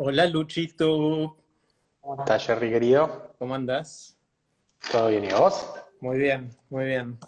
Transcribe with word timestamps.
Hola 0.00 0.26
Luchito. 0.26 1.36
¿Cómo 2.00 2.22
estás, 2.22 2.46
Jerry, 2.46 2.70
querido? 2.70 3.34
¿Cómo 3.36 3.56
andas? 3.56 4.16
¿Todo 4.92 5.08
bien 5.08 5.24
y 5.24 5.32
vos? 5.32 5.72
Muy 6.00 6.18
bien, 6.18 6.56
muy 6.70 6.84
bien. 6.84 7.18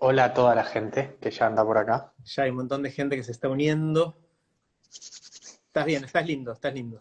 hola 0.00 0.24
a 0.24 0.34
toda 0.34 0.56
la 0.56 0.64
gente 0.64 1.16
que 1.20 1.30
ya 1.30 1.46
anda 1.46 1.64
por 1.64 1.78
acá. 1.78 2.12
Ya 2.24 2.42
hay 2.42 2.50
un 2.50 2.56
montón 2.56 2.82
de 2.82 2.90
gente 2.90 3.14
que 3.14 3.22
se 3.22 3.30
está 3.30 3.48
uniendo. 3.48 4.18
Estás 4.90 5.86
bien, 5.86 6.02
estás 6.02 6.26
lindo, 6.26 6.50
estás 6.50 6.74
lindo. 6.74 6.98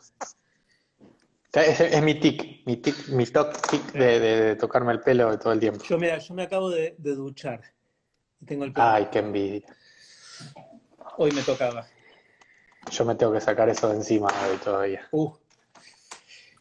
Es, 1.51 2.03
mi 2.03 2.19
tic, 2.19 2.63
mi 2.67 2.77
tic, 2.77 3.07
mi 3.07 3.25
toc 3.25 3.59
tic 3.71 3.93
de, 3.93 4.55
tocarme 4.55 4.91
el 4.91 4.99
pelo 4.99 5.35
todo 5.39 5.53
el 5.53 5.59
tiempo. 5.59 5.83
Yo, 5.83 5.97
mira, 5.97 6.19
yo 6.19 6.35
me 6.35 6.43
acabo 6.43 6.69
de, 6.69 6.95
duchar. 6.99 7.59
tengo 8.45 8.65
el 8.65 8.71
pelo. 8.71 8.85
Ay, 8.85 9.07
qué 9.11 9.17
envidia. 9.17 9.65
Hoy 11.17 11.31
me 11.31 11.41
tocaba. 11.41 11.87
Yo 12.89 13.05
me 13.05 13.15
tengo 13.15 13.33
que 13.33 13.41
sacar 13.41 13.69
eso 13.69 13.89
de 13.89 13.95
encima 13.95 14.27
hoy 14.49 14.57
todavía. 14.57 15.07
Uh. 15.11 15.31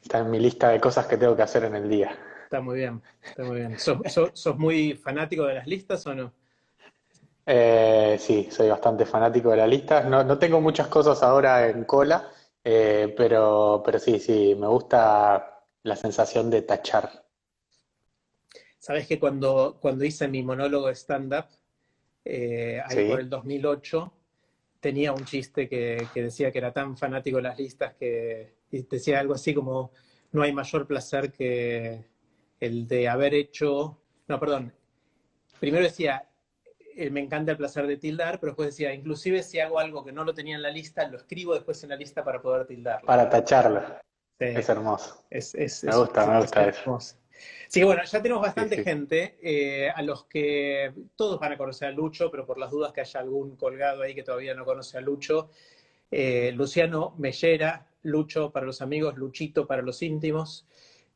Está 0.03 0.19
en 0.19 0.31
mi 0.31 0.39
lista 0.39 0.71
de 0.71 0.81
cosas 0.81 1.07
que 1.07 1.17
tengo 1.17 1.37
que 1.37 1.43
hacer 1.43 1.65
en 1.65 1.77
el 1.77 1.89
día. 1.89 2.17
Está 2.45 2.61
muy 2.61 2.79
bien, 2.79 3.01
está 3.23 3.45
muy 3.45 3.59
bien. 3.59 3.79
¿Sos, 3.79 4.57
muy 4.57 4.95
fanático 4.95 5.45
de 5.45 5.55
las 5.55 5.67
listas 5.67 6.07
o 6.07 6.15
no? 6.15 6.33
Eh, 7.47 8.17
sí, 8.19 8.49
soy 8.51 8.69
bastante 8.69 9.07
fanático 9.07 9.51
de 9.51 9.57
las 9.59 9.69
listas. 9.69 10.07
No, 10.07 10.39
tengo 10.39 10.61
muchas 10.61 10.89
cosas 10.89 11.23
ahora 11.23 11.69
en 11.69 11.85
cola, 11.85 12.29
eh, 12.65 13.15
pero, 13.17 13.83
pero 13.85 13.99
sí, 13.99 14.19
sí, 14.19 14.55
me 14.59 14.67
gusta 14.67 15.63
la 15.85 15.97
sensación 15.97 16.51
de 16.51 16.63
tachar. 16.63 17.25
Sabes 18.79 19.07
que 19.07 19.21
cuando, 19.21 19.79
cuando 19.81 20.05
hice 20.05 20.27
mi 20.27 20.43
monólogo 20.43 20.89
stand-up, 20.91 21.47
eh, 22.25 22.81
ahí 22.85 23.09
por 23.09 23.21
el 23.21 23.31
2008, 23.31 24.13
tenía 24.81 25.13
un 25.13 25.25
chiste 25.25 25.69
que, 25.69 26.09
decía 26.15 26.51
que 26.51 26.59
era 26.59 26.73
tan 26.73 26.97
fanático 26.97 27.37
de 27.37 27.43
las 27.43 27.59
listas 27.59 27.95
que 27.95 28.55
decía 28.71 29.21
algo 29.21 29.35
así 29.35 29.55
como, 29.55 29.93
no 30.33 30.43
hay 30.43 30.53
mayor 30.53 30.87
placer 30.87 31.33
que 31.33 32.05
el 32.59 32.89
de 32.89 33.09
haber 33.09 33.35
hecho, 33.35 33.99
no, 34.27 34.41
perdón, 34.41 34.73
primero 35.59 35.85
decía, 35.85 36.27
eh, 36.97 37.11
me 37.11 37.21
encanta 37.21 37.53
el 37.53 37.59
placer 37.59 37.87
de 37.87 37.97
tildar, 37.97 38.41
pero 38.41 38.53
después 38.53 38.71
decía, 38.71 38.93
inclusive 38.93 39.43
si 39.43 39.61
hago 39.61 39.79
algo 39.79 40.05
que 40.05 40.13
no 40.13 40.25
lo 40.25 40.35
tenía 40.35 40.57
en 40.57 40.63
la 40.63 40.71
lista, 40.71 41.07
lo 41.09 41.19
escribo 41.19 41.55
después 41.55 41.83
en 41.83 41.91
la 41.91 41.97
lista 41.97 42.25
para 42.25 42.41
poder 42.41 42.67
tildar. 42.67 43.03
Para 43.03 43.29
tacharlo. 43.29 43.83
Es 44.39 44.69
hermoso. 44.71 45.23
me 45.31 45.97
gusta, 45.97 46.27
me 46.27 46.41
gusta 46.41 46.69
eso. 46.69 46.99
Sí, 47.69 47.83
bueno, 47.83 48.03
ya 48.05 48.23
tenemos 48.23 48.43
bastante 48.43 48.83
gente 48.83 49.39
eh, 49.43 49.91
a 49.91 50.03
los 50.03 50.25
que 50.25 50.93
todos 51.17 51.39
van 51.39 51.53
a 51.53 51.59
conocer 51.59 51.89
a 51.89 51.91
Lucho, 51.93 52.31
pero 52.31 52.47
por 52.47 52.59
las 52.59 52.71
dudas 52.71 52.93
que 52.93 53.01
haya 53.01 53.21
algún 53.21 53.57
colgado 53.57 54.03
ahí 54.03 54.15
que 54.15 54.23
todavía 54.23 54.55
no 54.55 54.65
conoce 54.65 54.99
a 54.99 55.01
Lucho. 55.01 55.51
Eh, 56.11 56.53
Luciano 56.53 57.15
Mellera, 57.19 57.87
Lucho 58.03 58.51
para 58.51 58.67
los 58.67 58.83
amigos, 58.83 59.17
Luchito 59.17 59.67
para 59.67 59.83
los 59.83 60.03
íntimos. 60.03 60.67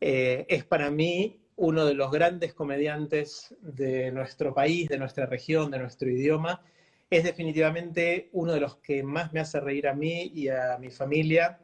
Eh, 0.00 0.46
es 0.48 0.64
para 0.64 0.90
mí 0.90 1.40
uno 1.56 1.86
de 1.86 1.94
los 1.94 2.10
grandes 2.10 2.54
comediantes 2.54 3.54
de 3.60 4.10
nuestro 4.12 4.54
país, 4.54 4.88
de 4.88 4.98
nuestra 4.98 5.26
región, 5.26 5.70
de 5.70 5.78
nuestro 5.78 6.08
idioma. 6.10 6.62
Es 7.10 7.24
definitivamente 7.24 8.28
uno 8.32 8.52
de 8.52 8.60
los 8.60 8.76
que 8.76 9.02
más 9.02 9.32
me 9.32 9.40
hace 9.40 9.60
reír 9.60 9.88
a 9.88 9.94
mí 9.94 10.30
y 10.34 10.48
a 10.48 10.78
mi 10.78 10.90
familia. 10.90 11.58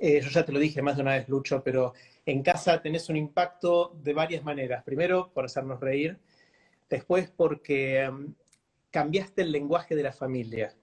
Yo 0.00 0.28
ya 0.28 0.44
te 0.44 0.52
lo 0.52 0.58
dije 0.58 0.82
más 0.82 0.96
de 0.96 1.02
una 1.02 1.12
vez, 1.12 1.28
Lucho, 1.28 1.62
pero 1.62 1.94
en 2.26 2.42
casa 2.42 2.80
tenés 2.80 3.08
un 3.08 3.16
impacto 3.16 3.96
de 4.02 4.12
varias 4.12 4.44
maneras. 4.44 4.84
Primero, 4.84 5.30
por 5.32 5.44
hacernos 5.44 5.80
reír. 5.80 6.18
Después, 6.88 7.30
porque 7.34 8.08
um, 8.08 8.34
cambiaste 8.90 9.42
el 9.42 9.52
lenguaje 9.52 9.94
de 9.94 10.02
la 10.02 10.12
familia. 10.12 10.74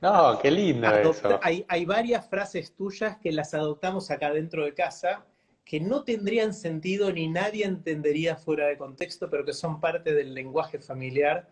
No, 0.00 0.38
qué 0.40 0.50
lindo 0.50 0.88
eso. 0.94 1.38
Hay, 1.42 1.64
hay, 1.68 1.84
varias 1.84 2.28
frases 2.28 2.74
tuyas 2.74 3.16
que 3.18 3.32
las 3.32 3.54
adoptamos 3.54 4.10
acá 4.10 4.30
dentro 4.30 4.64
de 4.64 4.74
casa 4.74 5.24
que 5.64 5.80
no 5.80 6.04
tendrían 6.04 6.54
sentido 6.54 7.12
ni 7.12 7.28
nadie 7.28 7.64
entendería 7.64 8.36
fuera 8.36 8.68
de 8.68 8.78
contexto, 8.78 9.28
pero 9.28 9.44
que 9.44 9.52
son 9.52 9.80
parte 9.80 10.14
del 10.14 10.32
lenguaje 10.32 10.78
familiar, 10.78 11.48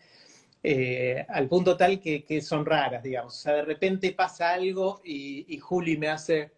eh, 0.63 1.27
al 1.29 1.49
punto 1.49 1.77
tal 1.77 2.01
que, 2.01 2.41
son 2.41 2.65
raras, 2.65 3.03
digamos. 3.03 3.35
O 3.35 3.43
sea, 3.43 3.55
de 3.55 3.63
repente 3.63 4.13
pasa 4.13 4.53
algo 4.53 5.01
y, 5.05 5.53
y 5.53 5.59
Juli 5.59 5.97
me 5.97 6.09
hace, 6.09 6.53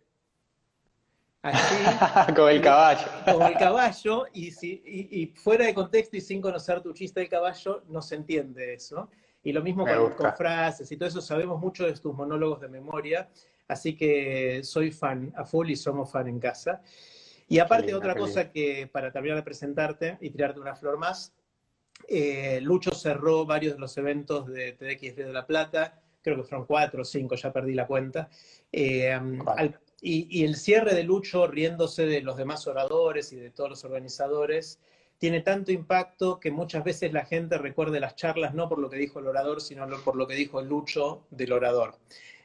Así, 1.47 2.35
como 2.35 2.49
el 2.49 2.61
caballo. 2.61 3.07
Como 3.25 3.47
el 3.47 3.55
caballo, 3.55 4.27
y, 4.33 4.51
si, 4.51 4.83
y, 4.85 5.27
fuera 5.27 5.67
de 5.67 5.75
contexto 5.75 6.17
y 6.17 6.21
sin 6.21 6.41
conocer 6.41 6.81
tu 6.81 6.93
chiste 6.93 7.21
del 7.21 7.29
caballo, 7.29 7.83
no 7.89 8.03
se 8.03 8.17
entiende 8.17 8.75
eso. 8.75 9.09
Y 9.45 9.53
lo 9.53 9.63
mismo 9.63 9.87
con, 9.87 10.37
frases 10.37 10.91
y 10.91 10.97
todo 10.97 11.09
eso, 11.09 11.21
sabemos 11.21 11.61
mucho 11.61 11.87
de 11.87 11.93
tus 11.93 12.13
monólogos 12.15 12.61
de 12.61 12.69
memoria, 12.69 13.29
así 13.69 13.97
que 13.97 14.61
soy 14.65 14.91
fan 14.91 15.33
a 15.37 15.45
full 15.45 15.71
y 15.71 15.77
somos 15.77 16.11
fan 16.11 16.27
en 16.27 16.41
casa. 16.41 16.83
Y 17.49 17.61
aparte, 17.61 17.95
otra 17.95 18.17
cosa 18.17 18.51
que 18.51 18.89
para 18.91 19.13
terminar 19.13 19.37
de 19.37 19.45
presentarte 19.45 20.19
y 20.21 20.31
tirarte 20.31 20.59
una 20.59 20.75
flor 20.75 20.99
más, 20.99 21.33
eh, 22.09 22.59
Lucho 22.61 22.91
cerró 22.91 23.47
varios 23.47 23.75
de 23.75 23.79
los 23.79 23.97
eventos 23.97 24.49
de 24.49 24.73
TDX 24.73 25.15
de 25.15 25.33
La 25.33 25.47
Plata, 25.47 26.03
creo 26.23 26.37
que 26.39 26.43
fueron 26.43 26.67
cuatro 26.67 27.03
o 27.03 27.05
cinco, 27.05 27.37
ya 27.37 27.53
perdí 27.53 27.73
la 27.73 27.87
cuenta. 27.87 28.29
Eh, 28.73 29.13
al, 29.13 29.79
y, 30.01 30.45
el 30.45 30.57
cierre 30.57 30.95
de 30.95 31.03
Lucho 31.05 31.47
riéndose 31.47 32.07
de 32.07 32.21
los 32.21 32.37
demás 32.37 32.67
oradores 32.67 33.33
y 33.33 33.37
de 33.37 33.51
todos 33.51 33.71
los 33.71 33.85
organizadores 33.85 34.79
tiene 35.19 35.41
tanto 35.41 35.73
impacto 35.73 36.39
que 36.39 36.51
muchas 36.51 36.85
veces 36.85 37.13
la 37.13 37.25
gente 37.25 37.57
recuerde 37.57 38.01
las 38.01 38.17
charlas 38.17 38.55
no 38.55 38.69
por 38.69 38.79
lo 38.79 38.91
que 38.91 38.99
dijo 38.99 39.19
el 39.21 39.27
orador, 39.27 39.63
sino 39.63 39.87
por 40.05 40.17
lo 40.17 40.27
que 40.27 40.35
dijo 40.35 40.61
Lucho 40.61 41.25
del 41.31 41.53
orador. 41.53 41.97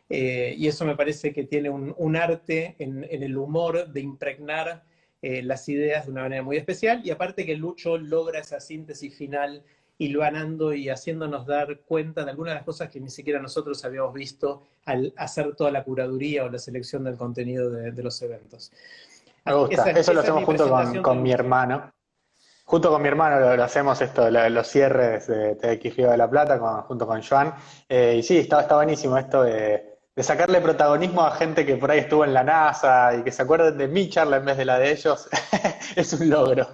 Eh, 0.09 0.55
y 0.57 0.67
eso 0.67 0.85
me 0.85 0.95
parece 0.95 1.33
que 1.33 1.43
tiene 1.43 1.69
un, 1.69 2.15
arte 2.15 2.75
en, 2.79 3.05
el 3.09 3.37
humor 3.37 3.87
de 3.91 4.01
impregnar 4.01 4.83
eh, 5.21 5.41
las 5.41 5.67
ideas 5.69 6.05
de 6.05 6.11
una 6.11 6.23
manera 6.23 6.43
muy 6.43 6.57
especial 6.57 7.01
y 7.05 7.11
aparte 7.11 7.45
que 7.45 7.55
Lucho 7.55 7.97
logra 7.97 8.39
esa 8.39 8.59
síntesis 8.59 9.15
final 9.15 9.63
hilvanando 10.01 10.73
y 10.73 10.89
haciéndonos 10.89 11.45
dar 11.45 11.81
cuenta 11.81 12.25
de 12.25 12.31
algunas 12.31 12.53
de 12.53 12.55
las 12.55 12.65
cosas 12.65 12.89
que 12.89 12.99
ni 12.99 13.11
siquiera 13.11 13.39
nosotros 13.39 13.85
habíamos 13.85 14.15
visto 14.15 14.63
al 14.85 15.13
hacer 15.15 15.55
toda 15.55 15.69
la 15.69 15.83
curaduría 15.83 16.43
o 16.43 16.49
la 16.49 16.57
selección 16.57 17.03
del 17.03 17.17
contenido 17.17 17.69
de, 17.69 18.01
los 18.01 18.19
eventos. 18.23 18.71
Me 19.45 19.53
gusta, 19.53 19.91
eso 19.91 20.13
lo 20.13 20.21
hacemos 20.21 20.43
junto 20.43 20.67
con, 21.03 21.21
mi 21.21 21.31
hermano. 21.31 21.91
Junto 22.65 22.89
con 22.89 22.99
mi 22.99 23.09
hermano 23.09 23.55
lo, 23.55 23.63
hacemos 23.63 24.01
esto, 24.01 24.31
los 24.31 24.67
cierres 24.67 25.27
de 25.27 25.55
TX 25.55 25.97
de 25.97 26.17
la 26.17 26.27
Plata, 26.27 26.57
junto 26.87 27.05
con 27.05 27.21
Joan. 27.21 27.53
Eh, 27.87 28.15
y 28.17 28.23
sí, 28.23 28.39
está, 28.39 28.61
está 28.61 28.77
buenísimo 28.77 29.19
esto 29.19 29.43
de, 29.43 29.90
de 30.15 30.23
sacarle 30.23 30.59
protagonismo 30.59 31.21
a 31.21 31.31
gente 31.31 31.65
que 31.65 31.77
por 31.77 31.89
ahí 31.89 31.99
estuvo 31.99 32.25
en 32.25 32.33
la 32.33 32.43
NASA 32.43 33.15
y 33.17 33.23
que 33.23 33.31
se 33.31 33.43
acuerden 33.43 33.77
de 33.77 33.87
mi 33.87 34.09
charla 34.09 34.37
en 34.37 34.45
vez 34.45 34.57
de 34.57 34.65
la 34.65 34.77
de 34.77 34.91
ellos, 34.91 35.29
es 35.95 36.11
un 36.13 36.29
logro. 36.29 36.67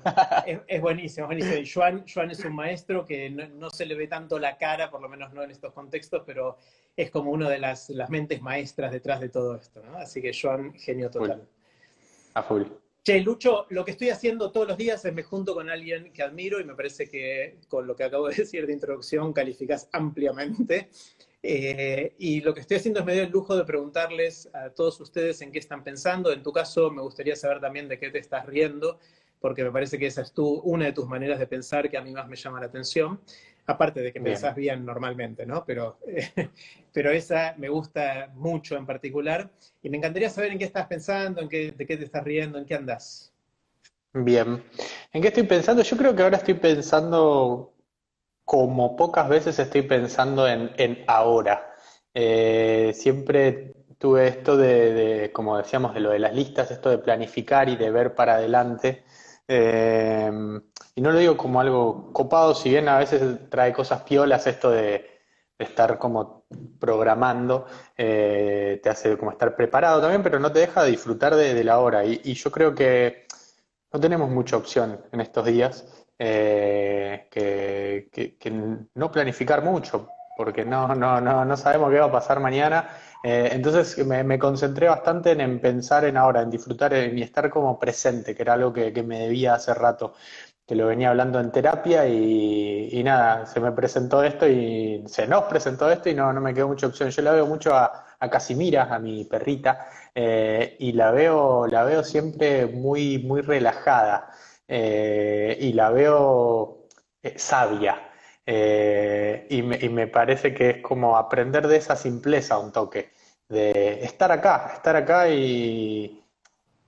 es, 0.68 0.82
buenísimo, 0.82 1.32
es 1.32 1.46
buenísimo. 1.46 2.04
Joan, 2.12 2.32
es 2.32 2.44
un 2.44 2.56
maestro 2.56 3.06
que 3.06 3.30
no, 3.30 3.70
se 3.70 3.86
le 3.86 3.94
ve 3.94 4.08
tanto 4.08 4.40
la 4.40 4.58
cara, 4.58 4.90
por 4.90 5.02
lo 5.02 5.10
menos 5.10 5.34
no 5.34 5.44
en 5.44 5.52
estos 5.52 5.72
contextos, 5.72 6.24
pero 6.26 6.58
es 6.96 7.12
como 7.12 7.30
una 7.30 7.48
de 7.48 7.60
las, 7.60 7.90
las 7.92 8.10
mentes 8.10 8.42
maestras 8.42 8.92
detrás 8.92 9.20
de 9.20 9.30
todo 9.30 9.56
esto. 9.56 9.84
¿no? 9.84 9.98
Así 9.98 10.20
que 10.20 10.32
Joan, 10.34 10.74
genio 10.74 11.12
total. 11.12 11.48
A 12.34 12.42
full. 12.42 12.64
Che, 13.04 13.22
Lucho, 13.22 13.68
lo 13.70 13.86
que 13.86 13.92
estoy 13.92 14.10
haciendo 14.10 14.52
todos 14.52 14.68
los 14.68 14.78
días 14.78 15.06
es 15.06 15.14
me 15.14 15.22
junto 15.22 15.54
con 15.54 15.70
alguien 15.70 16.12
que 16.12 16.24
admiro 16.24 16.60
y 16.60 16.66
me 16.66 16.74
parece 16.76 17.08
que 17.08 17.60
con 17.70 17.86
lo 17.86 17.96
que 17.96 18.04
acabo 18.04 18.28
de 18.30 18.36
decir 18.36 18.66
de 18.66 18.74
introducción 18.74 19.32
calificas 19.32 19.88
ampliamente. 19.94 20.90
Eh, 21.50 22.14
y 22.18 22.42
lo 22.42 22.54
que 22.54 22.60
estoy 22.60 22.76
haciendo 22.76 23.00
es 23.00 23.06
medio 23.06 23.24
el 23.24 23.30
lujo 23.30 23.56
de 23.56 23.64
preguntarles 23.64 24.50
a 24.54 24.70
todos 24.70 25.00
ustedes 25.00 25.42
en 25.42 25.50
qué 25.50 25.60
están 25.60 25.82
pensando. 25.82 26.34
En 26.34 26.44
tu 26.44 26.52
caso, 26.52 26.92
me 26.92 27.02
gustaría 27.02 27.38
saber 27.38 27.62
también 27.62 27.88
de 27.88 27.98
qué 27.98 28.10
te 28.10 28.20
estás 28.20 28.46
riendo, 28.46 29.00
porque 29.40 29.64
me 29.64 29.72
parece 29.72 29.98
que 29.98 30.08
esa 30.08 30.24
es 30.24 30.34
tú, 30.34 30.60
una 30.66 30.84
de 30.84 30.92
tus 30.92 31.08
maneras 31.08 31.40
de 31.40 31.48
pensar 31.48 31.90
que 31.90 31.98
a 31.98 32.02
mí 32.02 32.12
más 32.12 32.28
me 32.28 32.36
llama 32.36 32.60
la 32.60 32.66
atención. 32.66 33.22
Aparte 33.66 34.02
de 34.02 34.12
que 34.12 34.20
pensás 34.20 34.58
bien 34.58 34.86
normalmente, 34.86 35.46
¿no? 35.46 35.64
Pero, 35.66 35.98
pero 36.92 37.12
esa 37.12 37.56
me 37.58 37.70
gusta 37.70 38.30
mucho 38.36 38.76
en 38.76 38.86
particular. 38.86 39.50
Y 39.82 39.90
me 39.90 39.96
encantaría 39.96 40.30
saber 40.30 40.52
en 40.52 40.60
qué 40.60 40.66
estás 40.66 40.88
pensando, 40.88 41.42
en 41.42 41.48
qué, 41.48 41.72
de 41.72 41.86
qué 41.86 41.96
te 41.96 42.04
estás 42.04 42.26
riendo, 42.26 42.58
en 42.58 42.66
qué 42.66 42.76
andás. 42.76 43.32
Bien. 44.12 44.62
¿En 45.14 45.22
qué 45.22 45.30
estoy 45.30 45.44
pensando? 45.44 45.82
Yo 45.82 45.96
creo 45.96 46.14
que 46.14 46.24
ahora 46.24 46.36
estoy 46.36 46.56
pensando 46.56 47.74
como 48.48 48.96
pocas 48.96 49.28
veces 49.28 49.60
estoy 49.60 49.82
pensando 49.82 50.48
en, 50.48 51.04
ahora. 51.08 51.76
Eh, 52.14 52.94
siempre 52.96 53.74
tuve 53.98 54.30
esto 54.30 54.56
de, 54.56 55.32
como 55.34 55.58
decíamos, 55.58 55.94
de 55.94 56.00
lo 56.00 56.12
de 56.12 56.20
las 56.20 56.34
listas, 56.34 56.72
esto 56.72 56.90
de 56.90 56.98
planificar 57.00 57.68
y 57.68 57.76
de 57.76 57.92
ver 57.92 58.16
para 58.16 58.36
adelante. 58.36 59.04
Eh, 59.50 60.32
y 60.96 61.02
no 61.02 61.12
lo 61.12 61.20
digo 61.20 61.36
como 61.36 61.60
algo 61.60 62.14
copado, 62.14 62.56
si 62.56 62.70
bien 62.70 62.88
a 62.88 63.00
veces 63.00 63.50
trae 63.50 63.74
cosas 63.74 64.04
piolas 64.04 64.48
esto 64.48 64.72
de, 64.72 65.06
estar 65.60 65.98
como 65.98 66.46
programando, 66.80 67.66
eh, 67.98 68.80
te 68.82 68.90
hace 68.90 69.18
como 69.18 69.32
estar 69.32 69.58
preparado 69.58 70.00
también, 70.00 70.24
pero 70.24 70.40
no 70.40 70.54
te 70.54 70.60
deja 70.60 70.84
de 70.84 70.92
disfrutar 70.92 71.36
de, 71.36 71.64
la 71.66 71.80
hora. 71.80 72.06
y, 72.06 72.34
yo 72.34 72.50
creo 72.52 72.74
que 72.74 73.28
no 73.92 74.00
tenemos 74.00 74.30
mucha 74.30 74.56
opción 74.56 75.02
en 75.12 75.20
estos 75.20 75.46
días 75.46 76.07
eh, 76.20 77.28
que, 77.32 78.10
no 78.96 79.12
planificar 79.12 79.64
mucho, 79.64 80.10
porque 80.36 80.66
no, 80.66 80.96
no, 80.96 81.22
no, 81.22 81.46
no 81.46 81.58
sabemos 81.58 81.92
qué 81.92 82.00
va 82.00 82.08
a 82.08 82.12
pasar 82.12 82.40
mañana. 82.40 82.90
Eh, 83.24 83.50
entonces 83.52 84.06
me, 84.06 84.40
concentré 84.40 84.88
bastante 84.88 85.32
en, 85.32 85.60
pensar 85.60 86.06
en 86.06 86.18
ahora, 86.18 86.42
en 86.42 86.50
disfrutar 86.50 86.94
y 86.94 87.22
estar 87.22 87.50
como 87.50 87.80
presente, 87.80 88.36
que 88.36 88.42
era 88.44 88.54
algo 88.54 88.72
que, 88.74 88.92
me 89.04 89.20
debía 89.20 89.56
hace 89.56 89.74
rato, 89.74 90.14
que 90.66 90.76
lo 90.76 90.88
venía 90.88 91.10
hablando 91.10 91.40
en 91.40 91.52
terapia 91.52 92.08
y, 92.08 93.02
nada, 93.04 93.46
se 93.46 93.60
me 93.60 93.72
presentó 93.72 94.24
esto 94.24 94.48
y 94.48 95.04
se 95.08 95.28
nos 95.28 95.46
presentó 95.46 95.90
esto 95.92 96.10
y 96.10 96.14
no, 96.14 96.32
no 96.34 96.42
me 96.42 96.54
quedó 96.54 96.68
mucha 96.68 96.88
opción. 96.88 97.10
Yo 97.10 97.22
la 97.22 97.32
veo 97.32 97.46
mucho 97.48 97.76
a, 97.76 98.06
a 98.20 98.30
Casimira, 98.30 98.94
a 98.94 99.00
mi 99.00 99.26
perrita, 99.26 99.88
eh, 100.14 100.76
y 100.80 100.94
la 100.94 101.12
veo, 101.12 101.68
la 101.68 101.84
veo 101.84 102.04
siempre 102.04 102.66
muy, 102.68 103.20
muy 103.20 103.42
relajada. 103.42 104.30
Eh, 104.68 105.58
y 105.62 105.74
la 105.74 105.90
veo 105.92 106.88
eh, 107.24 107.36
sabia. 107.38 108.12
Eh, 108.46 109.48
y, 109.50 109.62
me, 109.62 110.08
parece 110.08 110.54
que 110.54 110.70
es 110.70 110.82
como 110.82 111.18
aprender 111.18 111.68
de 111.68 111.78
esa 111.78 111.96
simpleza 111.96 112.58
un 112.58 112.72
toque, 112.72 113.12
de 113.50 114.04
estar 114.04 114.32
acá, 114.32 114.72
estar 114.76 114.96
acá 114.96 115.30
y, 115.30 116.24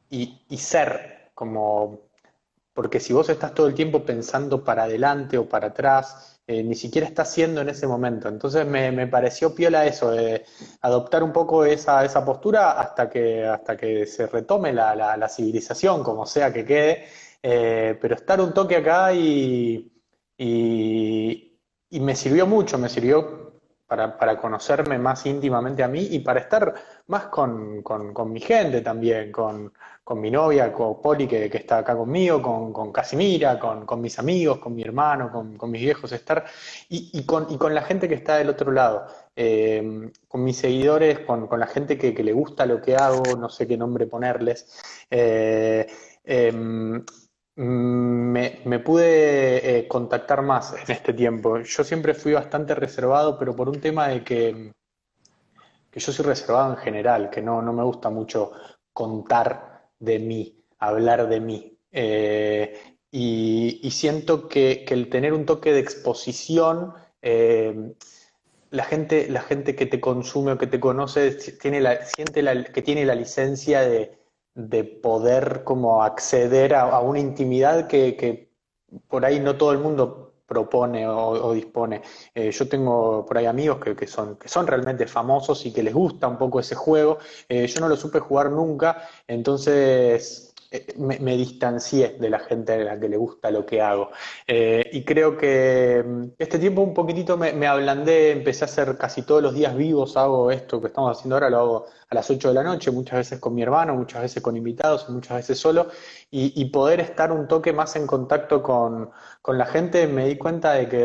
y, 0.09 0.57
ser 0.57 1.31
como, 1.33 1.99
porque 2.73 2.99
si 2.99 3.13
vos 3.13 3.29
estás 3.29 3.53
todo 3.53 3.67
el 3.67 3.73
tiempo 3.73 4.03
pensando 4.05 4.63
para 4.63 4.83
adelante 4.83 5.37
o 5.37 5.49
para 5.49 5.67
atrás, 5.67 6.41
ni 6.47 6.75
siquiera 6.75 7.07
estás 7.07 7.31
siendo 7.31 7.61
en 7.61 7.69
ese 7.69 7.87
momento. 7.87 8.29
Entonces 8.29 8.65
me, 8.65 9.07
pareció 9.07 9.53
piola 9.53 9.85
eso, 9.85 10.11
de 10.11 10.45
adoptar 10.81 11.23
un 11.23 11.33
poco 11.33 11.65
esa, 11.65 12.03
esa 12.05 12.25
postura 12.25 12.71
hasta 12.71 13.09
que, 13.09 13.45
hasta 13.45 13.77
que 13.77 14.05
se 14.07 14.27
retome 14.27 14.73
la, 14.73 14.95
la 14.95 15.29
civilización, 15.29 16.03
como 16.03 16.25
sea 16.25 16.51
que 16.53 16.65
quede, 16.65 17.05
eh, 17.41 17.97
pero 18.01 18.15
estar 18.15 18.41
un 18.41 18.53
toque 18.53 18.77
acá 18.77 19.13
y, 19.13 19.91
y, 20.37 21.99
me 21.99 22.15
sirvió 22.15 22.47
mucho, 22.47 22.77
me 22.77 22.89
sirvió 22.89 23.61
para, 23.87 24.39
conocerme 24.39 24.99
más 24.99 25.25
íntimamente 25.25 25.83
a 25.83 25.87
mí 25.87 26.07
y 26.11 26.19
para 26.19 26.41
estar 26.41 26.73
más 27.07 27.25
con, 27.25 27.83
mi 28.31 28.39
gente 28.39 28.81
también, 28.81 29.31
con, 29.31 29.73
mi 30.15 30.31
novia, 30.31 30.71
con 30.71 31.01
Poli 31.01 31.27
que, 31.27 31.45
está 31.45 31.79
acá 31.79 31.95
conmigo, 31.97 32.41
con, 32.41 32.91
Casimira, 32.91 33.59
con, 33.59 34.01
mis 34.01 34.19
amigos, 34.19 34.59
con 34.59 34.75
mi 34.75 34.83
hermano, 34.83 35.31
con, 35.31 35.71
mis 35.71 35.81
viejos, 35.81 36.11
estar 36.11 36.45
y, 36.87 37.23
con, 37.25 37.73
la 37.73 37.81
gente 37.81 38.07
que 38.07 38.15
está 38.15 38.37
del 38.37 38.49
otro 38.49 38.71
lado. 38.71 39.07
Eh, 39.35 40.11
con 40.27 40.43
mis 40.43 40.57
seguidores, 40.57 41.19
con, 41.19 41.47
la 41.59 41.67
gente 41.67 41.97
que, 41.97 42.23
le 42.23 42.33
gusta 42.33 42.65
lo 42.65 42.81
que 42.81 42.95
hago, 42.95 43.23
no 43.37 43.49
sé 43.49 43.67
qué 43.67 43.77
nombre 43.77 44.05
ponerles. 44.05 44.67
Eh, 45.09 45.87
em, 46.25 47.03
me, 47.59 48.79
pude 48.79 49.79
eh, 49.79 49.87
contactar 49.87 50.41
más 50.41 50.73
en 50.87 50.91
este 50.91 51.13
tiempo. 51.13 51.59
Yo 51.59 51.83
siempre 51.83 52.13
fui 52.13 52.33
bastante 52.33 52.73
reservado, 52.75 53.37
pero 53.37 53.55
por 53.55 53.69
un 53.69 53.81
tema 53.81 54.07
de 54.07 54.23
que, 54.23 54.71
que 55.91 55.99
yo 55.99 56.11
soy 56.11 56.25
reservado 56.25 56.71
en 56.71 56.77
general, 56.77 57.29
que 57.29 57.41
no, 57.41 57.61
no 57.61 57.73
me 57.73 57.83
gusta 57.83 58.09
mucho 58.09 58.51
contar 58.93 59.89
de 59.99 60.19
mí, 60.19 60.63
hablar 60.79 61.27
de 61.27 61.39
mí. 61.41 61.77
Eh, 61.91 62.79
y, 63.11 63.89
siento 63.91 64.47
que, 64.47 64.85
el 64.87 65.09
tener 65.09 65.33
un 65.33 65.45
toque 65.45 65.73
de 65.73 65.79
exposición, 65.79 66.93
eh, 67.21 67.93
la, 68.69 68.83
gente, 68.85 69.29
la 69.29 69.41
gente 69.41 69.75
que 69.75 69.85
te 69.85 69.99
consume 69.99 70.53
o 70.53 70.57
que 70.57 70.67
te 70.67 70.79
conoce 70.79 71.31
tiene 71.59 71.81
la, 71.81 72.05
siente 72.05 72.41
la, 72.41 72.63
que 72.63 72.81
tiene 72.81 73.03
la 73.05 73.15
licencia 73.15 73.81
de, 73.81 74.18
de 74.55 74.83
poder 74.83 75.63
como 75.63 76.03
acceder 76.03 76.73
a, 76.75 76.99
una 76.99 77.19
intimidad 77.19 77.87
que, 77.87 78.49
por 79.07 79.25
ahí 79.25 79.39
no 79.39 79.55
todo 79.55 79.71
el 79.71 79.79
mundo 79.79 80.29
propone 80.45 81.07
o, 81.07 81.53
dispone. 81.53 82.01
Eh, 82.33 82.51
yo 82.51 82.67
tengo 82.67 83.23
por 83.25 83.37
ahí 83.37 83.45
amigos 83.45 83.79
que, 83.79 84.07
son, 84.07 84.35
que 84.35 84.49
son 84.49 84.65
realmente 84.65 85.05
famosos 85.05 85.63
y 85.65 85.71
que 85.71 85.83
les 85.83 85.93
gusta 85.93 86.27
un 86.27 86.37
poco 86.37 86.59
ese 86.59 86.75
juego. 86.75 87.19
Eh, 87.47 87.67
yo 87.67 87.79
no 87.79 87.87
lo 87.87 87.95
supe 87.95 88.19
jugar 88.19 88.49
nunca, 88.49 89.07
entonces 89.27 90.55
eh, 90.71 90.87
me, 90.97 91.37
distancié 91.37 92.17
de 92.19 92.29
la 92.31 92.39
gente 92.39 92.73
a 92.73 92.77
la 92.77 92.99
que 92.99 93.07
le 93.07 93.17
gusta 93.17 93.51
lo 93.51 93.63
que 93.63 93.79
hago. 93.79 94.09
Y 94.47 95.03
creo 95.05 95.37
que 95.37 96.03
mm, 96.03 96.23
este 96.39 96.57
tiempo 96.57 96.81
un 96.81 96.95
poquitito 96.95 97.37
me, 97.37 97.53
me, 97.53 97.67
ablandé, 97.67 98.31
empecé 98.31 98.63
a 98.63 98.67
hacer 98.67 98.97
casi 98.97 99.21
todos 99.21 99.43
los 99.43 99.53
días 99.53 99.75
vivos, 99.75 100.17
hago 100.17 100.49
esto 100.49 100.81
que 100.81 100.87
estamos 100.87 101.15
haciendo 101.15 101.35
ahora, 101.35 101.49
lo 101.51 101.59
hago 101.59 101.85
a 102.09 102.15
las 102.15 102.29
8 102.29 102.47
de 102.49 102.53
la 102.55 102.63
noche, 102.63 102.91
muchas 102.91 103.19
veces 103.19 103.39
con 103.39 103.53
mi 103.53 103.61
hermano, 103.61 103.93
muchas 103.95 104.23
veces 104.23 104.41
con 104.41 104.57
invitados, 104.57 105.09
muchas 105.09 105.37
veces 105.37 105.59
solo, 105.59 105.87
y, 106.31 106.65
poder 106.65 106.99
estar 106.99 107.31
un 107.31 107.47
toque 107.47 107.73
más 107.73 107.95
en 107.95 108.07
contacto 108.07 108.61
con, 108.63 109.11
la 109.47 109.65
gente, 109.65 110.07
me 110.07 110.27
di 110.27 110.37
cuenta 110.37 110.73
de 110.73 110.87
que, 110.87 110.97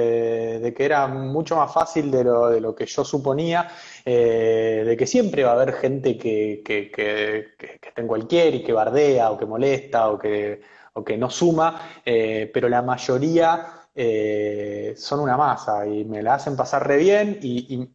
de 0.62 0.74
que 0.74 0.84
era 0.84 1.06
mucho 1.06 1.56
más 1.56 1.72
fácil 1.72 2.10
de 2.10 2.24
lo, 2.24 2.48
de 2.50 2.60
lo 2.60 2.74
que 2.74 2.84
yo 2.86 3.04
suponía 3.04 3.68
eh, 4.04 4.84
de 4.86 4.96
que 4.98 5.06
siempre 5.06 5.44
va 5.44 5.52
a 5.52 5.54
haber 5.54 5.72
gente 5.74 6.18
que, 6.18 6.62
que, 6.64 6.90
que, 6.90 7.78
está 7.80 8.02
en 8.02 8.06
cualquier 8.06 8.54
y 8.54 8.62
que 8.62 8.72
bardea 8.72 9.30
o 9.30 9.38
que 9.38 9.46
molesta 9.46 10.10
o 10.10 10.18
que, 10.18 10.60
o 10.94 11.04
que 11.04 11.16
no 11.16 11.30
suma, 11.30 12.00
eh, 12.04 12.50
pero 12.52 12.68
la 12.68 12.82
mayoría 12.82 13.84
eh, 13.94 14.94
son 14.96 15.20
una 15.20 15.36
masa 15.36 15.86
y 15.86 16.04
me 16.04 16.22
la 16.22 16.34
hacen 16.34 16.56
pasar 16.56 16.86
re 16.86 16.96
bien 16.98 17.38
y, 17.40 17.88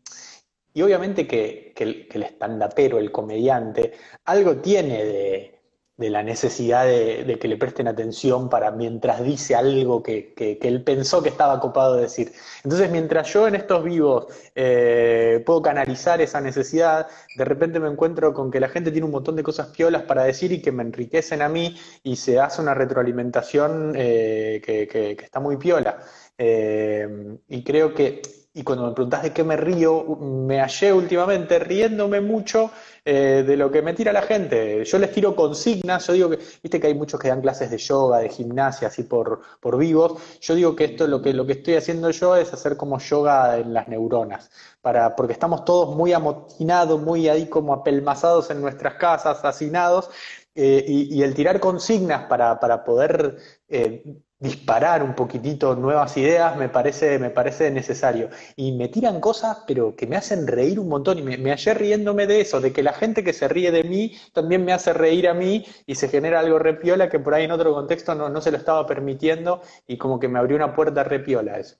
obviamente 0.75 1.27
que, 1.27 1.73
que 1.75 1.83
el, 1.83 2.07
que 2.07 2.17
el 2.17 2.23
estandapero, 2.23 2.99
el 2.99 3.11
comediante, 3.11 3.93
algo 4.25 4.57
tiene 4.57 5.59
de 5.99 6.09
la 6.09 6.23
necesidad 6.23 6.85
de, 6.85 7.37
que 7.41 7.49
le 7.49 7.57
presten 7.57 7.89
atención 7.89 8.49
para 8.49 8.71
mientras 8.71 9.21
dice 9.21 9.53
algo 9.53 10.01
que, 10.01 10.33
él 10.61 10.81
pensó 10.81 11.21
que 11.21 11.27
estaba 11.27 11.59
copado 11.59 11.95
de 11.95 12.03
decir. 12.03 12.31
Entonces, 12.63 12.89
mientras 12.89 13.27
yo 13.33 13.49
en 13.49 13.55
estos 13.55 13.83
vivos 13.83 14.27
eh, 14.55 15.43
puedo 15.45 15.61
canalizar 15.61 16.21
esa 16.21 16.39
necesidad, 16.39 17.07
de 17.35 17.43
repente 17.43 17.81
me 17.81 17.89
encuentro 17.89 18.33
con 18.33 18.49
que 18.49 18.61
la 18.61 18.69
gente 18.69 18.91
tiene 18.91 19.07
un 19.07 19.11
montón 19.11 19.35
de 19.35 19.43
cosas 19.43 19.67
piolas 19.67 20.03
para 20.03 20.23
decir 20.23 20.53
y 20.53 20.61
que 20.61 20.71
me 20.71 20.83
enriquecen 20.83 21.41
a 21.41 21.49
mí 21.49 21.75
y 22.01 22.15
se 22.15 22.39
hace 22.39 22.61
una 22.61 22.73
retroalimentación 22.73 23.91
eh, 23.97 24.61
que, 24.63 25.17
está 25.21 25.41
muy 25.41 25.57
piola. 25.57 25.99
Eh, 26.37 27.09
y 27.49 27.61
creo 27.65 27.93
que, 27.93 28.21
y 28.59 28.63
cuando 28.63 28.85
me 28.85 28.91
preguntás 28.91 29.23
de 29.23 29.31
qué 29.31 29.41
me 29.41 29.55
río, 29.55 30.03
me 30.19 30.59
hallé 30.59 30.91
últimamente 30.91 31.59
riéndome 31.59 32.19
mucho 32.19 32.71
eh, 33.05 33.45
de 33.47 33.55
lo 33.55 33.71
que 33.71 33.81
me 33.81 33.93
tira 33.93 34.11
la 34.11 34.21
gente. 34.21 34.83
Yo 34.83 34.99
les 34.99 35.13
tiro 35.13 35.33
consignas, 35.33 36.05
yo 36.07 36.13
digo 36.13 36.29
que, 36.29 36.39
viste 36.61 36.77
que 36.77 36.87
hay 36.87 36.93
muchos 36.93 37.21
que 37.21 37.29
dan 37.29 37.39
clases 37.39 37.71
de 37.71 37.77
yoga, 37.77 38.17
de 38.17 38.27
gimnasia, 38.27 38.89
así 38.89 39.03
por, 39.03 39.39
por 39.61 39.77
vivos. 39.77 40.21
Yo 40.41 40.55
digo 40.55 40.75
que 40.75 40.83
esto 40.83 41.07
lo 41.07 41.21
que, 41.21 41.31
lo 41.31 41.45
que 41.45 41.53
estoy 41.53 41.75
haciendo 41.75 42.11
yo 42.11 42.35
es 42.35 42.51
hacer 42.53 42.75
como 42.75 42.99
yoga 42.99 43.59
en 43.59 43.73
las 43.73 43.87
neuronas, 43.87 44.51
para, 44.81 45.15
porque 45.15 45.31
estamos 45.31 45.63
todos 45.63 45.95
muy 45.95 46.11
amotinados, 46.11 47.01
muy 47.01 47.29
ahí 47.29 47.47
como 47.47 47.71
apelmazados 47.71 48.49
en 48.49 48.59
nuestras 48.59 48.95
casas, 48.95 49.45
hacinados, 49.45 50.09
eh, 50.53 50.83
y, 50.85 51.23
el 51.23 51.33
tirar 51.33 51.61
consignas 51.61 52.25
para, 52.25 52.59
para 52.59 52.83
poder 52.83 53.37
eh, 53.69 54.03
disparar 54.39 55.03
un 55.03 55.15
poquitito 55.15 55.75
nuevas 55.75 56.15
ideas 56.15 56.55
me 56.55 56.69
parece, 56.69 57.19
me 57.19 57.29
parece 57.29 57.69
necesario. 57.71 58.29
Y 58.55 58.71
me 58.71 58.87
tiran 58.87 59.19
cosas, 59.19 59.63
pero 59.67 59.95
que 59.95 60.07
me 60.07 60.15
hacen 60.15 60.47
reír 60.47 60.79
un 60.79 60.87
montón. 60.87 61.19
Y 61.19 61.21
me, 61.21 61.37
me 61.37 61.51
hallé 61.51 61.73
riéndome 61.73 62.25
de 62.25 62.41
eso, 62.41 62.61
de 62.61 62.71
que 62.71 62.81
la 62.81 62.93
gente 62.93 63.23
que 63.23 63.33
se 63.33 63.47
ríe 63.47 63.71
de 63.71 63.83
mí 63.83 64.15
también 64.33 64.63
me 64.63 64.73
hace 64.73 64.93
reír 64.93 65.27
a 65.27 65.33
mí 65.33 65.65
y 65.85 65.95
se 65.95 66.07
genera 66.07 66.39
algo 66.39 66.57
repiola 66.59 67.09
que 67.09 67.19
por 67.19 67.33
ahí 67.33 67.45
en 67.45 67.51
otro 67.51 67.73
contexto 67.73 68.15
no, 68.15 68.29
no 68.29 68.41
se 68.41 68.51
lo 68.51 68.57
estaba 68.57 68.87
permitiendo 68.87 69.61
y 69.87 69.97
como 69.97 70.19
que 70.19 70.29
me 70.29 70.39
abrió 70.39 70.55
una 70.55 70.73
puerta 70.73 71.03
repiola 71.03 71.59
eso. 71.59 71.77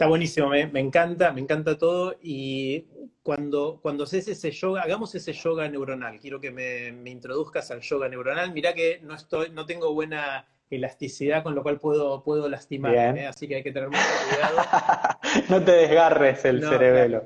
Está 0.00 0.06
buenísimo, 0.06 0.48
me, 0.48 0.80
encanta, 0.80 1.30
me 1.32 1.42
encanta 1.42 1.76
todo. 1.76 2.16
Y 2.22 2.86
cuando, 3.22 3.80
cuando 3.82 4.04
haces 4.04 4.28
ese 4.28 4.50
yoga, 4.50 4.80
hagamos 4.80 5.14
ese 5.14 5.34
yoga 5.34 5.68
neuronal. 5.68 6.18
Quiero 6.20 6.40
que 6.40 6.50
me, 6.50 6.90
me 6.92 7.10
introduzcas 7.10 7.70
al 7.70 7.80
yoga 7.80 8.08
neuronal. 8.08 8.52
Mirá 8.54 8.72
que 8.72 9.00
no 9.02 9.14
estoy, 9.14 9.50
no 9.50 9.66
tengo 9.66 9.92
buena 9.92 10.48
elasticidad, 10.70 11.42
con 11.42 11.54
lo 11.54 11.62
cual 11.62 11.78
puedo, 11.78 12.22
puedo 12.22 12.48
lastimar, 12.48 12.94
¿eh? 12.94 13.26
así 13.26 13.48
que 13.48 13.56
hay 13.56 13.62
que 13.62 13.72
tener 13.72 13.88
mucho 13.88 14.02
cuidado. 14.28 15.18
no 15.48 15.64
te 15.64 15.72
desgarres 15.72 16.44
el 16.44 16.62
cerebelo. 16.62 17.24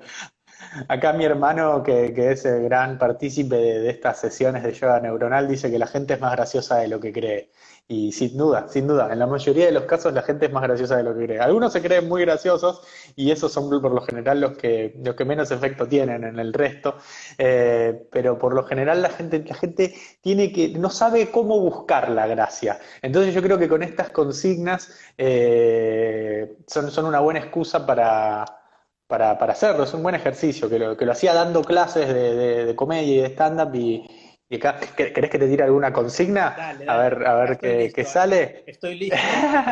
Acá 0.89 1.13
mi 1.13 1.25
hermano, 1.25 1.83
que, 1.83 2.13
es 2.17 2.45
el 2.45 2.65
gran 2.65 2.99
partícipe 2.99 3.57
de, 3.57 3.91
estas 3.91 4.19
sesiones 4.19 4.63
de 4.63 4.73
yoga 4.73 5.01
neuronal, 5.01 5.47
dice 5.47 5.71
que 5.71 5.79
la 5.79 5.87
gente 5.87 6.15
es 6.15 6.21
más 6.21 6.33
graciosa 6.33 6.79
de 6.79 6.89
lo 6.89 7.01
que 7.01 7.13
cree. 7.13 7.51
Y 7.87 8.13
sin 8.13 8.39
duda, 8.39 8.67
sin 8.67 8.87
duda, 8.87 9.13
en 9.13 9.19
la 9.19 9.27
mayoría 9.27 9.67
de 9.67 9.73
los 9.73 9.85
casos 9.85 10.15
la 10.15 10.23
gente 10.23 10.47
es 10.47 10.53
más 10.53 10.63
graciosa 10.63 10.97
de 10.97 11.03
lo 11.03 11.15
que 11.15 11.27
cree. 11.27 11.39
Algunos 11.39 11.71
se 11.71 11.83
creen 11.83 12.09
muy 12.09 12.23
graciosos 12.23 12.81
y 13.15 13.31
esos 13.31 13.53
son 13.53 13.69
por 13.69 13.93
lo 13.93 14.01
general 14.01 14.41
los 14.41 14.57
que, 14.57 14.95
los 15.05 15.15
que 15.15 15.27
menos 15.27 15.51
efecto 15.51 15.87
tienen 15.87 16.25
en 16.25 16.39
el 16.39 16.55
resto. 16.55 16.97
Eh, 17.37 18.09
pero 18.11 18.39
por 18.39 18.55
lo 18.55 18.65
general 18.65 19.03
la 19.03 19.11
gente, 19.11 19.45
la 19.47 19.55
gente 19.55 19.95
tiene 20.23 20.51
que, 20.51 20.71
no 20.71 20.89
sabe 20.89 21.31
cómo 21.31 21.61
buscar 21.61 22.09
la 22.09 22.27
gracia. 22.27 22.79
Entonces 23.03 23.35
yo 23.35 23.43
creo 23.43 23.59
que 23.59 23.69
con 23.69 23.83
estas 23.83 24.09
consignas 24.11 24.91
eh, 25.19 26.57
son, 26.67 26.91
son 26.91 27.05
una 27.05 27.21
buena 27.21 27.41
excusa 27.41 27.85
para, 27.85 28.47
para, 29.07 29.33
hacerlo. 29.33 29.85
Es 29.85 29.93
un 29.93 30.03
buen 30.03 30.15
ejercicio, 30.15 30.71
que 30.71 30.79
lo, 30.79 30.97
que 30.97 31.05
lo 31.05 31.13
hacía 31.13 31.35
dando 31.35 31.63
clases 31.63 32.09
de, 32.09 32.65
de 32.65 32.75
comedia 32.75 33.13
y 33.15 33.21
de 33.21 33.27
stand-up 33.27 33.75
y 33.75 34.24
¿Querés 34.49 35.31
que 35.31 35.39
te 35.39 35.49
tire 35.49 35.65
alguna 35.65 35.91
consigna? 35.91 36.55
A 36.87 36.99
ver, 36.99 37.27
a 37.27 37.35
ver 37.35 37.59
qué, 37.59 38.05
sale. 38.05 38.63
Estoy 38.67 38.97
listo, 38.97 39.17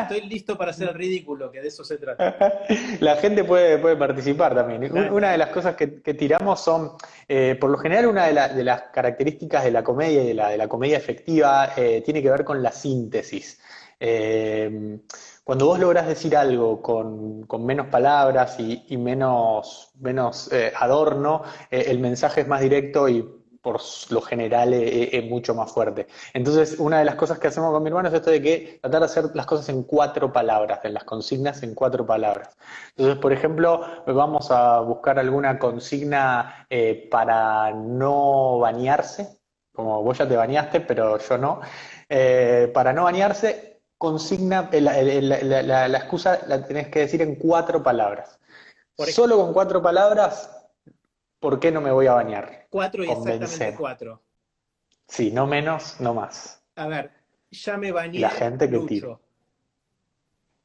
estoy 0.02 0.20
listo 0.22 0.56
para 0.56 0.70
hacer 0.70 0.88
el 0.88 0.94
ridículo, 0.94 1.50
que 1.50 1.60
de 1.60 1.68
eso 1.68 1.84
se 1.84 1.98
trata. 1.98 2.64
La 3.00 3.16
gente 3.16 3.44
puede, 3.44 3.78
puede 3.78 3.96
participar 3.96 4.54
también. 4.54 4.90
Una 5.12 5.32
de 5.32 5.38
las 5.38 5.50
cosas 5.50 5.76
que, 5.76 5.86
tiramos 6.14 6.60
son, 6.60 6.92
eh, 7.28 7.56
por 7.60 7.70
lo 7.70 7.76
general, 7.76 8.06
una 8.06 8.26
de, 8.26 8.64
las 8.64 8.82
características 8.94 9.64
de 9.64 9.72
la 9.72 9.84
comedia 9.84 10.22
y 10.22 10.28
de 10.28 10.34
la, 10.34 10.48
de 10.48 10.56
la 10.56 10.68
comedia 10.68 10.96
efectiva 10.96 11.72
eh, 11.76 12.02
tiene 12.02 12.22
que 12.22 12.30
ver 12.30 12.44
con 12.44 12.62
la 12.62 12.72
síntesis. 12.72 13.60
Eh, 14.00 14.98
cuando 15.44 15.66
vos 15.66 15.78
lográs 15.78 16.06
decir 16.06 16.34
algo 16.34 16.80
con, 16.80 17.46
menos 17.64 17.88
palabras 17.88 18.56
y, 18.58 18.96
menos, 18.96 19.90
menos 20.00 20.50
adorno, 20.76 21.42
el 21.70 21.98
mensaje 21.98 22.40
es 22.40 22.48
más 22.48 22.60
directo 22.60 23.08
y 23.08 23.41
por 23.62 23.80
lo 24.10 24.20
general 24.20 24.74
es, 24.74 25.24
mucho 25.24 25.54
más 25.54 25.70
fuerte. 25.70 26.08
Entonces, 26.34 26.78
una 26.78 26.98
de 26.98 27.04
las 27.04 27.14
cosas 27.14 27.38
que 27.38 27.46
hacemos 27.46 27.72
con 27.72 27.82
mi 27.82 27.88
hermano 27.88 28.08
es 28.08 28.14
esto 28.14 28.30
de 28.30 28.42
que 28.42 28.78
tratar 28.82 29.00
de 29.00 29.06
hacer 29.06 29.30
las 29.34 29.46
cosas 29.46 29.68
en 29.68 29.84
cuatro 29.84 30.32
palabras, 30.32 30.80
en 30.84 30.94
las 30.94 31.04
consignas 31.04 31.62
en 31.62 31.74
cuatro 31.74 32.04
palabras. 32.04 32.56
Entonces, 32.96 33.18
por 33.18 33.32
ejemplo, 33.32 33.86
vamos 34.06 34.50
a 34.50 34.80
buscar 34.80 35.18
alguna 35.18 35.58
consigna 35.60 36.66
eh, 36.68 37.08
para 37.10 37.70
no 37.72 38.58
bañarse, 38.58 39.38
como 39.72 40.02
vos 40.02 40.18
ya 40.18 40.28
te 40.28 40.36
bañaste, 40.36 40.80
pero 40.80 41.18
yo 41.18 41.38
no. 41.38 41.60
Eh, 42.08 42.70
para 42.74 42.92
no 42.92 43.04
bañarse, 43.04 43.80
consigna, 43.96 44.68
eh, 44.72 44.80
la, 44.80 45.88
la, 45.88 45.98
excusa 45.98 46.40
la 46.48 46.66
tenés 46.66 46.88
que 46.88 47.00
decir 47.00 47.22
en 47.22 47.36
cuatro 47.36 47.82
palabras. 47.82 48.40
Solo 48.96 49.36
con 49.36 49.52
cuatro 49.52 49.80
palabras 49.80 50.61
¿por 51.42 51.58
qué 51.58 51.72
no 51.72 51.80
me 51.82 51.90
voy 51.90 52.06
a 52.06 52.14
bañar? 52.14 52.66
Cuatro 52.70 53.04
y 53.04 53.10
exactamente 53.10 53.74
cuatro. 53.76 54.22
Sí, 55.08 55.32
no 55.32 55.46
menos, 55.46 56.00
no 56.00 56.14
más. 56.14 56.62
A 56.76 56.86
ver, 56.86 57.10
ya 57.50 57.76
me 57.76 57.92
bañé. 57.92 58.20
La 58.20 58.30
gente 58.30 58.70
que 58.70 58.76
Lucho. 58.76 59.20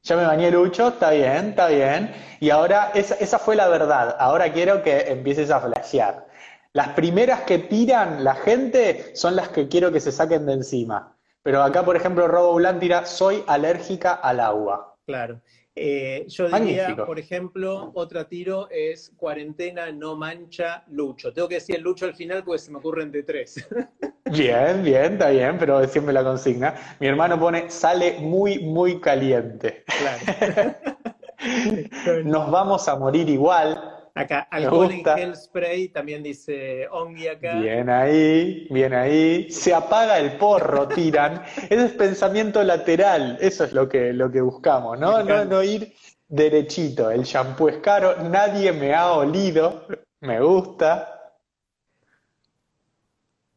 Ya 0.04 0.16
me 0.16 0.24
bañé 0.24 0.50
Lucho, 0.50 0.88
está 0.88 1.10
bien, 1.10 1.50
está 1.50 1.68
bien. 1.68 2.14
Y 2.40 2.48
ahora, 2.50 2.92
esa, 2.94 3.16
esa 3.16 3.38
fue 3.38 3.56
la 3.56 3.68
verdad. 3.68 4.16
Ahora 4.18 4.50
quiero 4.52 4.82
que 4.82 5.00
empieces 5.08 5.50
a 5.50 5.60
flashear. 5.60 6.28
Las 6.72 6.90
primeras 6.90 7.42
que 7.42 7.58
tiran 7.58 8.22
la 8.22 8.36
gente 8.36 9.16
son 9.16 9.34
las 9.34 9.48
que 9.48 9.68
quiero 9.68 9.90
que 9.90 10.00
se 10.00 10.12
saquen 10.12 10.46
de 10.46 10.52
encima. 10.54 11.16
Pero 11.42 11.62
acá, 11.62 11.84
por 11.84 11.96
ejemplo, 11.96 12.28
Robo 12.28 12.54
Blanc 12.54 12.78
tira, 12.78 13.04
soy 13.04 13.42
alérgica 13.48 14.14
al 14.14 14.38
agua. 14.38 14.96
Claro. 15.06 15.40
Eh, 15.80 16.26
yo 16.28 16.48
diría, 16.48 16.96
por 16.96 17.18
ejemplo, 17.18 17.92
otra 17.94 18.28
tiro 18.28 18.68
es 18.70 19.12
cuarentena 19.16 19.92
no 19.92 20.16
mancha 20.16 20.84
Lucho. 20.88 21.32
Tengo 21.32 21.48
que 21.48 21.56
decir 21.56 21.76
el 21.76 21.82
Lucho 21.82 22.06
al 22.06 22.14
final 22.14 22.42
porque 22.44 22.58
se 22.58 22.70
me 22.70 22.78
ocurren 22.78 23.12
de 23.12 23.22
tres. 23.22 23.66
Bien, 24.30 24.82
bien, 24.82 25.14
está 25.14 25.30
bien, 25.30 25.56
pero 25.58 25.82
siempre 25.88 26.12
la 26.12 26.22
consigna. 26.22 26.74
Mi 27.00 27.06
hermano 27.06 27.40
pone, 27.40 27.70
sale 27.70 28.18
muy, 28.20 28.58
muy 28.58 29.00
caliente. 29.00 29.84
Claro. 29.86 30.74
Nos 32.24 32.50
vamos 32.50 32.88
a 32.88 32.96
morir 32.96 33.28
igual. 33.28 33.97
Acá, 34.18 34.48
alcohol 34.50 34.90
en 34.90 35.04
gel 35.04 35.36
spray, 35.36 35.88
también 35.88 36.22
dice 36.22 36.88
Ongi 36.90 37.28
acá. 37.28 37.60
Bien 37.60 37.88
ahí, 37.88 38.66
bien 38.70 38.92
ahí. 38.92 39.50
Se 39.50 39.72
apaga 39.72 40.18
el 40.18 40.32
porro, 40.32 40.88
tiran. 40.88 41.44
Ese 41.70 41.84
es 41.84 41.92
pensamiento 41.92 42.62
lateral, 42.64 43.38
eso 43.40 43.64
es 43.64 43.72
lo 43.72 43.88
que, 43.88 44.12
lo 44.12 44.30
que 44.30 44.40
buscamos, 44.40 44.98
¿no? 44.98 45.22
No, 45.22 45.44
no 45.44 45.62
ir 45.62 45.94
derechito. 46.26 47.10
El 47.10 47.22
shampoo 47.22 47.68
es 47.68 47.76
caro, 47.78 48.16
nadie 48.24 48.72
me 48.72 48.92
ha 48.94 49.12
olido, 49.12 49.86
me 50.20 50.40
gusta. 50.40 51.36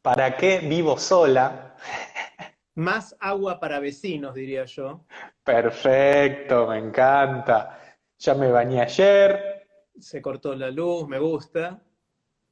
¿Para 0.01 0.37
qué 0.37 0.59
vivo 0.59 0.97
sola? 0.97 1.75
Más 2.75 3.15
agua 3.19 3.59
para 3.59 3.79
vecinos, 3.79 4.33
diría 4.33 4.65
yo. 4.65 5.05
Perfecto, 5.43 6.67
me 6.67 6.77
encanta. 6.77 7.79
Ya 8.17 8.35
me 8.35 8.51
bañé 8.51 8.81
ayer, 8.81 9.50
se 9.99 10.21
cortó 10.21 10.55
la 10.55 10.71
luz, 10.71 11.07
me 11.07 11.19
gusta. 11.19 11.81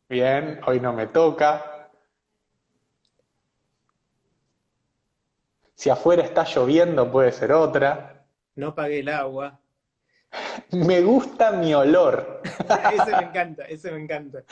Bien, 0.08 0.60
hoy 0.66 0.80
no 0.80 0.94
me 0.94 1.08
toca. 1.08 1.90
Si 5.76 5.90
afuera 5.90 6.24
está 6.24 6.44
lloviendo 6.44 7.10
puede 7.12 7.32
ser 7.32 7.54
otra. 7.54 8.26
No 8.56 8.76
pagué 8.76 9.00
el 9.00 9.10
agua. 9.10 9.60
Me 10.72 11.02
gusta 11.02 11.52
mi 11.52 11.74
olor. 11.74 12.42
ese 12.94 13.16
me 13.16 13.24
encanta, 13.24 13.64
ese 13.64 13.92
me 13.92 14.04
encanta. 14.04 14.44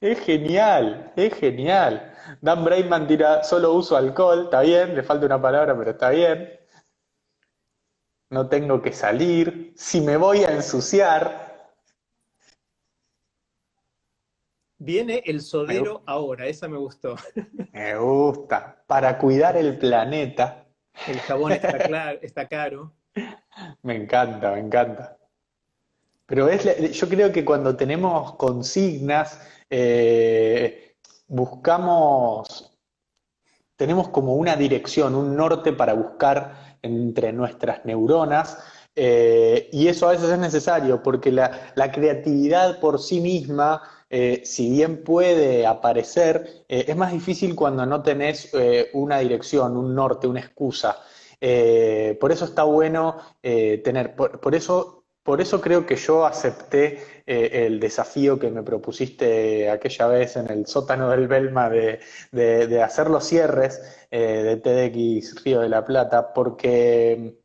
Es 0.00 0.20
genial, 0.20 1.12
es 1.16 1.34
genial. 1.34 2.14
Dan 2.40 2.64
Brayman 2.64 3.06
tira, 3.06 3.44
solo 3.44 3.74
uso 3.74 3.96
alcohol, 3.96 4.44
está 4.44 4.62
bien, 4.62 4.94
le 4.94 5.02
falta 5.02 5.26
una 5.26 5.40
palabra, 5.40 5.76
pero 5.76 5.90
está 5.90 6.10
bien. 6.10 6.48
No 8.30 8.48
tengo 8.48 8.82
que 8.82 8.92
salir. 8.92 9.72
Si 9.76 10.00
me 10.00 10.16
voy 10.16 10.44
a 10.44 10.50
ensuciar, 10.50 11.43
Viene 14.84 15.22
el 15.24 15.40
sodero 15.40 16.02
ahora, 16.04 16.46
esa 16.46 16.68
me 16.68 16.76
gustó. 16.76 17.16
Me 17.72 17.96
gusta. 17.96 18.84
Para 18.86 19.16
cuidar 19.16 19.56
el 19.56 19.78
planeta. 19.78 20.66
El 21.08 21.18
jabón 21.20 21.52
está, 21.52 21.78
claro, 21.88 22.18
está 22.20 22.46
caro. 22.46 22.92
Me 23.80 23.96
encanta, 23.96 24.52
me 24.52 24.58
encanta. 24.58 25.16
Pero 26.26 26.48
es, 26.48 26.92
yo 26.92 27.08
creo 27.08 27.32
que 27.32 27.46
cuando 27.46 27.74
tenemos 27.74 28.34
consignas, 28.34 29.40
eh, 29.70 30.96
buscamos, 31.28 32.76
tenemos 33.76 34.10
como 34.10 34.34
una 34.34 34.54
dirección, 34.54 35.14
un 35.14 35.34
norte 35.34 35.72
para 35.72 35.94
buscar 35.94 36.76
entre 36.82 37.32
nuestras 37.32 37.86
neuronas, 37.86 38.58
eh, 38.94 39.70
y 39.72 39.88
eso 39.88 40.08
a 40.08 40.12
veces 40.12 40.28
es 40.28 40.38
necesario, 40.38 41.02
porque 41.02 41.32
la, 41.32 41.72
la 41.74 41.90
creatividad 41.90 42.80
por 42.80 43.00
sí 43.00 43.20
misma 43.20 43.82
eh, 44.16 44.42
si 44.44 44.70
bien 44.70 45.02
puede 45.02 45.66
aparecer, 45.66 46.64
eh, 46.68 46.84
es 46.86 46.96
más 46.96 47.10
difícil 47.10 47.56
cuando 47.56 47.84
no 47.84 48.00
tenés 48.00 48.48
eh, 48.54 48.88
una 48.92 49.18
dirección, 49.18 49.76
un 49.76 49.92
norte, 49.92 50.28
una 50.28 50.38
excusa. 50.38 50.98
por 52.20 52.30
eso 52.30 52.44
está 52.44 52.62
bueno 52.62 53.16
tener, 53.42 54.14
por, 54.14 54.54
eso, 54.54 55.04
por 55.24 55.40
eso 55.40 55.60
creo 55.60 55.84
que 55.84 55.96
yo 55.96 56.24
acepté 56.24 57.22
el 57.26 57.80
desafío 57.80 58.38
que 58.38 58.50
me 58.50 58.62
propusiste 58.62 59.68
aquella 59.68 60.06
vez 60.06 60.36
en 60.36 60.48
el 60.48 60.66
sótano 60.66 61.10
del 61.10 61.26
Belma 61.26 61.68
de, 61.68 61.98
de 62.32 62.82
hacer 62.82 63.10
los 63.10 63.24
cierres 63.24 63.82
de 64.10 64.56
TDX 64.56 65.42
Río 65.44 65.60
de 65.60 65.68
la 65.68 65.84
Plata, 65.84 66.32
porque, 66.32 67.40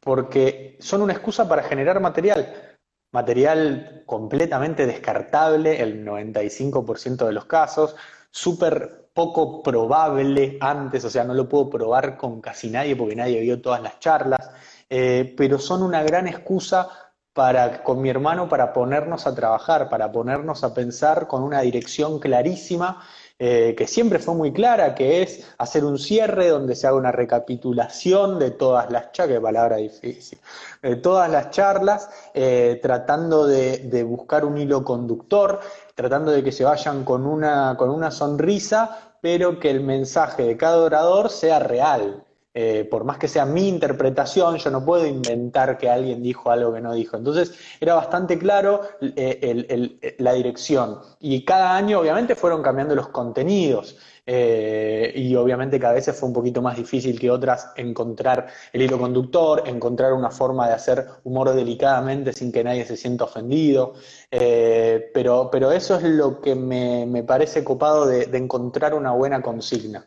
porque 0.00 0.76
son 0.80 1.02
una 1.02 1.12
excusa 1.12 1.48
para 1.48 1.62
generar 1.62 2.00
material 2.00 2.71
material 3.12 4.02
completamente 4.06 4.86
descartable 4.86 5.80
el 5.80 6.04
95% 6.04 7.26
de 7.26 7.32
los 7.32 7.44
casos, 7.44 7.94
súper 8.30 9.10
poco 9.14 9.62
probable 9.62 10.56
antes, 10.60 11.04
o 11.04 11.10
sea, 11.10 11.24
no 11.24 11.34
lo 11.34 11.48
puedo 11.48 11.68
probar 11.68 12.16
con 12.16 12.40
casi 12.40 12.70
nadie 12.70 12.96
porque 12.96 13.14
nadie 13.14 13.40
vio 13.40 13.60
todas 13.60 13.82
las 13.82 14.00
charlas, 14.00 14.50
eh, 14.88 15.34
pero 15.36 15.58
son 15.58 15.82
una 15.82 16.02
gran 16.02 16.26
excusa 16.26 16.88
para, 17.32 17.82
con 17.82 18.00
mi 18.00 18.08
hermano 18.08 18.48
para 18.48 18.72
ponernos 18.72 19.26
a 19.26 19.34
trabajar, 19.34 19.88
para 19.88 20.10
ponernos 20.12 20.64
a 20.64 20.74
pensar 20.74 21.26
con 21.26 21.42
una 21.42 21.60
dirección 21.60 22.18
clarísima 22.18 23.02
eh, 23.44 23.74
que 23.76 23.88
siempre 23.88 24.20
fue 24.20 24.36
muy 24.36 24.52
clara, 24.52 24.94
que 24.94 25.20
es 25.20 25.52
hacer 25.58 25.84
un 25.84 25.98
cierre 25.98 26.46
donde 26.46 26.76
se 26.76 26.86
haga 26.86 26.96
una 26.96 27.10
recapitulación 27.10 28.38
de 28.38 28.52
todas 28.52 28.88
las 28.92 29.10
charlas, 29.10 29.40
palabra 29.40 29.78
difícil, 29.78 30.38
de 30.80 30.94
todas 30.94 31.28
las 31.28 31.50
charlas, 31.50 32.08
eh, 32.34 32.78
tratando 32.80 33.48
de, 33.48 34.04
buscar 34.04 34.44
un 34.44 34.58
hilo 34.58 34.84
conductor, 34.84 35.58
tratando 35.96 36.30
de 36.30 36.44
que 36.44 36.52
se 36.52 36.62
vayan 36.62 37.04
con 37.04 37.26
una, 37.26 37.74
con 37.76 37.90
una 37.90 38.12
sonrisa, 38.12 39.16
pero 39.20 39.58
que 39.58 39.70
el 39.70 39.80
mensaje 39.80 40.44
de 40.44 40.56
cada 40.56 40.78
orador 40.78 41.28
sea 41.28 41.58
real. 41.58 42.22
Eh, 42.54 42.86
por 42.90 43.04
más 43.04 43.16
que 43.16 43.28
sea 43.28 43.46
mi 43.46 43.66
interpretación, 43.66 44.58
yo 44.58 44.70
no 44.70 44.84
puedo 44.84 45.06
inventar 45.06 45.78
que 45.78 45.88
alguien 45.88 46.22
dijo 46.22 46.50
algo 46.50 46.72
que 46.74 46.80
no 46.82 46.92
dijo. 46.92 47.16
Entonces 47.16 47.54
era 47.80 47.94
bastante 47.94 48.38
claro 48.38 48.82
eh, 49.00 50.14
la 50.18 50.32
dirección. 50.34 50.98
Y 51.20 51.44
cada 51.44 51.74
año 51.76 52.00
obviamente 52.00 52.34
fueron 52.34 52.62
cambiando 52.62 52.94
los 52.94 53.08
contenidos. 53.08 53.96
Eh, 54.24 55.12
y 55.16 55.34
obviamente 55.34 55.80
cada 55.80 55.94
vez 55.94 56.08
fue 56.16 56.28
un 56.28 56.34
poquito 56.34 56.62
más 56.62 56.76
difícil 56.76 57.18
que 57.18 57.28
otras 57.28 57.72
encontrar 57.76 58.46
el 58.72 58.82
hilo 58.82 58.96
conductor, 58.96 59.64
encontrar 59.66 60.12
una 60.12 60.30
forma 60.30 60.68
de 60.68 60.74
hacer 60.74 61.06
humor 61.24 61.52
delicadamente 61.54 62.32
sin 62.32 62.52
que 62.52 62.62
nadie 62.62 62.84
se 62.84 62.96
sienta 62.96 63.24
ofendido. 63.24 63.94
pero, 64.30 65.48
pero 65.50 65.72
eso 65.72 65.96
es 65.96 66.04
lo 66.04 66.40
que 66.40 66.54
me, 66.54 67.24
parece 67.24 67.64
copado 67.64 68.06
de 68.06 68.36
encontrar 68.36 68.94
una 68.94 69.12
buena 69.12 69.42
consigna 69.42 70.06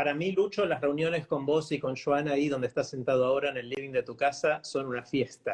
para 0.00 0.14
mí, 0.14 0.32
Lucho, 0.32 0.64
las 0.64 0.80
reuniones 0.80 1.26
con 1.26 1.44
vos 1.44 1.70
y 1.72 1.78
con 1.78 1.94
Joana 1.94 2.32
ahí 2.32 2.48
donde 2.48 2.68
estás 2.68 2.88
sentado 2.88 3.26
ahora 3.26 3.50
en 3.50 3.58
el 3.58 3.68
living 3.68 3.90
de 3.90 4.02
tu 4.02 4.16
casa 4.16 4.64
son 4.64 4.86
una 4.86 5.02
fiesta. 5.02 5.52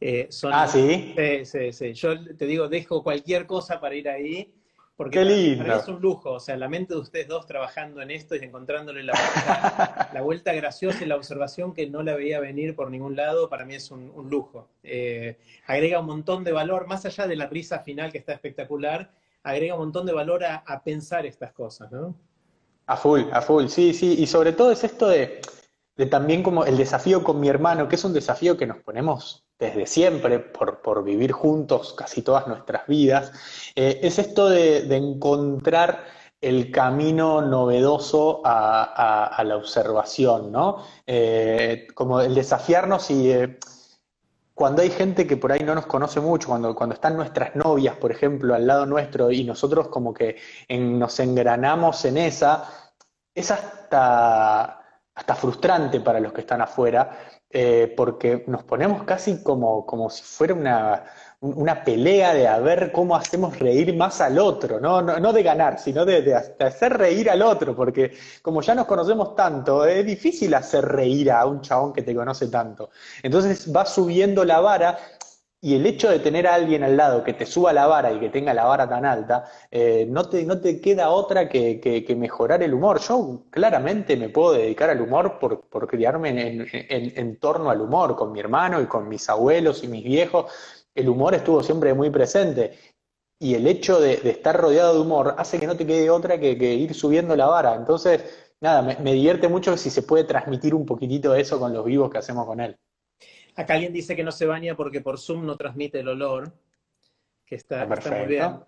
Eh, 0.00 0.28
ah, 0.50 0.66
¿sí? 0.66 1.14
Sí, 1.16 1.44
sí, 1.44 1.72
sí. 1.72 1.92
Yo 1.92 2.34
te 2.34 2.46
digo, 2.46 2.66
dejo 2.66 3.04
cualquier 3.04 3.46
cosa 3.46 3.78
para 3.78 3.94
ir 3.94 4.08
ahí. 4.08 4.52
Porque 4.96 5.20
Qué 5.20 5.24
lindo. 5.24 5.72
es 5.72 5.86
un 5.86 6.00
lujo. 6.00 6.32
O 6.32 6.40
sea, 6.40 6.56
la 6.56 6.68
mente 6.68 6.94
de 6.94 7.00
ustedes 7.00 7.28
dos 7.28 7.46
trabajando 7.46 8.02
en 8.02 8.10
esto 8.10 8.34
y 8.34 8.40
encontrándole 8.40 9.04
la 9.04 9.12
vuelta, 9.12 10.10
la 10.12 10.20
vuelta 10.20 10.52
graciosa 10.52 11.04
y 11.04 11.06
la 11.06 11.14
observación 11.14 11.72
que 11.72 11.86
no 11.86 12.02
la 12.02 12.16
veía 12.16 12.40
venir 12.40 12.74
por 12.74 12.90
ningún 12.90 13.14
lado, 13.14 13.48
para 13.48 13.64
mí 13.64 13.76
es 13.76 13.92
un, 13.92 14.10
lujo. 14.28 14.66
Eh, 14.82 15.38
agrega 15.64 16.00
un 16.00 16.06
montón 16.06 16.42
de 16.42 16.50
valor, 16.50 16.88
más 16.88 17.06
allá 17.06 17.28
de 17.28 17.36
la 17.36 17.46
risa 17.46 17.78
final 17.84 18.10
que 18.10 18.18
está 18.18 18.32
espectacular, 18.32 19.12
agrega 19.44 19.74
un 19.74 19.80
montón 19.82 20.06
de 20.06 20.12
valor 20.12 20.42
a, 20.42 20.56
a 20.56 20.82
pensar 20.82 21.24
estas 21.24 21.52
cosas, 21.52 21.92
¿no? 21.92 22.16
A 22.86 22.96
full, 22.96 23.22
a 23.32 23.42
full, 23.42 23.66
sí, 23.66 23.92
sí. 23.92 24.16
Y 24.18 24.26
sobre 24.26 24.52
todo 24.52 24.70
es 24.70 24.84
esto 24.84 25.08
de, 25.08 25.40
también 26.10 26.42
como 26.42 26.64
el 26.64 26.76
desafío 26.76 27.24
con 27.24 27.40
mi 27.40 27.48
hermano, 27.48 27.88
que 27.88 27.96
es 27.96 28.04
un 28.04 28.12
desafío 28.12 28.56
que 28.56 28.66
nos 28.66 28.78
ponemos 28.78 29.44
desde 29.58 29.86
siempre 29.86 30.38
por, 30.38 31.02
vivir 31.02 31.32
juntos 31.32 31.94
casi 31.94 32.22
todas 32.22 32.46
nuestras 32.46 32.86
vidas, 32.86 33.32
eh, 33.74 34.00
es 34.02 34.18
esto 34.18 34.48
de, 34.48 34.94
encontrar 34.94 36.04
el 36.40 36.70
camino 36.70 37.40
novedoso 37.40 38.42
a, 38.44 39.42
la 39.44 39.56
observación, 39.56 40.52
¿no? 40.52 40.84
Eh, 41.06 41.88
como 41.94 42.20
el 42.20 42.34
desafiarnos 42.34 43.10
y... 43.10 43.30
Eh, 43.32 43.58
cuando 44.56 44.80
hay 44.80 44.88
gente 44.88 45.26
que 45.26 45.36
por 45.36 45.52
ahí 45.52 45.60
no 45.60 45.74
nos 45.74 45.84
conoce 45.84 46.18
mucho, 46.18 46.48
cuando, 46.48 46.74
cuando 46.74 46.94
están 46.94 47.14
nuestras 47.14 47.54
novias, 47.56 47.94
por 47.96 48.10
ejemplo, 48.10 48.54
al 48.54 48.66
lado 48.66 48.86
nuestro 48.86 49.30
y 49.30 49.44
nosotros 49.44 49.88
como 49.88 50.14
que 50.14 50.38
nos 50.70 51.20
engranamos 51.20 52.02
en 52.06 52.16
esa, 52.16 52.64
es 53.34 53.50
hasta, 53.50 54.80
hasta 55.14 55.34
frustrante 55.34 56.00
para 56.00 56.20
los 56.20 56.32
que 56.32 56.40
están 56.40 56.62
afuera, 56.62 57.18
eh, 57.50 57.92
porque 57.94 58.44
nos 58.46 58.64
ponemos 58.64 59.04
casi 59.04 59.42
como, 59.42 59.84
como 59.84 60.08
si 60.08 60.22
fuera 60.22 60.54
una, 60.54 61.04
una 61.40 61.84
pelea 61.84 62.32
de 62.34 62.48
a 62.48 62.58
ver 62.60 62.90
cómo 62.92 63.14
hacemos 63.14 63.58
reír 63.58 63.94
más 63.94 64.20
al 64.20 64.38
otro, 64.38 64.80
no, 64.80 65.02
no, 65.02 65.32
de 65.32 65.42
ganar, 65.42 65.78
sino 65.78 66.04
de, 66.04 66.34
hacer 66.34 66.96
reír 66.96 67.28
al 67.30 67.42
otro, 67.42 67.76
porque 67.76 68.12
como 68.42 68.62
ya 68.62 68.74
nos 68.74 68.86
conocemos 68.86 69.34
tanto, 69.34 69.84
es 69.84 70.04
difícil 70.04 70.54
hacer 70.54 70.84
reír 70.84 71.30
a 71.30 71.44
un 71.44 71.60
chabón 71.60 71.92
que 71.92 72.02
te 72.02 72.14
conoce 72.14 72.48
tanto. 72.48 72.90
Entonces 73.22 73.74
va 73.74 73.84
subiendo 73.84 74.44
la 74.44 74.60
vara 74.60 74.98
y 75.60 75.74
el 75.74 75.84
hecho 75.86 76.10
de 76.10 76.20
tener 76.20 76.46
a 76.46 76.54
alguien 76.54 76.84
al 76.84 76.96
lado 76.96 77.24
que 77.24 77.32
te 77.32 77.44
suba 77.44 77.72
la 77.72 77.86
vara 77.86 78.12
y 78.12 78.20
que 78.20 78.28
tenga 78.28 78.54
la 78.54 78.64
vara 78.64 78.88
tan 78.88 79.04
alta, 79.04 79.44
eh, 79.70 80.06
no, 80.08 80.28
te, 80.28 80.44
no 80.44 80.60
te 80.60 80.80
queda 80.80 81.10
otra 81.10 81.48
que, 81.48 82.14
mejorar 82.16 82.62
el 82.62 82.72
humor. 82.72 83.00
Yo 83.00 83.42
claramente 83.50 84.16
me 84.16 84.28
puedo 84.28 84.52
dedicar 84.52 84.90
al 84.90 85.00
humor 85.00 85.38
por, 85.38 85.62
por 85.62 85.86
criarme 85.86 86.30
en, 86.30 86.66
en 86.70 87.36
torno 87.38 87.70
al 87.70 87.80
humor, 87.80 88.16
con 88.16 88.32
mi 88.32 88.40
hermano 88.40 88.80
y 88.80 88.86
con 88.86 89.08
mis 89.08 89.28
abuelos 89.28 89.82
y 89.82 89.88
mis 89.88 90.04
viejos 90.04 90.46
el 90.96 91.08
humor 91.08 91.34
estuvo 91.34 91.62
siempre 91.62 91.94
muy 91.94 92.10
presente. 92.10 92.78
Y 93.38 93.54
el 93.54 93.66
hecho 93.66 94.00
de, 94.00 94.14
estar 94.14 94.56
rodeado 94.58 94.94
de 94.94 95.00
humor 95.00 95.34
hace 95.36 95.60
que 95.60 95.66
no 95.66 95.76
te 95.76 95.86
quede 95.86 96.08
otra 96.08 96.40
que, 96.40 96.52
ir 96.52 96.94
subiendo 96.94 97.36
la 97.36 97.46
vara. 97.46 97.74
Entonces, 97.74 98.50
nada, 98.60 98.82
me, 98.82 99.12
divierte 99.12 99.46
mucho 99.48 99.76
si 99.76 99.90
se 99.90 100.02
puede 100.02 100.24
transmitir 100.24 100.74
un 100.74 100.86
poquitito 100.86 101.34
eso 101.34 101.60
con 101.60 101.74
los 101.74 101.84
vivos 101.84 102.10
que 102.10 102.18
hacemos 102.18 102.46
con 102.46 102.60
él. 102.60 102.76
Acá 103.54 103.74
alguien 103.74 103.92
dice 103.92 104.16
que 104.16 104.24
no 104.24 104.32
se 104.32 104.46
baña 104.46 104.74
porque 104.74 105.00
por 105.02 105.18
Zoom 105.18 105.44
no 105.44 105.56
transmite 105.56 106.00
el 106.00 106.08
olor. 106.08 106.52
Que 107.44 107.54
está, 107.54 107.86
muy 107.86 108.26
bien. 108.26 108.58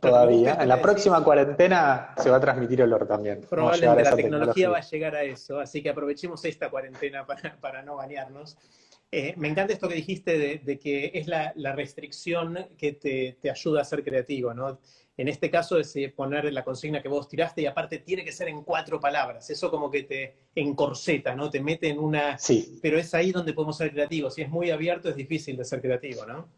Todavía. 0.00 0.58
En 0.60 0.68
la 0.68 0.82
próxima 0.82 1.24
cuarentena 1.24 2.12
se 2.18 2.28
va 2.28 2.36
a 2.36 2.40
transmitir 2.40 2.82
olor 2.82 3.06
también. 3.06 3.40
Probablemente 3.48 4.02
la 4.02 4.16
tecnología, 4.16 4.68
va 4.68 4.78
a 4.78 4.82
llegar 4.82 5.16
a 5.16 5.22
eso, 5.22 5.58
así 5.58 5.82
que 5.82 5.88
aprovechemos 5.88 6.44
esta 6.44 6.68
cuarentena 6.68 7.24
para, 7.24 7.56
para 7.58 7.82
no 7.82 7.96
bañarnos. 7.96 8.58
Eh, 9.10 9.34
me 9.36 9.48
encanta 9.48 9.72
esto 9.72 9.88
que 9.88 9.94
dijiste 9.94 10.60
de, 10.64 10.78
que 10.78 11.12
es 11.14 11.26
la, 11.26 11.52
restricción 11.74 12.66
que 12.76 12.92
te, 12.92 13.50
ayuda 13.50 13.82
a 13.82 13.84
ser 13.84 14.02
creativo, 14.02 14.52
¿no? 14.52 14.80
En 15.16 15.28
este 15.28 15.50
caso 15.50 15.78
es 15.78 15.96
eh, 15.96 16.12
poner 16.14 16.52
la 16.52 16.62
consigna 16.62 17.00
que 17.00 17.08
vos 17.08 17.26
tiraste 17.26 17.62
y 17.62 17.66
aparte 17.66 18.00
tiene 18.00 18.24
que 18.24 18.32
ser 18.32 18.48
en 18.48 18.62
cuatro 18.62 19.00
palabras. 19.00 19.48
Eso 19.48 19.70
como 19.70 19.90
que 19.90 20.02
te 20.02 20.36
encorseta, 20.54 21.34
¿no? 21.34 21.48
Te 21.48 21.62
mete 21.62 21.88
en 21.88 21.98
una... 21.98 22.36
Sí. 22.38 22.78
Pero 22.82 22.98
es 22.98 23.14
ahí 23.14 23.32
donde 23.32 23.54
podemos 23.54 23.78
ser 23.78 23.92
creativos. 23.92 24.34
Si 24.34 24.42
es 24.42 24.50
muy 24.50 24.70
abierto 24.70 25.08
es 25.08 25.16
difícil 25.16 25.56
de 25.56 25.64
ser 25.64 25.80
creativo, 25.80 26.26
¿no? 26.26 26.48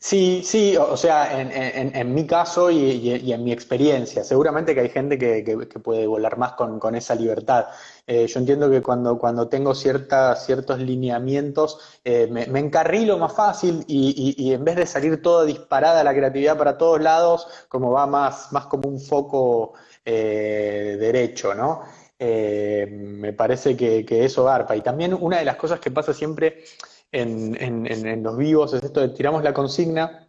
Sí, 0.00 0.42
sí, 0.44 0.76
o 0.76 0.96
sea, 0.96 1.40
en, 1.40 2.14
mi 2.14 2.24
caso 2.24 2.70
y, 2.70 3.32
en 3.32 3.42
mi 3.42 3.50
experiencia, 3.50 4.22
seguramente 4.22 4.72
que 4.72 4.82
hay 4.82 4.90
gente 4.90 5.18
que, 5.18 5.42
puede 5.82 6.06
volar 6.06 6.38
más 6.38 6.52
con, 6.52 6.94
esa 6.94 7.16
libertad. 7.16 7.66
Eh, 8.10 8.26
yo 8.26 8.40
entiendo 8.40 8.70
que 8.70 8.80
cuando, 8.80 9.18
cuando 9.18 9.48
tengo 9.48 9.74
ciertas, 9.74 10.46
ciertos 10.46 10.78
lineamientos, 10.80 12.00
eh, 12.02 12.26
me, 12.26 12.58
encarrilo 12.58 13.18
más 13.18 13.34
fácil 13.34 13.84
y, 13.86 14.52
en 14.52 14.64
vez 14.64 14.76
de 14.76 14.86
salir 14.86 15.20
toda 15.20 15.44
disparada 15.44 16.02
la 16.02 16.14
creatividad 16.14 16.56
para 16.56 16.78
todos 16.78 17.02
lados, 17.02 17.46
como 17.68 17.90
va 17.92 18.06
más, 18.06 18.50
más 18.50 18.66
como 18.66 18.88
un 18.88 18.98
foco 18.98 19.74
eh, 20.04 20.96
derecho, 20.98 21.54
¿no? 21.54 21.82
me 22.20 23.32
parece 23.32 23.76
que, 23.76 24.04
que 24.04 24.24
eso 24.24 24.42
garpa. 24.42 24.74
Y 24.74 24.80
también 24.80 25.14
una 25.14 25.38
de 25.38 25.44
las 25.44 25.54
cosas 25.56 25.78
que 25.78 25.92
pasa 25.92 26.12
siempre 26.12 26.64
en, 27.12 28.22
los 28.22 28.36
vivos 28.36 28.74
es 28.74 28.82
esto 28.82 29.00
de 29.00 29.10
tiramos 29.10 29.42
la 29.42 29.52
consigna 29.52 30.28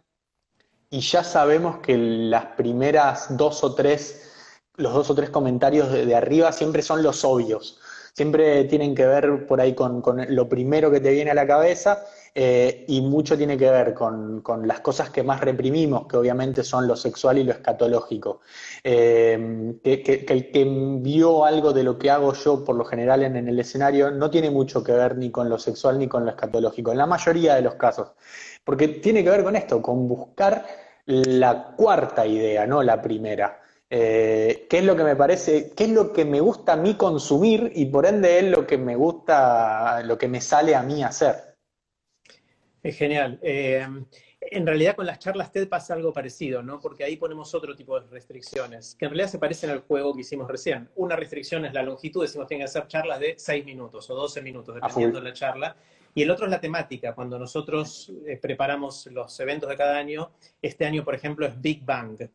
y 0.88 1.00
ya 1.00 1.22
sabemos 1.22 1.78
que 1.78 1.96
las 1.96 2.46
primeras 2.56 3.36
dos 3.36 3.62
o 3.62 3.74
tres, 3.74 4.29
los 4.80 4.94
dos 4.94 5.10
o 5.10 5.14
tres 5.14 5.30
comentarios 5.30 5.92
de, 5.92 6.14
arriba 6.14 6.52
siempre 6.52 6.82
son 6.82 7.02
los 7.02 7.24
obvios. 7.24 7.78
Siempre 8.12 8.64
tienen 8.64 8.94
que 8.94 9.06
ver 9.06 9.46
por 9.46 9.60
ahí 9.60 9.74
con, 9.74 10.02
lo 10.28 10.48
primero 10.48 10.90
que 10.90 11.00
te 11.00 11.12
viene 11.12 11.30
a 11.30 11.34
la 11.34 11.46
cabeza 11.46 12.04
eh, 12.34 12.84
y 12.88 13.00
mucho 13.02 13.36
tiene 13.36 13.56
que 13.56 13.70
ver 13.70 13.94
con, 13.94 14.42
las 14.64 14.80
cosas 14.80 15.10
que 15.10 15.22
más 15.22 15.40
reprimimos, 15.40 16.08
que 16.08 16.16
obviamente 16.16 16.64
son 16.64 16.88
lo 16.88 16.96
sexual 16.96 17.38
y 17.38 17.44
lo 17.44 17.52
escatológico. 17.52 18.40
Eh, 18.82 19.78
que, 19.82 20.26
el 20.28 20.50
que 20.50 20.64
vio 21.00 21.44
algo 21.44 21.72
de 21.72 21.84
lo 21.84 21.98
que 21.98 22.10
hago 22.10 22.32
yo 22.32 22.64
por 22.64 22.74
lo 22.74 22.84
general 22.84 23.22
en, 23.22 23.36
el 23.36 23.58
escenario 23.60 24.10
no 24.10 24.28
tiene 24.28 24.50
mucho 24.50 24.82
que 24.82 24.92
ver 24.92 25.16
ni 25.16 25.30
con 25.30 25.48
lo 25.48 25.58
sexual 25.58 25.98
ni 25.98 26.08
con 26.08 26.24
lo 26.24 26.30
escatológico, 26.30 26.90
en 26.90 26.98
la 26.98 27.06
mayoría 27.06 27.54
de 27.54 27.62
los 27.62 27.76
casos. 27.76 28.08
Porque 28.64 28.88
tiene 28.88 29.22
que 29.22 29.30
ver 29.30 29.44
con 29.44 29.54
esto, 29.56 29.80
con 29.80 30.08
buscar 30.08 30.66
la 31.06 31.74
cuarta 31.76 32.26
idea, 32.26 32.66
no 32.66 32.82
la 32.82 33.00
primera. 33.00 33.59
Eh, 33.92 34.68
qué 34.70 34.78
es 34.78 34.84
lo 34.84 34.94
que 34.94 35.02
me 35.02 35.16
parece, 35.16 35.72
qué 35.76 35.84
es 35.84 35.90
lo 35.90 36.12
que 36.12 36.24
me 36.24 36.40
gusta 36.40 36.74
a 36.74 36.76
mí 36.76 36.94
consumir 36.94 37.72
y 37.74 37.86
por 37.86 38.06
ende 38.06 38.38
es 38.38 38.44
lo 38.44 38.64
que 38.64 38.78
me 38.78 38.94
gusta, 38.94 40.00
lo 40.04 40.16
que 40.16 40.28
me 40.28 40.40
sale 40.40 40.76
a 40.76 40.82
mí 40.84 41.02
hacer. 41.02 41.56
Es 42.82 42.96
genial. 42.96 43.40
Eh, 43.42 43.84
en 44.40 44.66
realidad 44.66 44.96
con 44.96 45.06
las 45.06 45.18
charlas 45.18 45.52
TED 45.52 45.68
pasa 45.68 45.94
algo 45.94 46.12
parecido, 46.12 46.62
¿no? 46.62 46.80
Porque 46.80 47.04
ahí 47.04 47.16
ponemos 47.16 47.52
otro 47.54 47.74
tipo 47.76 48.00
de 48.00 48.06
restricciones, 48.06 48.94
que 48.94 49.04
en 49.04 49.10
realidad 49.10 49.28
se 49.28 49.38
parecen 49.38 49.70
al 49.70 49.80
juego 49.80 50.14
que 50.14 50.20
hicimos 50.20 50.48
recién. 50.48 50.88
Una 50.94 51.16
restricción 51.16 51.64
es 51.66 51.74
la 51.74 51.82
longitud, 51.82 52.22
decimos 52.22 52.46
que 52.46 52.50
tienen 52.50 52.66
que 52.66 52.70
hacer 52.70 52.86
charlas 52.86 53.20
de 53.20 53.34
6 53.36 53.64
minutos 53.64 54.08
o 54.08 54.14
12 54.14 54.40
minutos, 54.40 54.76
dependiendo 54.76 55.18
de 55.18 55.28
la 55.28 55.34
charla. 55.34 55.76
Y 56.14 56.22
el 56.22 56.30
otro 56.30 56.46
es 56.46 56.50
la 56.50 56.60
temática. 56.60 57.14
Cuando 57.14 57.38
nosotros 57.38 58.12
eh, 58.26 58.38
preparamos 58.40 59.06
los 59.06 59.38
eventos 59.40 59.68
de 59.68 59.76
cada 59.76 59.96
año, 59.96 60.30
este 60.62 60.86
año, 60.86 61.04
por 61.04 61.14
ejemplo, 61.14 61.46
es 61.46 61.60
Big 61.60 61.84
Bang. 61.84 62.28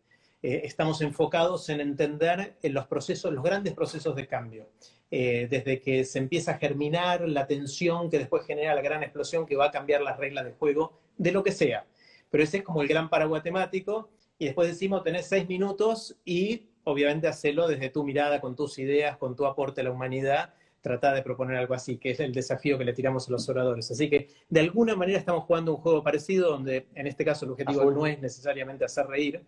Eh, 0.45 0.61
estamos 0.63 1.01
enfocados 1.01 1.69
en 1.69 1.81
entender 1.81 2.55
los 2.61 2.85
procesos, 2.85 3.33
los 3.33 3.43
grandes 3.43 3.73
procesos 3.73 4.15
de 4.15 4.27
cambio. 4.27 4.69
Eh, 5.09 5.47
desde 5.49 5.81
que 5.81 6.05
se 6.05 6.19
empieza 6.19 6.51
a 6.51 6.57
germinar 6.59 7.27
la 7.27 7.47
tensión 7.47 8.11
que 8.11 8.19
después 8.19 8.45
genera 8.45 8.75
la 8.75 8.83
gran 8.83 9.01
explosión 9.01 9.47
que 9.47 9.55
va 9.55 9.65
a 9.65 9.71
cambiar 9.71 10.03
las 10.03 10.19
reglas 10.19 10.45
de 10.45 10.51
juego 10.51 10.99
de 11.17 11.31
lo 11.31 11.43
que 11.43 11.51
sea. 11.51 11.87
Pero 12.29 12.43
ese 12.43 12.57
es 12.57 12.63
como 12.63 12.83
el 12.83 12.87
gran 12.87 13.09
paraguas 13.09 13.41
temático 13.41 14.11
y 14.37 14.45
después 14.45 14.67
decimos, 14.67 15.03
tenés 15.03 15.25
seis 15.25 15.47
minutos 15.47 16.15
y 16.25 16.67
obviamente 16.83 17.27
hacelo 17.27 17.67
desde 17.67 17.89
tu 17.89 18.03
mirada, 18.03 18.39
con 18.39 18.55
tus 18.55 18.77
ideas, 18.77 19.17
con 19.17 19.35
tu 19.35 19.47
aporte 19.47 19.81
a 19.81 19.85
la 19.85 19.91
humanidad, 19.91 20.53
tratar 20.79 21.15
de 21.15 21.23
proponer 21.23 21.57
algo 21.57 21.73
así, 21.73 21.97
que 21.97 22.11
es 22.11 22.19
el 22.19 22.31
desafío 22.31 22.77
que 22.77 22.85
le 22.85 22.93
tiramos 22.93 23.27
a 23.27 23.31
los 23.31 23.49
oradores. 23.49 23.89
Así 23.89 24.11
que 24.11 24.27
de 24.47 24.59
alguna 24.59 24.95
manera 24.95 25.17
estamos 25.17 25.45
jugando 25.45 25.73
un 25.73 25.81
juego 25.81 26.03
parecido, 26.03 26.51
donde 26.51 26.85
en 26.93 27.07
este 27.07 27.25
caso 27.25 27.45
el 27.45 27.51
objetivo 27.53 27.89
no 27.89 28.05
es 28.05 28.21
necesariamente 28.21 28.85
hacer 28.85 29.07
reír, 29.07 29.43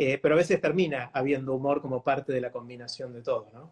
eh, 0.00 0.16
pero 0.22 0.36
a 0.36 0.38
veces 0.38 0.60
termina 0.60 1.10
habiendo 1.12 1.52
humor 1.54 1.82
como 1.82 2.04
parte 2.04 2.32
de 2.32 2.40
la 2.40 2.52
combinación 2.52 3.12
de 3.12 3.22
todo, 3.22 3.48
¿no? 3.52 3.70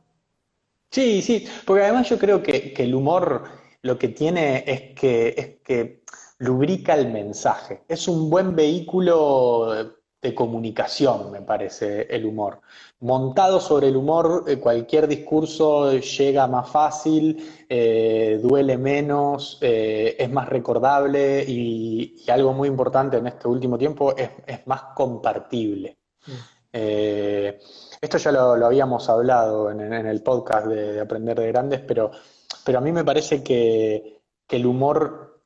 Sí, 0.90 1.22
sí, 1.22 1.46
porque 1.64 1.84
además 1.84 2.08
yo 2.08 2.18
creo 2.18 2.42
que, 2.42 2.74
el 2.76 2.94
humor 2.96 3.44
lo 3.82 3.96
que 3.96 4.08
tiene 4.08 4.64
es 4.66 4.94
que, 4.98 5.34
es 5.36 5.48
que 5.62 6.02
lubrica 6.38 6.94
el 6.94 7.12
mensaje. 7.12 7.82
Es 7.88 8.08
un 8.08 8.28
buen 8.28 8.56
vehículo 8.56 9.94
de 10.20 10.34
comunicación, 10.34 11.30
me 11.30 11.42
parece, 11.42 12.08
el 12.10 12.26
humor. 12.26 12.60
Montado 12.98 13.60
sobre 13.60 13.88
el 13.88 13.96
humor, 13.96 14.44
eh, 14.48 14.58
cualquier 14.58 15.06
discurso 15.06 15.92
llega 15.98 16.48
más 16.48 16.68
fácil, 16.70 17.66
eh, 17.68 18.40
duele 18.42 18.78
menos, 18.78 19.58
es 19.60 20.30
más 20.30 20.48
recordable 20.48 21.44
y, 21.46 22.16
algo 22.28 22.52
muy 22.52 22.66
importante 22.68 23.18
en 23.18 23.28
este 23.28 23.46
último 23.46 23.78
tiempo 23.78 24.14
es, 24.16 24.30
más 24.66 24.82
compartible. 24.94 25.96
Mm. 26.26 26.32
esto 26.72 28.18
ya 28.18 28.32
lo, 28.32 28.66
habíamos 28.66 29.08
hablado 29.08 29.70
en, 29.70 29.80
el 29.80 30.22
podcast 30.22 30.66
de, 30.66 31.00
Aprender 31.00 31.38
de 31.38 31.48
Grandes, 31.48 31.80
pero, 31.80 32.10
pero 32.64 32.78
a 32.78 32.80
mí 32.80 32.92
me 32.92 33.04
parece 33.04 33.42
que, 33.42 34.20
que 34.46 34.56
el 34.56 34.66
humor 34.66 35.42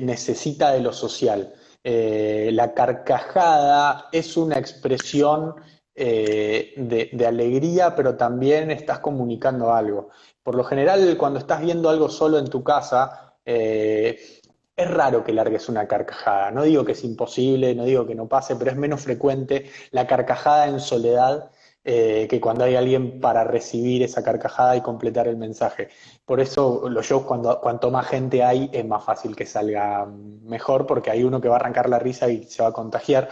necesita 0.00 0.72
de 0.72 0.80
lo 0.80 0.92
social. 0.92 1.54
Eh, 1.82 2.50
la 2.52 2.74
carcajada 2.74 4.08
es 4.12 4.36
una 4.36 4.58
expresión 4.58 5.54
eh, 5.94 6.74
de, 6.76 7.26
alegría, 7.26 7.94
pero 7.96 8.16
también 8.16 8.70
estás 8.70 9.00
comunicando 9.00 9.72
algo. 9.72 10.10
Por 10.42 10.54
lo 10.54 10.64
general, 10.64 11.16
cuando 11.16 11.38
estás 11.38 11.62
viendo 11.62 11.88
algo 11.88 12.08
solo 12.10 12.38
en 12.38 12.48
tu 12.48 12.62
casa, 12.62 13.34
eh, 13.44 14.39
es 14.82 14.90
raro 14.90 15.24
que 15.24 15.32
largues 15.32 15.68
una 15.68 15.86
carcajada. 15.86 16.50
No 16.50 16.62
digo 16.62 16.84
que 16.84 16.92
es 16.92 17.04
imposible, 17.04 17.74
no 17.74 17.84
digo 17.84 18.06
que 18.06 18.14
no 18.14 18.26
pase, 18.28 18.56
pero 18.56 18.70
es 18.70 18.76
menos 18.76 19.02
frecuente 19.02 19.70
la 19.90 20.06
carcajada 20.06 20.68
en 20.68 20.80
soledad 20.80 21.50
eh, 21.82 22.26
que 22.28 22.40
cuando 22.40 22.64
hay 22.64 22.76
alguien 22.76 23.20
para 23.20 23.42
recibir 23.42 24.02
esa 24.02 24.22
carcajada 24.22 24.76
y 24.76 24.82
completar 24.82 25.28
el 25.28 25.38
mensaje. 25.38 25.88
Por 26.26 26.38
eso 26.40 26.88
los 26.90 27.06
shows, 27.06 27.24
cuando, 27.24 27.58
cuanto 27.60 27.90
más 27.90 28.06
gente 28.06 28.44
hay, 28.44 28.68
es 28.72 28.84
más 28.84 29.02
fácil 29.02 29.34
que 29.34 29.46
salga 29.46 30.06
mejor, 30.42 30.86
porque 30.86 31.10
hay 31.10 31.24
uno 31.24 31.40
que 31.40 31.48
va 31.48 31.56
a 31.56 31.58
arrancar 31.58 31.88
la 31.88 31.98
risa 31.98 32.28
y 32.28 32.44
se 32.44 32.62
va 32.62 32.68
a 32.68 32.72
contagiar. 32.72 33.28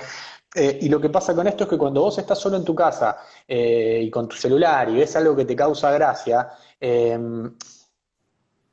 Eh, 0.55 0.79
y 0.81 0.89
lo 0.89 0.99
que 0.99 1.11
pasa 1.11 1.35
con 1.35 1.47
esto 1.47 1.65
es 1.65 1.71
que 1.71 1.77
cuando 1.77 2.01
vos 2.01 2.19
estás 2.19 2.39
solo 2.39 2.57
en 2.57 2.65
tu 2.65 2.75
casa 2.75 3.19
eh, 3.47 4.01
y 4.03 4.11
con 4.11 4.27
tu 4.27 4.37
celular 4.37 4.89
y 4.89 4.95
ves 4.95 5.15
algo 5.17 5.37
que 5.37 5.45
te 5.45 5.55
causa 5.55 5.91
gracia, 5.93 6.49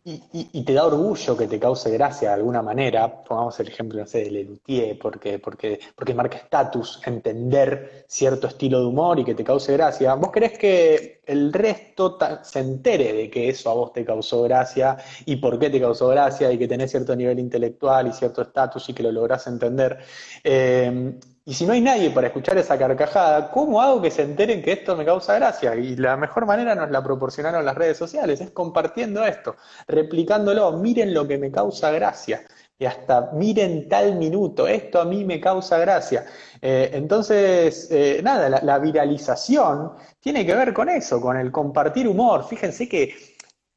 y, 0.07 0.63
te 0.63 0.73
da 0.73 0.85
orgullo 0.85 1.35
que 1.35 1.47
te 1.47 1.59
cause 1.59 1.89
gracia 1.89 2.29
de 2.29 2.35
alguna 2.35 2.61
manera, 2.61 3.23
pongamos 3.23 3.59
el 3.59 3.69
ejemplo, 3.69 3.99
no 3.99 4.05
sé, 4.05 4.19
de 4.19 4.31
Lelutier, 4.31 4.99
porque, 4.99 5.39
porque, 5.39 5.79
porque 5.95 6.13
marca 6.13 6.37
estatus 6.37 7.01
entender 7.07 8.05
cierto 8.07 8.45
estilo 8.45 8.81
de 8.81 8.85
humor 8.85 9.17
y 9.19 9.25
que 9.25 9.33
te 9.33 9.43
cause 9.43 9.73
gracia, 9.73 10.13
vos 10.13 10.31
querés 10.31 10.59
que 10.59 11.21
el 11.25 11.51
resto 11.51 12.19
se 12.43 12.59
entere 12.59 13.13
de 13.13 13.31
que 13.31 13.49
eso 13.49 13.71
a 13.71 13.73
vos 13.73 13.93
te 13.93 14.05
causó 14.05 14.43
gracia 14.43 14.95
y 15.25 15.37
por 15.37 15.57
qué 15.57 15.71
te 15.71 15.81
causó 15.81 16.09
gracia 16.09 16.51
y 16.51 16.59
que 16.59 16.67
tenés 16.67 16.91
cierto 16.91 17.15
nivel 17.15 17.39
intelectual 17.39 18.05
y 18.05 18.13
cierto 18.13 18.43
estatus 18.43 18.87
y 18.89 18.93
que 18.93 19.01
lo 19.01 19.11
lográs 19.11 19.47
entender. 19.47 19.97
Eh, 20.43 21.17
y 21.47 21.53
si 21.53 21.65
no 21.67 21.73
hay 21.73 21.81
nadie 21.81 22.09
para 22.09 22.27
escuchar 22.27 22.57
esa 22.57 22.75
carcajada, 22.75 23.51
¿cómo 23.51 23.79
hago 23.79 24.01
que 24.01 24.09
se 24.09 24.23
enteren 24.23 24.63
que 24.63 24.71
esto 24.71 24.95
me 24.95 25.05
causa 25.05 25.35
gracia? 25.35 25.75
Y 25.75 25.95
la 25.95 26.17
mejor 26.17 26.47
manera 26.47 26.73
nos 26.73 26.89
la 26.89 27.03
proporcionaron 27.03 27.63
las 27.63 27.75
redes 27.75 27.97
sociales, 27.97 28.41
es 28.41 28.49
compartiendo 28.49 29.23
esto, 29.23 29.55
replicándolo, 29.87 30.71
miren 30.79 31.13
lo 31.13 31.27
que 31.27 31.37
me 31.37 31.51
causa 31.51 31.91
gracia. 31.91 32.41
Y 32.79 32.85
hasta 32.85 33.29
miren 33.33 33.87
tal 33.87 34.15
minuto, 34.15 34.67
esto 34.67 34.99
a 34.99 35.05
mí 35.05 35.23
me 35.23 35.39
causa 35.39 35.77
gracia. 35.77 36.25
Eh, 36.61 36.89
entonces, 36.93 37.89
eh, 37.91 38.21
nada, 38.23 38.49
la 38.49 38.79
viralización 38.79 39.93
tiene 40.19 40.45
que 40.45 40.55
ver 40.55 40.73
con 40.73 40.89
eso, 40.89 41.21
con 41.21 41.37
el 41.37 41.51
compartir 41.51 42.07
humor. 42.07 42.43
Fíjense 42.47 42.89
que 42.89 43.34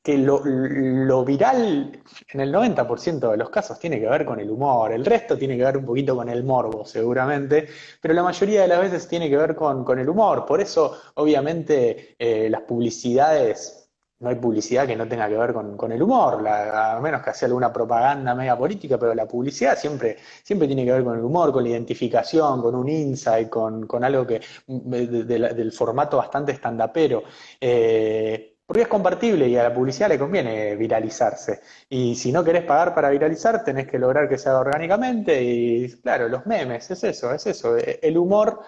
que 0.09 0.16
lo, 0.16 1.23
viral 1.23 2.01
en 2.33 2.40
el 2.40 2.51
90% 2.51 3.31
de 3.31 3.37
los 3.37 3.51
casos 3.51 3.79
tiene 3.79 4.01
que 4.01 4.09
ver 4.09 4.25
con 4.25 4.40
el 4.40 4.51
humor, 4.51 4.90
el 4.90 5.05
resto 5.05 5.37
tiene 5.37 5.55
que 5.55 5.64
ver 5.64 5.77
un 5.77 5.85
poquito 5.85 6.16
con 6.16 6.31
el 6.31 6.44
morbo 6.44 6.87
seguramente, 6.87 7.68
pero 8.01 8.14
la 8.14 8.23
mayoría 8.23 8.62
de 8.62 8.68
las 8.68 8.81
veces 8.81 9.07
tiene 9.07 9.29
que 9.29 9.37
ver 9.37 9.55
con, 9.55 9.99
el 9.99 10.09
humor. 10.09 10.47
Por 10.47 10.62
eso, 10.62 10.97
obviamente, 11.16 12.16
eh, 12.18 12.49
las 12.49 12.62
publicidades, 12.62 13.90
no 14.21 14.31
hay 14.31 14.37
publicidad 14.37 14.87
que 14.87 14.97
no 14.97 15.07
tenga 15.07 15.29
que 15.29 15.37
ver 15.37 15.53
con, 15.53 15.92
el 15.92 16.03
humor, 16.03 16.42
a 16.49 16.99
menos 17.03 17.23
que 17.23 17.35
sea 17.35 17.44
alguna 17.44 17.71
propaganda 17.71 18.35
media 18.35 18.57
política, 18.57 18.97
pero 18.97 19.14
la 19.14 19.29
publicidad 19.29 19.77
siempre, 19.77 20.16
siempre 20.42 20.66
tiene 20.66 20.87
que 20.87 20.92
ver 20.92 21.05
con 21.05 21.18
el 21.18 21.25
humor, 21.25 21.53
con 21.53 21.62
la 21.64 21.68
identificación, 21.68 22.62
con 22.62 22.75
un 22.75 22.88
insight, 22.88 23.51
con, 23.51 23.87
algo 24.03 24.27
que 24.27 24.40
del 24.66 25.71
formato 25.71 26.16
bastante 26.16 26.53
estandapero. 26.53 27.25
Eh, 27.61 28.55
porque 28.69 28.83
es 28.83 28.89
compartible 28.89 29.49
y 29.49 29.57
a 29.57 29.63
la 29.63 29.73
publicidad 29.73 30.11
le 30.11 30.19
conviene 30.19 30.77
viralizarse. 30.77 31.61
Y 31.89 32.15
si 32.15 32.31
no 32.31 32.45
querés 32.45 32.65
pagar 32.65 32.95
para 32.95 33.09
viralizar, 33.09 33.65
tenés 33.65 33.87
que 33.87 33.99
lograr 33.99 34.29
que 34.29 34.37
se 34.37 34.51
haga 34.51 34.61
orgánicamente. 34.61 35.43
Y 35.43 35.91
claro, 36.03 36.29
los 36.29 36.45
memes, 36.45 36.91
es 36.91 37.03
eso, 37.03 37.33
es 37.33 37.47
eso. 37.47 37.79
E, 37.79 37.99
el 38.03 38.19
humor, 38.19 38.61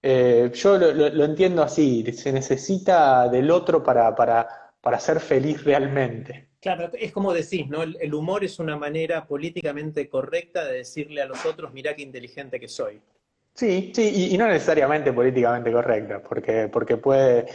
eh, 0.00 0.52
yo 0.54 0.78
lo, 0.78 1.24
entiendo 1.24 1.64
así, 1.64 2.04
se 2.12 2.32
necesita 2.32 3.28
del 3.28 3.50
otro 3.50 3.82
para, 3.82 4.14
para, 4.14 5.00
ser 5.00 5.18
feliz 5.18 5.64
realmente. 5.64 6.50
Claro, 6.60 6.92
es 6.92 7.10
como 7.10 7.34
decís, 7.34 7.66
¿no? 7.68 7.82
El, 7.82 8.14
humor 8.14 8.44
es 8.44 8.60
una 8.60 8.76
manera 8.76 9.26
políticamente 9.26 10.08
correcta 10.08 10.64
de 10.66 10.76
decirle 10.76 11.20
a 11.20 11.26
los 11.26 11.44
otros, 11.44 11.72
mira 11.72 11.96
qué 11.96 12.02
inteligente 12.02 12.60
que 12.60 12.68
soy. 12.68 13.00
Sí, 13.54 13.90
sí, 13.92 14.30
y, 14.32 14.38
no 14.38 14.46
necesariamente 14.46 15.12
políticamente 15.12 15.72
correcta, 15.72 16.22
porque, 16.22 16.68
porque 16.68 16.96
puede, 16.96 17.46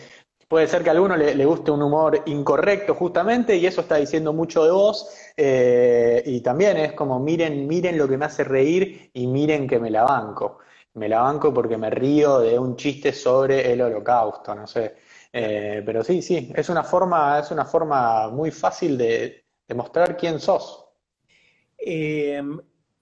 Puede 0.47 0.67
ser 0.67 0.84
que 0.84 0.89
a 0.89 0.93
alguno 0.93 1.15
le, 1.15 1.45
guste 1.45 1.71
un 1.71 1.82
humor 1.82 2.21
incorrecto 2.25 2.93
justamente 2.95 3.56
y 3.56 3.65
eso 3.65 3.82
está 3.82 3.95
diciendo 3.95 4.34
mucho 4.34 4.63
de 4.63 4.71
vos 4.71 5.10
eh, 5.36 6.21
y 6.25 6.41
también 6.41 6.77
es 6.77 6.93
como 6.93 7.19
miren, 7.19 7.67
miren 7.67 7.97
lo 7.97 8.08
que 8.08 8.17
me 8.17 8.25
hace 8.25 8.43
reír 8.43 9.10
y 9.13 9.27
miren 9.27 9.67
que 9.67 9.79
me 9.79 9.89
la 9.89 10.03
banco. 10.03 10.60
Me 10.95 11.10
la 11.10 11.21
banco 11.21 11.53
porque 11.53 11.77
me 11.77 11.89
río 11.89 12.39
de 12.39 12.60
un 12.60 12.75
chiste 12.75 13.13
sobre 13.13 13.71
el 13.71 13.82
holocausto, 13.82 14.53
no 14.53 14.67
sé. 14.67 14.95
Eh, 15.32 15.82
pero 15.84 16.03
sí, 16.03 16.21
sí, 16.21 16.51
es 16.56 16.69
una 16.69 16.84
forma, 16.84 17.39
es 17.39 17.49
una 17.49 17.65
forma 17.65 18.29
muy 18.29 18.51
fácil 18.51 18.97
de, 18.97 19.43
demostrar 19.67 20.15
quién 20.17 20.39
sos. 20.39 20.86
Eh, 21.77 22.41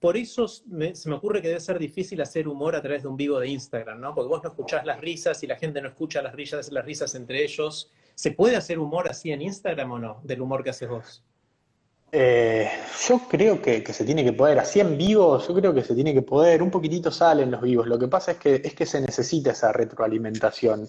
por 0.02 0.16
eso 0.16 0.48
se 0.48 0.64
me 0.68 1.14
ocurre 1.14 1.40
que 1.40 1.46
debe 1.46 1.60
ser 1.60 1.78
difícil 1.78 2.20
hacer 2.20 2.48
humor 2.48 2.74
a 2.74 2.82
través 2.82 3.04
de 3.04 3.08
un 3.08 3.16
vivo 3.16 3.38
de 3.38 3.46
Instagram, 3.46 4.00
¿no? 4.00 4.12
Porque 4.16 4.28
vos 4.28 4.42
no 4.42 4.50
escuchás 4.50 4.84
las 4.84 5.00
risas 5.00 5.40
y 5.44 5.46
la 5.46 5.54
gente 5.54 5.80
no 5.80 5.86
escucha 5.86 6.20
las 6.20 6.34
risas, 6.34 6.72
las 6.72 6.84
risas 6.84 7.14
entre 7.14 7.44
ellos. 7.44 7.88
¿Se 8.16 8.32
puede 8.32 8.56
hacer 8.56 8.80
humor 8.80 9.08
así 9.08 9.30
en 9.30 9.42
Instagram 9.42 9.92
o 9.92 9.98
no? 10.00 10.20
Del 10.24 10.42
humor 10.42 10.64
que 10.64 10.70
haces 10.70 10.88
vos. 10.88 11.22
Eh, 12.14 12.70
yo 13.08 13.20
creo 13.26 13.62
que, 13.62 13.82
se 13.90 14.04
tiene 14.04 14.22
que 14.22 14.34
poder, 14.34 14.58
así 14.58 14.80
en 14.80 14.98
vivo, 14.98 15.38
yo 15.38 15.54
creo 15.54 15.72
que 15.72 15.82
se 15.82 15.94
tiene 15.94 16.12
que 16.12 16.20
poder, 16.20 16.62
un 16.62 16.70
poquitito 16.70 17.10
salen 17.10 17.50
los 17.50 17.62
vivos, 17.62 17.86
lo 17.86 17.98
que 17.98 18.06
pasa 18.06 18.32
es 18.32 18.38
que, 18.38 18.60
es 18.62 18.74
que 18.74 18.84
se 18.84 19.00
necesita 19.00 19.52
esa 19.52 19.72
retroalimentación. 19.72 20.86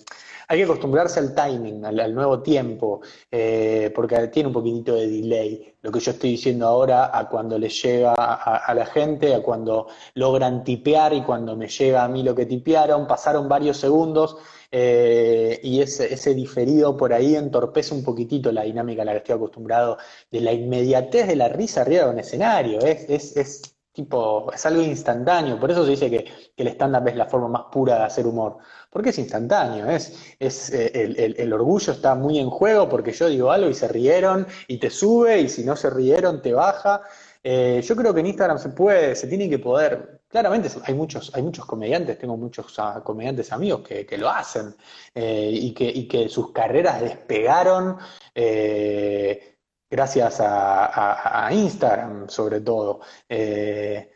Hay 0.50 0.58
que 0.58 0.66
acostumbrarse 0.66 1.22
al 1.22 1.34
timing, 1.34 1.86
al, 1.86 2.14
nuevo 2.14 2.42
tiempo, 2.42 3.00
eh, 3.32 3.90
porque 3.96 4.28
tiene 4.28 4.48
un 4.48 4.54
poquitito 4.54 4.96
de 4.96 5.08
delay 5.08 5.74
lo 5.84 5.92
que 5.92 6.00
yo 6.00 6.12
estoy 6.12 6.32
diciendo 6.32 6.66
ahora 6.66 7.18
a 7.18 7.28
cuando 7.28 7.60
les 7.60 7.82
llega 7.82 8.14
a, 8.14 8.74
la 8.74 8.86
gente, 8.86 9.36
a 9.36 9.42
cuando 9.42 9.88
logran 10.16 10.64
tipear 10.64 11.14
y 11.14 11.24
cuando 11.24 11.58
me 11.58 11.68
llega 11.68 12.06
a 12.06 12.08
mí 12.08 12.24
lo 12.24 12.34
que 12.34 12.46
tipearon, 12.46 13.06
pasaron 13.06 13.50
varios 13.50 13.78
segundos 13.78 14.38
eh, 14.76 15.60
y 15.62 15.82
ese, 15.82 16.34
diferido 16.34 16.98
por 16.98 17.14
ahí 17.14 17.36
entorpece 17.36 17.94
un 17.94 18.04
poquitito 18.04 18.52
la 18.52 18.64
dinámica 18.64 19.04
a 19.04 19.06
la 19.06 19.12
que 19.12 19.20
estoy 19.20 19.36
acostumbrado, 19.36 20.00
de 20.32 20.42
la 20.42 20.52
inmediatez 20.52 21.28
de 21.28 21.36
la 21.36 21.48
risa 21.48 21.82
arriba 21.82 22.06
de 22.06 22.10
un 22.10 22.18
escenario, 22.18 22.80
es, 22.80 23.38
es, 23.38 23.62
tipo, 23.92 24.52
es 24.52 24.66
algo 24.66 24.82
instantáneo, 24.82 25.60
por 25.60 25.70
eso 25.70 25.86
se 25.86 25.92
dice 25.92 26.10
que, 26.10 26.26
el 26.58 26.68
stand-up 26.70 27.08
es 27.08 27.16
la 27.16 27.28
forma 27.28 27.50
más 27.50 27.66
pura 27.72 28.00
de 28.00 28.04
hacer 28.06 28.26
humor, 28.26 28.58
porque 28.90 29.12
es 29.12 29.20
instantáneo, 29.20 29.88
es, 29.92 30.36
es 30.40 30.72
eh, 30.74 31.36
el, 31.38 31.54
orgullo 31.54 31.94
está 31.94 32.16
muy 32.16 32.40
en 32.40 32.50
juego 32.50 32.90
porque 32.90 33.12
yo 33.12 33.28
digo 33.28 33.52
algo 33.52 33.70
y 33.70 33.76
se 33.76 33.88
rieron 33.88 34.48
y 34.68 34.80
te 34.80 34.90
sube 34.90 35.40
y 35.42 35.50
si 35.50 35.64
no 35.64 35.76
se 35.76 35.92
rieron 35.92 36.42
te 36.42 36.52
baja. 36.52 37.02
Eh, 37.44 37.82
yo 37.84 37.96
creo 37.96 38.14
que 38.14 38.22
en 38.22 38.28
Instagram 38.28 38.58
se 38.58 38.70
puede, 38.70 39.16
se 39.16 39.28
tiene 39.28 39.50
que 39.50 39.60
poder 39.60 40.23
claramente 40.34 40.68
hay 40.86 40.96
muchos, 40.96 41.32
hay 41.36 41.44
muchos 41.44 41.64
comediantes, 41.64 42.18
tengo 42.18 42.36
muchos 42.36 42.74
ah, 42.80 43.02
comediantes 43.04 43.54
amigos 43.54 43.82
que, 43.88 44.18
lo 44.18 44.30
hacen 44.30 44.76
eh, 45.14 45.50
y, 45.54 45.74
que, 45.76 46.08
que, 46.08 46.28
sus 46.28 46.52
carreras 46.52 47.02
despegaron 47.02 47.98
eh, 48.34 49.60
gracias 49.88 50.38
a, 50.40 51.50
Instagram, 51.52 52.28
sobre 52.30 52.62
todo. 52.62 53.02
Eh, 53.30 54.12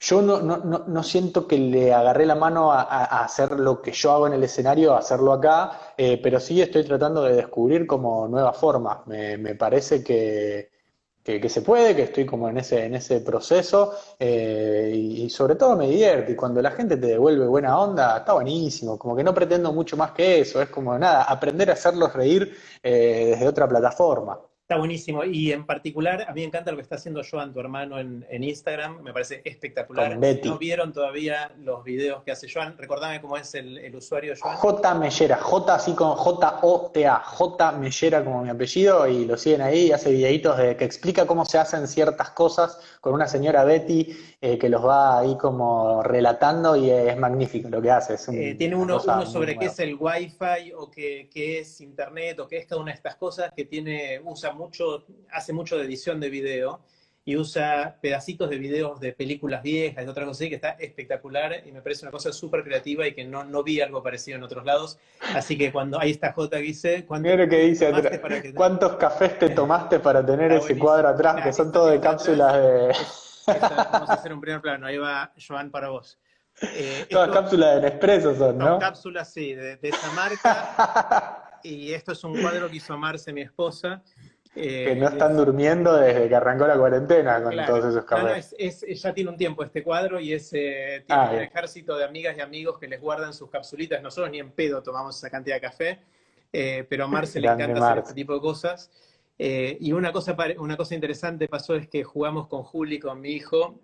yo 0.00 0.20
no, 0.20 0.42
no, 0.42 0.58
no, 0.86 1.02
siento 1.02 1.48
que 1.48 1.56
le 1.56 1.94
agarré 1.94 2.26
la 2.26 2.34
mano 2.34 2.70
a, 2.70 3.22
hacer 3.24 3.52
lo 3.58 3.80
que 3.80 3.92
yo 3.92 4.12
hago 4.12 4.26
en 4.26 4.34
el 4.34 4.44
escenario, 4.44 4.92
a 4.92 4.98
hacerlo 4.98 5.32
acá, 5.32 5.94
pero 5.96 6.40
sí 6.40 6.60
estoy 6.60 6.84
tratando 6.84 7.22
de 7.22 7.36
descubrir 7.36 7.86
como 7.86 8.28
nuevas 8.28 8.54
formas. 8.58 9.06
Me, 9.06 9.38
me 9.38 9.54
parece 9.54 10.04
que, 10.04 10.73
que, 11.24 11.48
se 11.48 11.62
puede, 11.62 11.96
que 11.96 12.02
estoy 12.02 12.26
como 12.26 12.48
en 12.50 12.58
ese, 12.58 12.84
en 12.84 12.94
ese 12.94 13.20
proceso 13.20 13.94
eh, 14.18 14.92
y, 14.94 15.30
sobre 15.30 15.56
todo 15.56 15.74
me 15.76 15.88
divierte. 15.88 16.32
Y 16.32 16.36
cuando 16.36 16.60
la 16.60 16.70
gente 16.70 16.98
te 16.98 17.06
devuelve 17.06 17.46
buena 17.46 17.78
onda, 17.78 18.18
está 18.18 18.34
buenísimo. 18.34 18.98
Como 18.98 19.16
que 19.16 19.24
no 19.24 19.32
pretendo 19.34 19.72
mucho 19.72 19.96
más 19.96 20.12
que 20.12 20.40
eso. 20.40 20.60
Es 20.60 20.68
como 20.68 20.96
nada, 20.98 21.24
aprender 21.24 21.70
a 21.70 21.74
hacerlos 21.74 22.12
reír 22.12 22.54
eh, 22.82 23.28
desde 23.30 23.48
otra 23.48 23.66
plataforma. 23.66 24.38
Está 24.64 24.78
buenísimo. 24.78 25.24
Y 25.24 25.52
en 25.52 25.66
particular, 25.66 26.24
a 26.26 26.32
mí 26.32 26.40
me 26.40 26.46
encanta 26.46 26.70
lo 26.70 26.78
que 26.78 26.84
está 26.84 26.94
haciendo 26.94 27.20
Joan, 27.30 27.52
tu 27.52 27.60
hermano, 27.60 27.98
en, 28.00 28.24
Instagram. 28.30 29.02
Me 29.02 29.12
parece 29.12 29.42
espectacular. 29.44 30.18
Si 30.18 30.48
no 30.48 30.56
vieron 30.56 30.90
todavía 30.90 31.52
los 31.58 31.84
videos 31.84 32.22
que 32.22 32.32
hace 32.32 32.48
Joan, 32.50 32.78
recordame 32.78 33.20
cómo 33.20 33.36
es 33.36 33.54
el, 33.54 33.94
usuario 33.94 34.32
Joan. 34.40 34.56
J 34.56 34.94
Mellera, 34.94 35.36
J 35.36 35.74
así 35.74 35.92
como 35.92 36.16
J-O-T-A, 36.16 37.20
J 37.20 37.72
Mellera 37.72 38.24
como 38.24 38.42
mi 38.42 38.48
apellido, 38.48 39.06
y 39.06 39.26
lo 39.26 39.36
siguen 39.36 39.60
ahí, 39.60 39.92
hace 39.92 40.10
videitos 40.10 40.56
de 40.56 40.78
que 40.78 40.86
explica 40.86 41.26
cómo 41.26 41.44
se 41.44 41.58
hacen 41.58 41.86
ciertas 41.86 42.30
cosas 42.30 42.80
con 43.02 43.12
una 43.12 43.26
señora 43.26 43.64
Betty 43.64 44.16
eh, 44.40 44.56
que 44.56 44.70
los 44.70 44.82
va 44.82 45.18
ahí 45.18 45.36
como 45.36 46.02
relatando 46.02 46.74
y 46.74 46.88
es 46.88 47.18
magnífico 47.18 47.68
lo 47.68 47.82
que 47.82 47.90
hace. 47.90 48.14
Eh, 48.32 48.54
tiene 48.54 48.76
uno, 48.76 48.98
sobre 48.98 49.58
qué 49.58 49.66
es 49.66 49.78
el 49.78 49.94
Wi-Fi 50.00 50.72
o 50.74 50.90
qué, 50.90 51.28
qué, 51.30 51.58
es 51.58 51.82
Internet 51.82 52.40
o 52.40 52.48
qué 52.48 52.56
es 52.58 52.66
cada 52.66 52.80
una 52.80 52.92
de 52.92 52.96
estas 52.96 53.16
cosas 53.16 53.52
que 53.54 53.66
tiene, 53.66 54.22
usa 54.24 54.53
mucho, 54.54 55.04
hace 55.30 55.52
mucho 55.52 55.76
de 55.76 55.84
edición 55.84 56.20
de 56.20 56.30
video 56.30 56.80
y 57.26 57.36
usa 57.36 57.96
pedacitos 58.02 58.50
de 58.50 58.58
videos 58.58 59.00
de 59.00 59.12
películas 59.12 59.62
viejas 59.62 60.04
y 60.04 60.08
otras 60.08 60.26
cosas 60.26 60.40
así, 60.42 60.50
que 60.50 60.56
está 60.56 60.70
espectacular 60.70 61.62
y 61.66 61.72
me 61.72 61.80
parece 61.80 62.04
una 62.04 62.12
cosa 62.12 62.32
súper 62.32 62.62
creativa 62.62 63.06
y 63.06 63.14
que 63.14 63.24
no, 63.24 63.44
no 63.44 63.62
vi 63.62 63.80
algo 63.80 64.02
parecido 64.02 64.36
en 64.36 64.44
otros 64.44 64.64
lados. 64.64 64.98
Así 65.34 65.56
que 65.56 65.72
cuando 65.72 65.98
ahí 65.98 66.10
está 66.10 66.32
J 66.32 66.58
que 66.58 66.62
dice, 66.62 67.04
¿cuántos, 67.06 67.48
que 67.48 67.56
dice 67.60 67.92
¿cuántos 68.54 68.96
cafés 68.96 69.38
te 69.38 69.48
tomaste 69.50 70.00
para 70.00 70.24
tener 70.24 70.52
ese 70.52 70.78
cuadro 70.78 71.08
atrás? 71.08 71.42
que 71.42 71.52
son 71.52 71.72
todos 71.72 71.92
de 71.92 72.00
cápsulas 72.00 72.54
de... 72.54 72.92
vamos 73.92 74.10
a 74.10 74.14
hacer 74.14 74.32
un 74.32 74.40
primer 74.40 74.60
plano, 74.60 74.86
ahí 74.86 74.98
va 74.98 75.32
Joan 75.46 75.70
para 75.70 75.88
vos. 75.88 76.18
Eh, 76.60 77.06
Todas 77.10 77.30
cápsulas 77.30 77.76
de 77.76 77.80
Nespresso 77.80 78.36
son, 78.36 78.58
¿no? 78.58 78.78
cápsulas, 78.78 79.32
sí, 79.32 79.54
de, 79.54 79.76
de 79.76 79.88
esa 79.88 80.12
marca. 80.14 81.60
y 81.62 81.92
esto 81.92 82.12
es 82.12 82.22
un 82.22 82.40
cuadro 82.40 82.68
que 82.68 82.76
hizo 82.76 82.96
Marce, 82.98 83.32
mi 83.32 83.40
esposa, 83.40 84.02
que 84.54 84.92
eh, 84.92 84.96
no 84.96 85.08
están 85.08 85.36
durmiendo 85.36 85.96
desde 85.96 86.28
que 86.28 86.34
arrancó 86.34 86.66
la 86.66 86.78
cuarentena 86.78 87.42
con 87.42 87.54
todos 87.66 87.86
esos 87.86 88.04
cafés. 88.04 88.54
ya 89.02 89.12
tiene 89.12 89.30
un 89.30 89.36
tiempo 89.36 89.64
este 89.64 89.82
cuadro 89.82 90.20
y 90.20 90.32
es, 90.32 90.52
eh, 90.52 91.02
tiene 91.06 91.22
ah, 91.22 91.30
un 91.32 91.40
ejército 91.40 91.96
de 91.96 92.04
amigas 92.04 92.36
y 92.38 92.40
amigos 92.40 92.78
que 92.78 92.86
les 92.86 93.00
guardan 93.00 93.34
sus 93.34 93.50
capsulitas. 93.50 94.00
Nosotros 94.00 94.30
ni 94.30 94.38
en 94.38 94.52
pedo 94.52 94.82
tomamos 94.82 95.16
esa 95.16 95.28
cantidad 95.28 95.56
de 95.56 95.60
café, 95.60 95.98
eh, 96.52 96.86
pero 96.88 97.04
a 97.04 97.08
Marce 97.08 97.40
le 97.40 97.48
encanta 97.48 97.84
hacer 97.84 97.98
este 97.98 98.14
tipo 98.14 98.32
de 98.34 98.40
cosas. 98.40 98.90
y 99.36 99.92
una 99.92 100.12
cosa, 100.12 100.36
una 100.58 100.76
cosa 100.76 100.94
interesante 100.94 101.48
pasó 101.48 101.74
es 101.74 101.88
que 101.88 102.04
jugamos 102.04 102.46
con 102.46 102.62
Juli, 102.62 103.00
con 103.00 103.20
mi 103.20 103.30
hijo, 103.30 103.80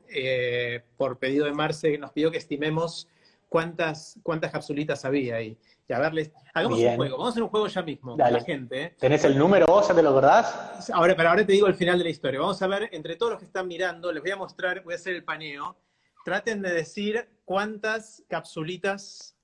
por 0.96 1.18
pedido 1.18 1.46
de 1.46 1.52
Marce, 1.52 1.98
nos 1.98 2.12
pidió 2.12 2.30
que 2.30 2.38
estimemos 2.38 3.08
cuántas, 3.48 4.20
cuántas 4.22 4.52
capsulitas 4.52 5.04
había 5.04 5.34
ahí 5.34 5.58
a 5.94 5.98
verles. 5.98 6.32
Hagamos 6.54 6.78
un 6.78 6.96
juego, 6.96 7.16
vamos 7.16 7.28
a 7.28 7.30
hacer 7.30 7.42
un 7.42 7.48
juego 7.48 7.66
ya 7.66 7.82
mismo 7.82 8.16
con 8.16 8.32
la 8.32 8.40
gente. 8.40 8.82
¿eh? 8.82 8.96
¿Tenés 8.98 9.24
el 9.24 9.38
número 9.38 9.66
vos? 9.66 9.88
¿Ya 9.88 9.94
te 9.94 10.02
lo 10.02 10.10
acordás? 10.10 10.90
Ahora, 10.90 11.14
pero 11.16 11.28
ahora 11.30 11.44
te 11.44 11.52
digo 11.52 11.66
el 11.66 11.74
final 11.74 11.98
de 11.98 12.04
la 12.04 12.10
historia. 12.10 12.40
Vamos 12.40 12.60
a 12.62 12.66
ver, 12.66 12.88
entre 12.92 13.16
todos 13.16 13.32
los 13.32 13.38
que 13.38 13.46
están 13.46 13.68
mirando, 13.68 14.12
les 14.12 14.22
voy 14.22 14.32
a 14.32 14.36
mostrar, 14.36 14.82
voy 14.82 14.94
a 14.94 14.96
hacer 14.96 15.14
el 15.14 15.24
paneo. 15.24 15.76
Traten 16.24 16.62
de 16.62 16.72
decir 16.72 17.28
cuántas 17.44 18.22
capsulitas 18.28 19.36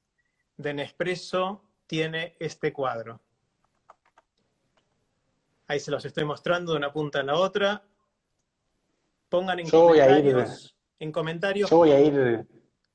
de 0.57 0.75
Nespresso 0.75 1.63
tiene 1.87 2.37
este 2.39 2.73
cuadro. 2.73 3.21
Ahí 5.69 5.81
se 5.81 5.91
los 5.91 6.05
estoy 6.05 6.25
mostrando 6.25 6.73
de 6.73 6.79
una 6.79 6.93
punta 6.93 7.21
a 7.21 7.23
la 7.23 7.35
otra. 7.35 7.83
Pongan 9.29 9.59
en 9.59 9.69
comentarios. 9.69 10.77
en 10.99 11.13
comentarios. 11.13 11.71
Yo 11.71 11.79
voy 11.79 11.91
a 11.91 12.01
ir. 12.01 12.47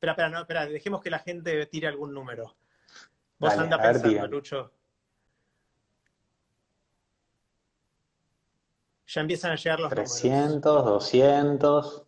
Espera, 0.02 0.14
espera, 0.14 0.30
no, 0.30 0.40
espera, 0.40 0.66
dejemos 0.66 1.02
que 1.02 1.10
la 1.10 1.20
gente 1.20 1.66
tire 1.66 1.88
algún 1.88 2.14
número. 2.14 2.56
Vos 3.42 3.58
anda 3.58 3.82
pensando, 3.82 4.28
Lucho. 4.28 4.72
Ya 9.08 9.22
empiezan 9.22 9.52
a 9.52 9.56
llegar 9.56 9.80
los 9.80 9.90
300, 9.90 10.86
200, 10.86 12.04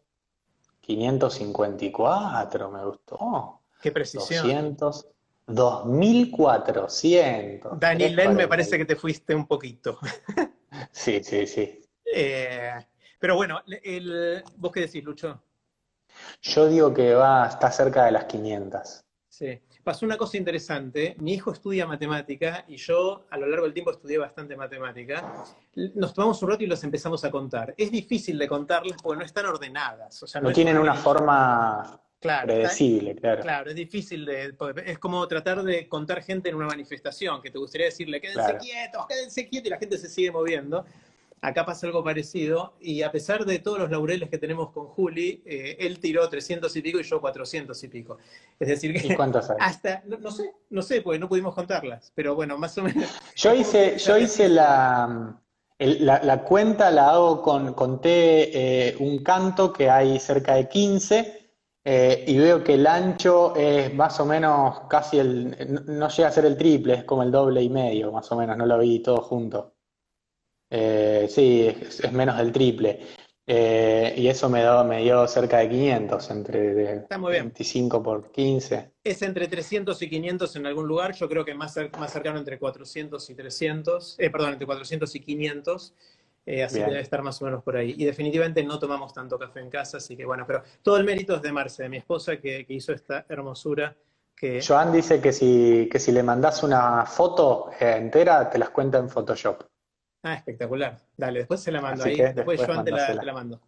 554, 0.79 2.69
me 2.69 2.85
gustó. 2.85 3.61
Qué 3.81 3.91
precisión. 3.91 4.75
200, 4.75 5.07
2400. 5.47 7.79
Daniel 7.79 8.35
me 8.35 8.47
parece 8.47 8.77
que 8.77 8.85
te 8.85 8.95
fuiste 8.95 9.33
un 9.33 9.47
poquito. 9.47 9.97
sí, 10.91 11.23
sí, 11.23 11.47
sí. 11.47 11.83
Eh, 12.13 12.73
pero 13.17 13.35
bueno, 13.35 13.59
el, 13.65 14.43
¿vos 14.57 14.71
qué 14.71 14.81
decís, 14.81 15.03
Lucho? 15.03 15.41
Yo 16.43 16.67
digo 16.67 16.93
que 16.93 17.15
va, 17.15 17.47
está 17.47 17.71
cerca 17.71 18.05
de 18.05 18.11
las 18.11 18.25
500. 18.25 19.03
Sí 19.27 19.59
pasó 19.83 20.05
una 20.05 20.17
cosa 20.17 20.37
interesante. 20.37 21.15
Mi 21.19 21.33
hijo 21.33 21.51
estudia 21.51 21.85
matemática 21.85 22.65
y 22.67 22.77
yo 22.77 23.25
a 23.29 23.37
lo 23.37 23.47
largo 23.47 23.65
del 23.65 23.73
tiempo 23.73 23.91
estudié 23.91 24.17
bastante 24.17 24.55
matemática. 24.55 25.45
Nos 25.95 26.13
tomamos 26.13 26.41
un 26.41 26.49
rato 26.49 26.63
y 26.63 26.67
los 26.67 26.83
empezamos 26.83 27.23
a 27.25 27.31
contar. 27.31 27.73
Es 27.77 27.91
difícil 27.91 28.37
de 28.37 28.47
contarlas 28.47 28.97
porque 29.01 29.19
no 29.19 29.25
están 29.25 29.45
ordenadas. 29.45 30.23
O 30.23 30.27
sea, 30.27 30.41
no, 30.41 30.51
tienen 30.51 30.77
una 30.77 30.95
forma 30.95 31.99
predecible, 32.19 33.15
claro. 33.15 33.41
Claro, 33.41 33.69
es 33.69 33.75
difícil 33.75 34.25
de. 34.25 34.55
Es 34.85 34.99
como 34.99 35.27
tratar 35.27 35.63
de 35.63 35.87
contar 35.87 36.23
gente 36.23 36.49
en 36.49 36.55
una 36.55 36.67
manifestación, 36.67 37.41
que 37.41 37.51
te 37.51 37.59
gustaría 37.59 37.87
decirle, 37.87 38.21
quédense 38.21 38.57
quietos, 38.57 39.05
quédense 39.07 39.47
quietos, 39.47 39.67
y 39.67 39.69
la 39.71 39.77
gente 39.77 39.97
se 39.97 40.09
sigue 40.09 40.31
moviendo. 40.31 40.85
Acá 41.43 41.65
pasa 41.65 41.88
algo 41.88 42.01
parecido, 42.06 42.73
y 42.79 43.01
a 43.01 43.12
pesar 43.12 43.43
de 43.43 43.60
todos 43.60 43.77
los 43.77 43.91
laureles 43.91 44.29
que 44.29 44.38
tenemos 44.38 44.71
con 44.71 44.86
Juli, 44.88 45.43
eh, 45.45 45.75
él 45.77 45.99
tiró 45.99 46.29
300 46.29 46.73
y 46.73 46.82
pico 46.82 47.01
y 47.01 47.03
yo 47.03 47.19
400 47.19 47.84
y 47.84 47.88
pico. 47.89 48.17
Es 48.58 48.69
decir, 48.69 48.93
que 48.93 49.13
cuántas 49.13 49.51
hasta, 49.60 50.03
no, 50.06 50.32
sé, 50.32 50.53
no 50.69 50.82
sé, 50.82 51.01
porque 51.01 51.19
no 51.19 51.27
pudimos 51.27 51.53
contarlas, 51.53 52.13
pero 52.15 52.34
bueno, 52.34 52.58
más 52.58 52.77
o 52.77 52.84
menos. 52.84 53.10
Yo 53.36 53.53
hice, 53.53 53.97
yo 53.97 54.17
hice 54.17 54.47
la, 54.47 55.38
la, 55.79 56.43
cuenta, 56.45 56.89
la 56.91 57.10
hago 57.10 57.41
con, 57.41 57.73
conté 57.73 58.88
eh, 58.88 58.95
un 59.01 59.21
canto 59.21 59.73
que 59.73 59.89
hay 59.89 60.19
cerca 60.19 60.56
de 60.56 60.69
15, 60.69 61.51
eh, 61.84 62.23
y 62.25 62.38
veo 62.38 62.63
que 62.63 62.75
el 62.75 62.88
ancho 62.88 63.53
es 63.58 63.93
más 63.93 64.17
o 64.21 64.25
menos 64.25 64.84
casi 64.89 65.19
el, 65.19 65.84
no 65.88 66.08
llega 66.08 66.29
a 66.29 66.32
ser 66.32 66.45
el 66.45 66.56
triple, 66.56 66.93
es 66.93 67.03
como 67.03 67.21
el 67.23 67.32
doble 67.32 67.62
y 67.62 67.67
medio, 67.67 68.13
más 68.13 68.32
o 68.32 68.38
menos, 68.38 68.56
no 68.56 68.65
lo 68.65 68.79
vi 68.79 68.99
todo 68.99 69.17
junto. 69.17 69.72
Eh, 70.75 71.27
sí, 71.29 71.67
es, 71.67 72.12
menos 72.12 72.36
del 72.36 72.51
triple. 72.51 72.99
Eh, 73.45 74.15
y 74.17 74.27
eso 74.27 74.49
me, 74.49 74.62
dio, 74.62 74.83
me 74.83 75.03
dio 75.03 75.27
cerca 75.27 75.59
de 75.59 75.69
500, 75.69 76.31
entre 76.31 76.93
Está 76.95 77.19
muy 77.19 77.33
25 77.33 78.01
por 78.01 78.31
15. 78.31 78.93
Es 79.03 79.21
entre 79.21 79.47
300 79.47 80.01
y 80.01 80.09
500 80.09 80.55
en 80.55 80.65
algún 80.65 80.88
lugar, 80.88 81.13
yo 81.13 81.29
creo 81.29 81.45
que 81.45 81.53
más, 81.53 81.77
más 81.99 82.12
cercano 82.12 82.39
entre 82.39 82.57
400 82.57 83.29
y 83.29 83.36
300, 83.36 84.15
eh, 84.17 84.29
perdón, 84.31 84.53
entre 84.53 84.65
400 84.65 85.13
y 85.13 85.19
500. 85.19 85.93
así 86.65 86.79
debe 86.79 87.01
estar 87.01 87.21
más 87.21 87.39
o 87.43 87.45
menos 87.45 87.62
por 87.62 87.75
ahí. 87.75 87.93
Y 87.95 88.05
definitivamente 88.05 88.63
no 88.63 88.79
tomamos 88.79 89.13
tanto 89.13 89.38
café 89.38 89.59
en 89.59 89.69
casa, 89.69 89.97
así 89.97 90.17
que 90.17 90.25
bueno, 90.25 90.45
pero 90.47 90.63
todo 90.81 90.97
el 90.97 91.03
mérito 91.03 91.36
es 91.36 91.43
de 91.43 91.51
Marce, 91.51 91.83
de 91.83 91.89
mi 91.89 91.97
esposa, 91.97 92.38
que, 92.38 92.65
hizo 92.69 92.93
esta 92.93 93.27
hermosura. 93.29 93.95
Que... 94.36 94.59
Joan 94.65 94.91
dice 94.91 95.21
que 95.21 95.33
si, 95.33 95.88
que 95.91 95.99
si 95.99 96.12
le 96.12 96.23
mandas 96.23 96.63
una 96.63 97.05
foto 97.05 97.69
entera, 97.79 98.49
te 98.49 98.57
las 98.57 98.71
cuenta 98.71 98.97
en 98.97 99.07
Photoshop. 99.07 99.65
Ah, 100.23 100.36
espectacular. 100.36 100.97
Dale, 101.17 101.39
después 101.39 101.59
se 101.59 101.71
la 101.71 101.81
mando 101.81 102.05
ahí. 102.05 102.15
Después, 102.15 102.59
yo 102.59 102.71
antes 102.71 102.93
la, 103.23 103.33
mando. 103.33 103.59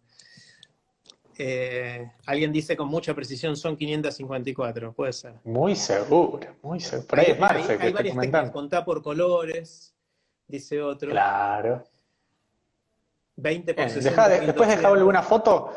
Eh, 1.38 2.10
alguien 2.24 2.50
dice 2.50 2.74
con 2.76 2.88
mucha 2.88 3.14
precisión 3.14 3.56
son 3.56 3.76
554, 3.76 4.94
puede 4.94 5.12
ser. 5.12 5.34
Muy 5.44 5.76
seguro, 5.76 6.56
muy 6.62 6.80
seguro. 6.80 7.08
Por 7.08 7.20
ahí, 7.20 7.26
es 7.32 7.38
Marce, 7.38 7.72
hay, 7.72 7.78
hay 7.78 7.92
varias 7.92 8.14
técnicas, 8.14 8.50
contá 8.50 8.84
por 8.86 9.02
colores, 9.02 9.94
dice 10.48 10.80
otro. 10.80 11.10
Claro. 11.10 11.84
20 13.36 13.74
por 13.74 13.90
Después 13.90 14.68
dejado 14.68 14.94
alguna 14.94 15.22
foto 15.22 15.74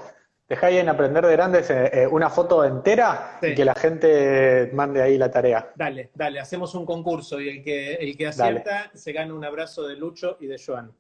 Ahí 0.62 0.78
en 0.78 0.90
Aprender 0.90 1.26
de 1.26 1.32
Grandes 1.34 1.70
eh, 1.70 1.92
eh, 1.94 2.08
una 2.08 2.28
foto 2.30 2.66
entera 2.66 3.38
y 3.42 3.54
que 3.54 3.64
la 3.64 3.76
gente 3.76 4.72
mande 4.74 5.00
ahí 5.00 5.16
la 5.16 5.30
tarea. 5.30 5.72
Dale, 5.76 6.10
dale, 6.16 6.40
hacemos 6.40 6.74
un 6.74 6.88
concurso 6.88 7.40
y 7.40 7.50
el 7.50 7.64
que, 7.64 7.94
el 7.94 8.18
que 8.18 8.28
acierta 8.28 8.90
se 8.96 9.14
gana 9.14 9.34
un 9.34 9.46
abrazo 9.46 9.88
de 9.88 9.96
Lucho 9.96 10.38
y 10.40 10.48
de 10.48 10.60
Joan. 10.60 10.92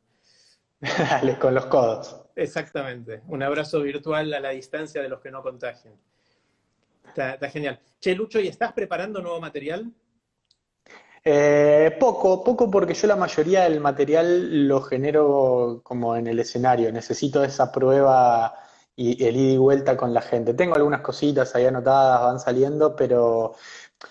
dale, 0.80 1.40
con 1.40 1.56
los 1.56 1.66
codos. 1.66 2.22
Exactamente, 2.36 3.22
un 3.28 3.42
abrazo 3.42 3.82
virtual 3.82 4.32
a 4.36 4.40
la 4.40 4.52
distancia 4.52 5.02
de 5.02 5.10
los 5.10 5.20
que 5.20 5.32
no 5.32 5.42
contagian. 5.42 5.96
Está, 7.08 7.50
genial. 7.50 7.80
Che, 8.00 8.14
Lucho, 8.14 8.40
¿y 8.40 8.48
estás 8.48 8.72
preparando 8.72 9.20
nuevo 9.20 9.42
material? 9.42 9.92
Eh, 11.24 11.98
poco, 12.00 12.44
poco 12.44 12.70
porque 12.70 12.94
yo 12.94 13.08
la 13.08 13.16
mayoría 13.16 13.64
del 13.64 13.80
material 13.80 14.68
lo 14.68 14.82
genero 14.82 15.82
como 15.84 16.16
en 16.16 16.28
el 16.28 16.40
escenario. 16.40 16.92
Necesito 16.92 17.44
esa 17.44 17.72
prueba 17.72 18.69
y 19.00 19.24
el 19.26 19.38
ida 19.38 19.54
y 19.54 19.58
vuelta 19.58 19.96
con 19.96 20.14
la 20.14 20.22
gente. 20.22 20.54
Tengo 20.54 20.76
algunas 20.76 21.00
cositas 21.00 21.56
ahí 21.56 21.66
anotadas, 21.66 22.22
van 22.22 22.40
saliendo, 22.40 22.98
pero, 22.98 23.54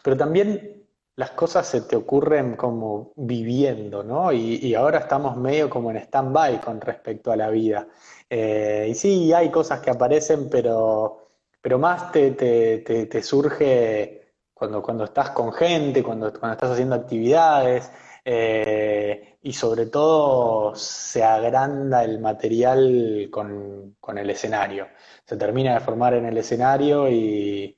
pero 0.02 0.16
también 0.16 0.86
las 1.14 1.32
cosas 1.32 1.66
se 1.66 1.82
te 1.82 1.94
ocurren 1.94 2.56
como 2.56 3.12
viviendo, 3.16 4.02
¿no? 4.02 4.32
Y, 4.32 4.74
ahora 4.74 5.00
estamos 5.00 5.36
medio 5.36 5.68
como 5.68 5.90
en 5.90 5.98
stand-by 5.98 6.62
con 6.62 6.80
respecto 6.80 7.30
a 7.30 7.36
la 7.36 7.50
vida. 7.50 7.86
Eh, 8.30 8.86
y 8.90 8.94
sí, 8.94 9.32
hay 9.34 9.50
cosas 9.50 9.80
que 9.80 9.90
aparecen, 9.90 10.48
pero, 10.48 11.28
pero 11.60 11.78
más 11.78 12.10
te, 12.10 12.30
te, 12.30 13.22
surge 13.22 14.32
cuando, 14.54 14.80
cuando 14.82 15.04
estás 15.04 15.30
con 15.30 15.52
gente, 15.52 16.02
cuando, 16.02 16.32
cuando 16.32 16.54
estás 16.54 16.70
haciendo 16.70 16.94
actividades. 16.94 17.90
Eh, 18.24 19.38
y 19.42 19.52
sobre 19.52 19.86
todo 19.86 20.74
se 20.74 21.22
agranda 21.24 22.04
el 22.04 22.18
material 22.20 23.28
con, 23.30 23.96
con 24.00 24.18
el 24.18 24.28
escenario. 24.30 24.88
Se 25.24 25.36
termina 25.36 25.74
de 25.74 25.80
formar 25.80 26.14
en 26.14 26.26
el 26.26 26.36
escenario 26.38 27.08
y, 27.08 27.76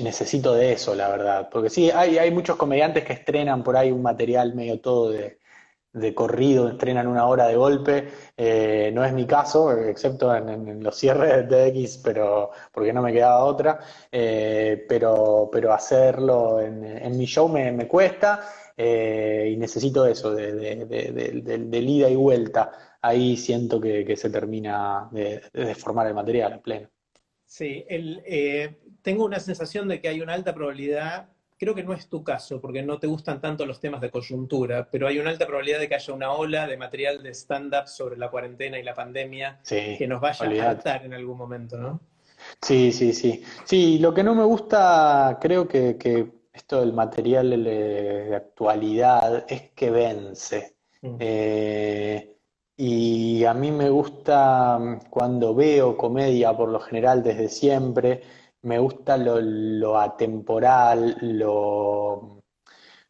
necesito 0.00 0.54
de 0.54 0.72
eso, 0.72 0.94
la 0.94 1.08
verdad. 1.08 1.48
Porque 1.50 1.70
sí, 1.70 1.90
hay, 1.90 2.18
hay 2.18 2.30
muchos 2.30 2.56
comediantes 2.56 3.04
que 3.04 3.14
estrenan 3.14 3.62
por 3.62 3.76
ahí 3.76 3.90
un 3.90 4.02
material 4.02 4.54
medio 4.54 4.80
todo 4.80 5.10
de, 5.10 5.38
corrido, 6.14 6.68
estrenan 6.68 7.06
una 7.06 7.26
hora 7.26 7.46
de 7.46 7.56
golpe. 7.56 8.08
Eh, 8.36 8.90
no 8.92 9.04
es 9.04 9.12
mi 9.12 9.26
caso, 9.26 9.72
excepto 9.72 10.34
en, 10.34 10.82
los 10.82 10.96
cierres 10.96 11.48
de 11.48 11.70
TX, 11.70 11.98
pero 11.98 12.50
porque 12.72 12.92
no 12.92 13.00
me 13.00 13.12
quedaba 13.12 13.44
otra. 13.44 13.78
Eh, 14.10 14.84
pero, 14.88 15.48
pero 15.52 15.72
hacerlo 15.72 16.60
en, 16.60 17.16
mi 17.16 17.26
show 17.26 17.48
me, 17.48 17.72
me 17.72 17.86
cuesta 17.88 18.40
eh, 18.76 19.50
y 19.52 19.56
necesito 19.56 20.06
eso, 20.06 20.34
de, 20.34 20.52
de, 20.52 21.78
ida 21.78 22.08
y 22.08 22.16
vuelta. 22.16 22.72
Ahí 23.00 23.36
siento 23.36 23.80
que, 23.80 24.16
se 24.16 24.30
termina 24.30 25.08
de, 25.12 25.74
formar 25.76 26.06
el 26.06 26.14
material 26.14 26.54
en 26.54 26.60
pleno. 26.60 26.88
Sí, 27.44 27.84
eh, 27.88 28.76
tengo 29.02 29.24
una 29.24 29.38
sensación 29.38 29.86
de 29.88 30.00
que 30.00 30.08
hay 30.08 30.20
una 30.20 30.34
alta 30.34 30.54
probabilidad, 30.54 31.28
creo 31.58 31.74
que 31.74 31.84
no 31.84 31.92
es 31.92 32.08
tu 32.08 32.24
caso, 32.24 32.60
porque 32.60 32.82
no 32.82 32.98
te 32.98 33.06
gustan 33.06 33.40
tanto 33.40 33.64
los 33.64 33.78
temas 33.80 34.00
de 34.00 34.10
coyuntura, 34.10 34.88
pero 34.90 35.06
hay 35.06 35.18
una 35.18 35.30
alta 35.30 35.46
probabilidad 35.46 35.78
de 35.78 35.88
que 35.88 35.94
haya 35.94 36.14
una 36.14 36.32
ola 36.32 36.66
de 36.66 36.76
material 36.76 37.22
de 37.22 37.30
stand-up 37.30 37.86
sobre 37.86 38.16
la 38.16 38.30
cuarentena 38.30 38.78
y 38.78 38.82
la 38.82 38.94
pandemia 38.94 39.60
que 39.68 40.06
nos 40.08 40.20
vaya 40.20 40.46
a 40.46 40.70
adaptar 40.70 41.04
en 41.04 41.14
algún 41.14 41.38
momento, 41.38 41.76
¿no? 41.76 42.00
Sí, 42.60 42.92
sí, 42.92 43.12
sí. 43.12 43.42
Sí, 43.64 43.98
lo 43.98 44.12
que 44.14 44.22
no 44.22 44.34
me 44.34 44.44
gusta, 44.44 45.38
creo 45.40 45.68
que, 45.68 46.32
esto 46.54 46.80
del 46.80 46.92
material 46.92 47.50
de 47.64 48.34
actualidad 48.34 49.44
es 49.48 49.72
que 49.72 49.90
vence. 49.90 50.76
Mm. 51.02 51.16
Eh, 51.18 52.36
y 52.76 53.44
a 53.44 53.54
mí 53.54 53.70
me 53.70 53.90
gusta 53.90 54.78
mm, 54.78 55.10
cuando 55.10 55.54
veo 55.54 55.96
comedia, 55.96 56.56
por 56.56 56.68
lo 56.70 56.80
general 56.80 57.22
desde 57.22 57.48
siempre, 57.48 58.22
me 58.62 58.78
gusta 58.78 59.16
lo, 59.16 59.98
atemporal, 59.98 61.16
lo... 61.20 62.42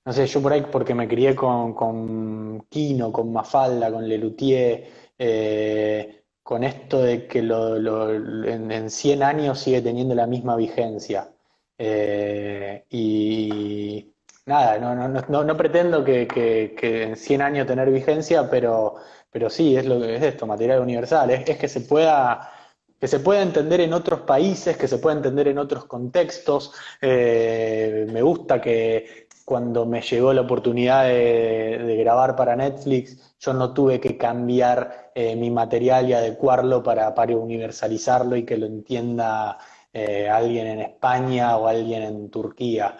No 0.04 0.12
sé, 0.12 0.26
yo 0.26 0.42
por 0.42 0.52
ahí 0.52 0.62
porque 0.70 0.94
me 0.94 1.08
crié 1.08 1.34
con, 1.34 1.74
con 1.74 2.66
Kino, 2.68 3.12
con 3.12 3.32
Mafalda, 3.32 3.90
con 3.90 4.06
Lelutier, 4.06 4.86
eh, 5.18 6.24
con 6.42 6.62
esto 6.64 7.00
de 7.02 7.26
que 7.26 7.42
lo, 7.42 8.10
en, 8.44 8.90
100 8.90 9.22
años 9.22 9.60
sigue 9.60 9.80
teniendo 9.80 10.14
la 10.14 10.26
misma 10.26 10.56
vigencia. 10.56 11.33
Eh, 11.78 12.84
y 12.90 14.12
nada, 14.46 14.78
no, 14.78 15.44
no, 15.44 15.56
pretendo 15.56 16.04
que, 16.04 16.26
que, 16.28 17.02
en 17.02 17.16
100 17.16 17.42
años 17.42 17.66
tener 17.66 17.90
vigencia, 17.90 18.48
pero 18.50 18.96
pero 19.34 19.50
sí, 19.50 19.76
es 19.76 19.84
lo 19.84 20.00
que 20.00 20.14
es 20.14 20.22
esto, 20.22 20.46
material 20.46 20.80
universal, 20.80 21.28
es, 21.30 21.58
que 21.58 21.66
se 21.66 21.80
pueda 21.80 22.52
que 23.00 23.08
se 23.08 23.18
pueda 23.18 23.42
entender 23.42 23.80
en 23.80 23.92
otros 23.92 24.20
países, 24.20 24.76
que 24.76 24.86
se 24.86 24.98
pueda 24.98 25.16
entender 25.16 25.48
en 25.48 25.58
otros 25.58 25.86
contextos. 25.86 26.72
Eh, 27.02 28.06
me 28.12 28.22
gusta 28.22 28.60
que 28.60 29.26
cuando 29.44 29.86
me 29.86 30.00
llegó 30.02 30.32
la 30.32 30.42
oportunidad 30.42 31.08
de, 31.08 31.96
grabar 31.98 32.36
para 32.36 32.54
Netflix, 32.54 33.34
yo 33.40 33.52
no 33.54 33.74
tuve 33.74 34.00
que 34.00 34.16
cambiar 34.16 35.10
eh, 35.16 35.34
mi 35.34 35.50
material 35.50 36.08
y 36.08 36.12
adecuarlo 36.12 36.82
para, 36.84 37.12
para, 37.12 37.36
universalizarlo 37.36 38.36
y 38.36 38.44
que 38.44 38.56
lo 38.56 38.66
entienda 38.66 39.58
eh, 39.94 40.28
alguien 40.28 40.66
en 40.66 40.80
España 40.80 41.56
o 41.56 41.66
alguien 41.68 42.02
en 42.02 42.30
Turquía. 42.30 42.96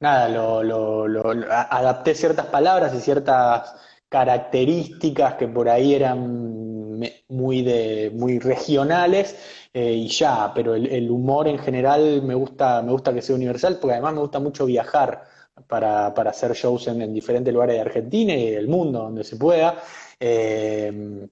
nada, 0.00 0.28
lo, 0.28 1.30
adapté 1.50 2.14
ciertas 2.14 2.46
palabras 2.46 2.94
y 2.94 3.00
ciertas 3.00 3.74
características 4.08 5.34
que 5.34 5.48
por 5.48 5.68
ahí 5.68 5.94
eran 5.94 6.98
muy, 7.28 7.62
de, 7.62 8.10
muy 8.14 8.38
regionales 8.38 9.36
eh, 9.72 9.92
y 9.92 10.08
ya, 10.08 10.52
pero 10.54 10.74
el, 10.74 11.10
humor 11.10 11.48
en 11.48 11.58
general 11.58 12.22
me 12.22 12.34
gusta, 12.34 12.82
me 12.82 12.92
gusta 12.92 13.12
que 13.12 13.22
sea 13.22 13.36
universal 13.36 13.78
porque 13.80 13.94
además 13.94 14.14
me 14.14 14.20
gusta 14.20 14.38
mucho 14.38 14.66
viajar 14.66 15.24
para, 15.66 16.08
hacer 16.08 16.52
shows 16.54 16.86
en, 16.88 17.12
diferentes 17.12 17.52
lugares 17.52 17.76
de 17.76 17.80
Argentina 17.82 18.34
y 18.34 18.50
del 18.50 18.68
mundo 18.68 19.00
donde 19.00 19.24
se 19.24 19.36
pueda. 19.36 19.76
Eh, 20.18 21.28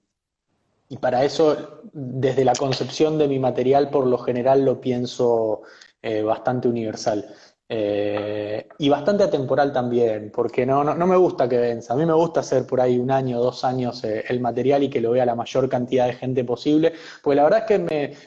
y 0.94 0.96
para 0.96 1.24
eso, 1.24 1.80
desde 1.92 2.44
la 2.44 2.54
concepción 2.54 3.18
de 3.18 3.26
mi 3.26 3.40
material, 3.40 3.90
por 3.90 4.07
lo 4.07 4.16
general 4.16 4.64
lo 4.64 4.80
pienso 4.80 5.62
eh, 6.00 6.22
bastante 6.22 6.68
universal. 6.68 7.26
Eh, 7.68 8.68
y 8.78 8.88
bastante 8.88 9.24
atemporal 9.24 9.72
también, 9.72 10.30
porque 10.33 10.64
no, 10.64 10.85
no, 10.85 11.07
me 11.09 11.16
gusta 11.16 11.48
que 11.48 11.59
venza. 11.59 11.94
A 11.94 11.96
mí 11.96 12.07
me 12.07 12.12
gusta 12.12 12.40
hacer 12.40 12.64
por 12.64 12.80
ahí 12.80 12.96
un 12.96 13.11
año, 13.11 13.40
dos 13.40 13.64
años 13.64 14.04
eh, 14.04 14.24
el 14.28 14.38
material 14.38 14.85
y 14.85 14.90
que 14.90 15.00
lo 15.00 15.11
vea 15.11 15.26
la 15.26 15.35
mayor 15.35 15.68
cantidad 15.68 16.07
de 16.07 16.12
gente 16.12 16.44
posible, 16.44 16.92
porque 17.20 17.35
la 17.35 17.42
verdad 17.42 17.61
es 17.61 17.66
que 17.66 17.78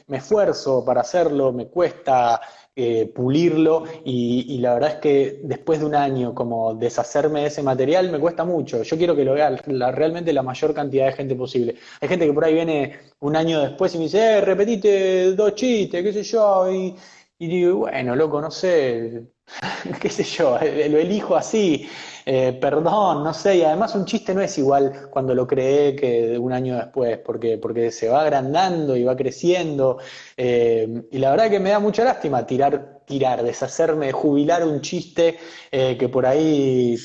me, 0.06 0.18
esfuerzo 0.18 0.84
para 0.84 1.00
hacerlo, 1.00 1.54
me 1.54 1.68
cuesta 1.68 2.38
eh, 2.80 3.10
pulirlo 3.12 3.84
y, 4.04 4.58
la 4.58 4.74
verdad 4.74 4.90
es 4.90 4.96
que 4.96 5.40
después 5.42 5.80
de 5.80 5.86
un 5.86 5.94
año 5.94 6.34
como 6.34 6.74
deshacerme 6.74 7.40
de 7.40 7.46
ese 7.48 7.62
material 7.62 8.10
me 8.10 8.20
cuesta 8.20 8.44
mucho. 8.44 8.82
Yo 8.82 8.96
quiero 8.96 9.16
que 9.16 9.24
lo 9.24 9.34
vea 9.34 9.50
realmente 9.92 10.32
la 10.32 10.42
mayor 10.42 10.74
cantidad 10.74 11.06
de 11.06 11.12
gente 11.12 11.34
posible. 11.34 11.74
Hay 12.00 12.08
gente 12.08 12.26
que 12.26 12.32
por 12.32 12.44
ahí 12.44 12.54
viene 12.54 12.98
un 13.20 13.36
año 13.36 13.60
después 13.60 13.94
y 13.94 13.98
me 13.98 14.04
dice, 14.04 14.38
eh, 14.38 14.40
repetite 14.40 15.32
dos 15.34 15.54
chistes, 15.54 16.02
qué 16.02 16.12
sé 16.12 16.22
yo, 16.22 16.70
y 16.72 16.94
y 17.38 17.46
digo, 17.48 17.76
bueno, 17.78 18.16
loco, 18.16 18.40
no 18.40 18.50
sé, 18.50 19.28
qué 20.00 20.08
sé 20.10 20.24
yo, 20.24 20.58
eh, 20.58 20.88
lo 20.88 20.98
elijo 20.98 21.36
así, 21.36 21.88
eh, 22.24 22.56
perdón, 22.60 23.24
no 23.24 23.32
sé, 23.32 23.56
y 23.56 23.62
además 23.62 23.94
un 23.94 24.04
chiste 24.04 24.34
no 24.34 24.40
es 24.40 24.56
igual 24.58 25.08
cuando 25.10 25.34
lo 25.34 25.46
creé 25.46 25.96
que 25.96 26.38
un 26.38 26.52
año 26.52 26.76
después, 26.76 27.18
porque, 27.18 27.58
porque 27.58 27.90
se 27.90 28.08
va 28.08 28.22
agrandando 28.22 28.96
y 28.96 29.04
va 29.04 29.16
creciendo, 29.16 29.98
eh, 30.36 31.02
y 31.10 31.18
la 31.18 31.30
verdad 31.30 31.50
que 31.50 31.60
me 31.60 31.70
da 31.70 31.78
mucha 31.78 32.04
lástima 32.04 32.46
tirar, 32.46 33.00
tirar, 33.06 33.42
deshacerme, 33.42 34.12
jubilar 34.12 34.64
un 34.64 34.80
chiste 34.82 35.38
que 35.70 36.08
por 36.10 36.26
ahí 36.26 36.96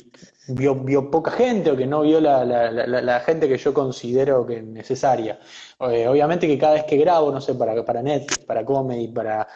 vio, 0.50 0.76
vio, 0.76 1.10
poca 1.10 1.32
gente 1.32 1.72
o 1.72 1.78
que 1.78 1.88
no 1.88 2.02
vio 2.02 2.20
la, 2.20 2.44
la, 2.44 3.20
gente 3.22 3.48
que 3.48 3.58
yo 3.58 3.74
considero 3.74 4.46
que 4.46 4.58
es 4.58 4.64
necesaria. 4.64 5.40
obviamente 5.80 6.46
que 6.46 6.58
cada 6.58 6.74
vez 6.74 6.84
que 6.84 6.98
grabo, 6.98 7.32
no 7.32 7.40
sé, 7.40 7.56
para, 7.56 7.86
para 7.86 8.02
Netflix, 8.02 8.40
para 8.40 8.66
comedy, 8.66 9.08
para 9.08 9.48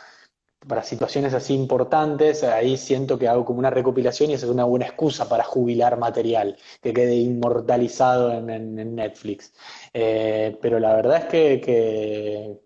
para 0.65 0.84
situaciones 0.84 1.34
así 1.34 1.54
importantes, 1.54 2.43
ahí 2.43 2.78
siento 2.78 3.20
que 3.20 3.28
hago 3.28 3.46
como 3.46 3.60
una 3.60 3.70
recopilación 3.70 4.32
y 4.32 4.34
esa 4.34 4.48
es 4.48 4.52
una 4.52 4.63
buena 4.63 4.86
excusa 4.86 5.30
para 5.30 5.43
jubilar 5.43 5.98
material, 5.98 6.58
que 6.82 6.93
quede 6.93 7.15
inmortalizado 7.15 8.34
en, 8.34 8.96
Netflix. 8.96 9.54
Eh, 9.93 10.58
pero 10.62 10.80
la 10.80 10.96
verdad 10.96 11.17
es 11.17 11.26
que, 11.26 12.60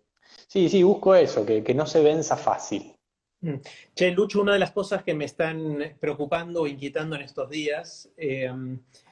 sí, 0.48 0.70
sí, 0.70 0.84
busco 0.84 1.16
eso, 1.16 1.46
que, 1.46 1.74
no 1.74 1.86
se 1.86 2.02
venza 2.02 2.38
fácil. 2.38 2.96
Mm. 3.42 3.56
Che, 3.96 4.12
Lucho, 4.12 4.42
una 4.42 4.54
de 4.54 4.60
las 4.60 4.72
cosas 4.72 5.04
que 5.04 5.14
me 5.14 5.26
están 5.26 5.96
preocupando 6.00 6.62
o 6.62 6.68
inquietando 6.68 7.16
en 7.16 7.24
estos 7.24 7.50
días 7.50 8.10
eh, 8.16 8.52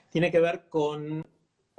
tiene 0.10 0.32
que 0.32 0.40
ver 0.40 0.66
con 0.70 1.26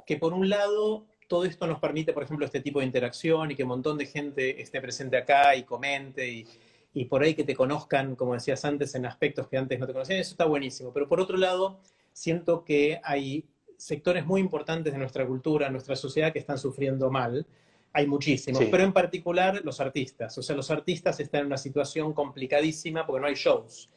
que 0.05 0.17
por 0.17 0.33
un 0.33 0.49
lado 0.49 1.05
todo 1.27 1.45
esto 1.45 1.65
nos 1.65 1.79
permite, 1.79 2.11
por 2.11 2.23
ejemplo, 2.23 2.45
este 2.45 2.59
tipo 2.59 2.79
de 2.79 2.85
interacción 2.85 3.51
y 3.51 3.55
que 3.55 3.63
un 3.63 3.69
montón 3.69 3.97
de 3.97 4.05
gente 4.05 4.61
esté 4.61 4.81
presente 4.81 5.15
acá 5.15 5.55
y 5.55 5.63
comente 5.63 6.27
y, 6.29 6.45
y 6.93 7.05
por 7.05 7.23
ahí 7.23 7.33
que 7.35 7.43
te 7.43 7.55
conozcan, 7.55 8.15
como 8.15 8.33
decías 8.33 8.65
antes, 8.65 8.93
en 8.95 9.05
aspectos 9.05 9.47
que 9.47 9.57
antes 9.57 9.79
no 9.79 9.87
te 9.87 9.93
conocían, 9.93 10.19
eso 10.19 10.31
está 10.31 10.45
buenísimo. 10.45 10.91
Pero 10.91 11.07
por 11.07 11.21
otro 11.21 11.37
lado, 11.37 11.79
siento 12.11 12.65
que 12.65 12.99
hay 13.03 13.45
sectores 13.77 14.25
muy 14.25 14.41
importantes 14.41 14.91
de 14.91 14.99
nuestra 14.99 15.25
cultura, 15.25 15.69
nuestra 15.69 15.95
sociedad, 15.95 16.33
que 16.33 16.39
están 16.39 16.57
sufriendo 16.57 17.09
mal. 17.09 17.45
Hay 17.93 18.07
muchísimos, 18.07 18.63
pero 18.69 18.83
en 18.83 18.93
particular 18.93 19.61
los 19.63 19.79
artistas. 19.79 20.37
O 20.37 20.43
sea, 20.43 20.55
los 20.55 20.69
artistas 20.69 21.19
están 21.19 21.41
en 21.41 21.47
una 21.47 21.57
situación 21.57 22.13
complicadísima 22.13 23.05
porque 23.05 23.21
no 23.21 23.27
hay 23.27 23.35
shows. 23.35 23.89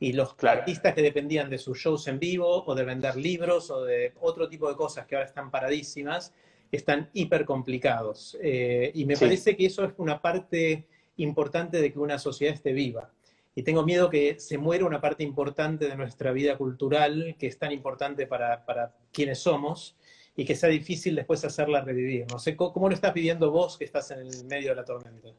Y 0.00 0.12
los 0.12 0.34
artistas 0.42 0.94
que 0.94 1.02
dependían 1.02 1.50
de 1.50 1.58
sus 1.58 1.78
shows 1.78 2.06
en 2.08 2.18
vivo 2.18 2.64
o 2.64 2.74
de 2.74 2.84
vender 2.84 3.16
libros 3.16 3.70
o 3.70 3.84
de 3.84 4.12
otro 4.20 4.48
tipo 4.48 4.68
de 4.68 4.76
cosas 4.76 5.06
que 5.06 5.16
ahora 5.16 5.26
están 5.26 5.50
paradísimas, 5.50 6.32
están 6.70 7.10
hiper 7.12 7.44
complicados. 7.44 8.36
Eh, 8.40 8.90
y 8.94 9.04
me 9.04 9.16
parece 9.16 9.56
que 9.56 9.66
eso 9.66 9.84
es 9.84 9.92
una 9.96 10.20
parte 10.20 10.86
importante 11.18 11.80
de 11.80 11.92
que 11.92 11.98
una 11.98 12.18
sociedad 12.18 12.54
esté 12.54 12.72
viva. 12.72 13.10
Y 13.54 13.62
tengo 13.62 13.84
miedo 13.84 14.08
que 14.08 14.38
se 14.38 14.56
muera 14.56 14.84
una 14.84 15.00
parte 15.00 15.24
importante 15.24 15.88
de 15.88 15.96
nuestra 15.96 16.32
vida 16.32 16.56
cultural, 16.56 17.36
que 17.38 17.48
es 17.48 17.58
tan 17.58 17.72
importante 17.72 18.26
para, 18.26 18.64
para 18.64 18.94
quienes 19.12 19.40
somos, 19.40 19.96
y 20.38 20.44
que 20.44 20.54
sea 20.54 20.68
difícil 20.68 21.16
después 21.16 21.44
hacerla 21.44 21.80
revivir. 21.80 22.24
No 22.30 22.38
sé, 22.38 22.54
¿cómo, 22.54 22.88
lo 22.88 22.94
estás 22.94 23.12
viviendo 23.12 23.50
vos 23.50 23.76
que 23.76 23.84
estás 23.84 24.12
en 24.12 24.20
el 24.20 24.44
medio 24.44 24.70
de 24.70 24.76
la 24.76 24.84
tormenta? 24.84 25.30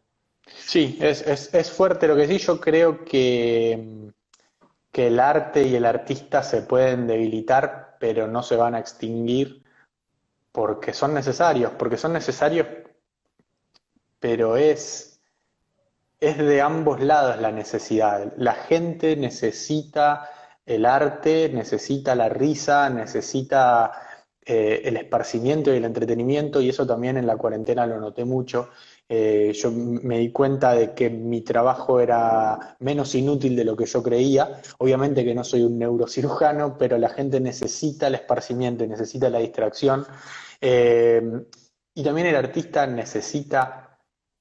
Sí, 0.45 0.97
es, 0.99 1.21
es, 1.53 1.71
fuerte 1.71 2.05
lo 2.05 2.17
que 2.17 2.27
sí. 2.27 2.37
Yo 2.37 2.59
creo 2.59 3.05
que, 3.05 4.11
que 4.91 5.07
el 5.07 5.21
arte 5.21 5.63
y 5.63 5.75
el 5.75 5.85
artista 5.85 6.43
se 6.43 6.63
pueden 6.63 7.07
debilitar, 7.07 7.95
pero 7.97 8.27
no 8.27 8.43
se 8.43 8.57
van 8.57 8.75
a 8.75 8.79
extinguir 8.79 9.63
porque 10.51 10.93
son 10.93 11.13
necesarios, 11.13 11.71
porque 11.79 11.95
son 11.95 12.11
necesarios, 12.11 12.67
pero 14.19 14.57
es, 14.57 15.08
es 16.19 16.37
de 16.37 16.61
ambos 16.61 17.01
lados 17.01 17.39
la 17.39 17.51
necesidad. 17.51 18.33
La 18.37 18.53
gente 18.53 19.15
necesita 19.15 20.29
el 20.65 20.85
arte, 20.85 21.49
necesita 21.53 22.13
la 22.15 22.29
risa, 22.29 22.89
necesita 22.89 23.91
eh, 24.45 24.81
el 24.83 24.97
esparcimiento 24.97 25.73
y 25.73 25.77
el 25.77 25.85
entretenimiento, 25.85 26.61
y 26.61 26.69
eso 26.69 26.85
también 26.85 27.17
en 27.17 27.25
la 27.25 27.37
cuarentena 27.37 27.85
lo 27.85 27.99
noté 27.99 28.25
mucho. 28.25 28.69
Eh, 29.07 29.53
yo 29.55 29.71
me 29.71 30.19
di 30.19 30.31
cuenta 30.31 30.73
de 30.73 30.93
que 30.93 31.09
mi 31.09 31.41
trabajo 31.41 31.99
era 31.99 32.75
menos 32.79 33.15
inútil 33.15 33.55
de 33.55 33.63
lo 33.65 33.75
que 33.75 33.85
yo 33.85 34.03
creía. 34.03 34.61
Obviamente 34.77 35.25
que 35.25 35.33
no 35.33 35.43
soy 35.43 35.63
un 35.63 35.79
neurocirujano, 35.79 36.77
pero 36.77 36.97
la 36.97 37.09
gente 37.09 37.39
necesita 37.39 38.07
el 38.07 38.15
esparcimiento, 38.15 38.85
necesita 38.85 39.29
la 39.29 39.39
distracción. 39.39 40.05
Eh, 40.61 41.21
y 41.95 42.03
también 42.03 42.27
el 42.27 42.35
artista 42.35 42.85
necesita 42.85 43.88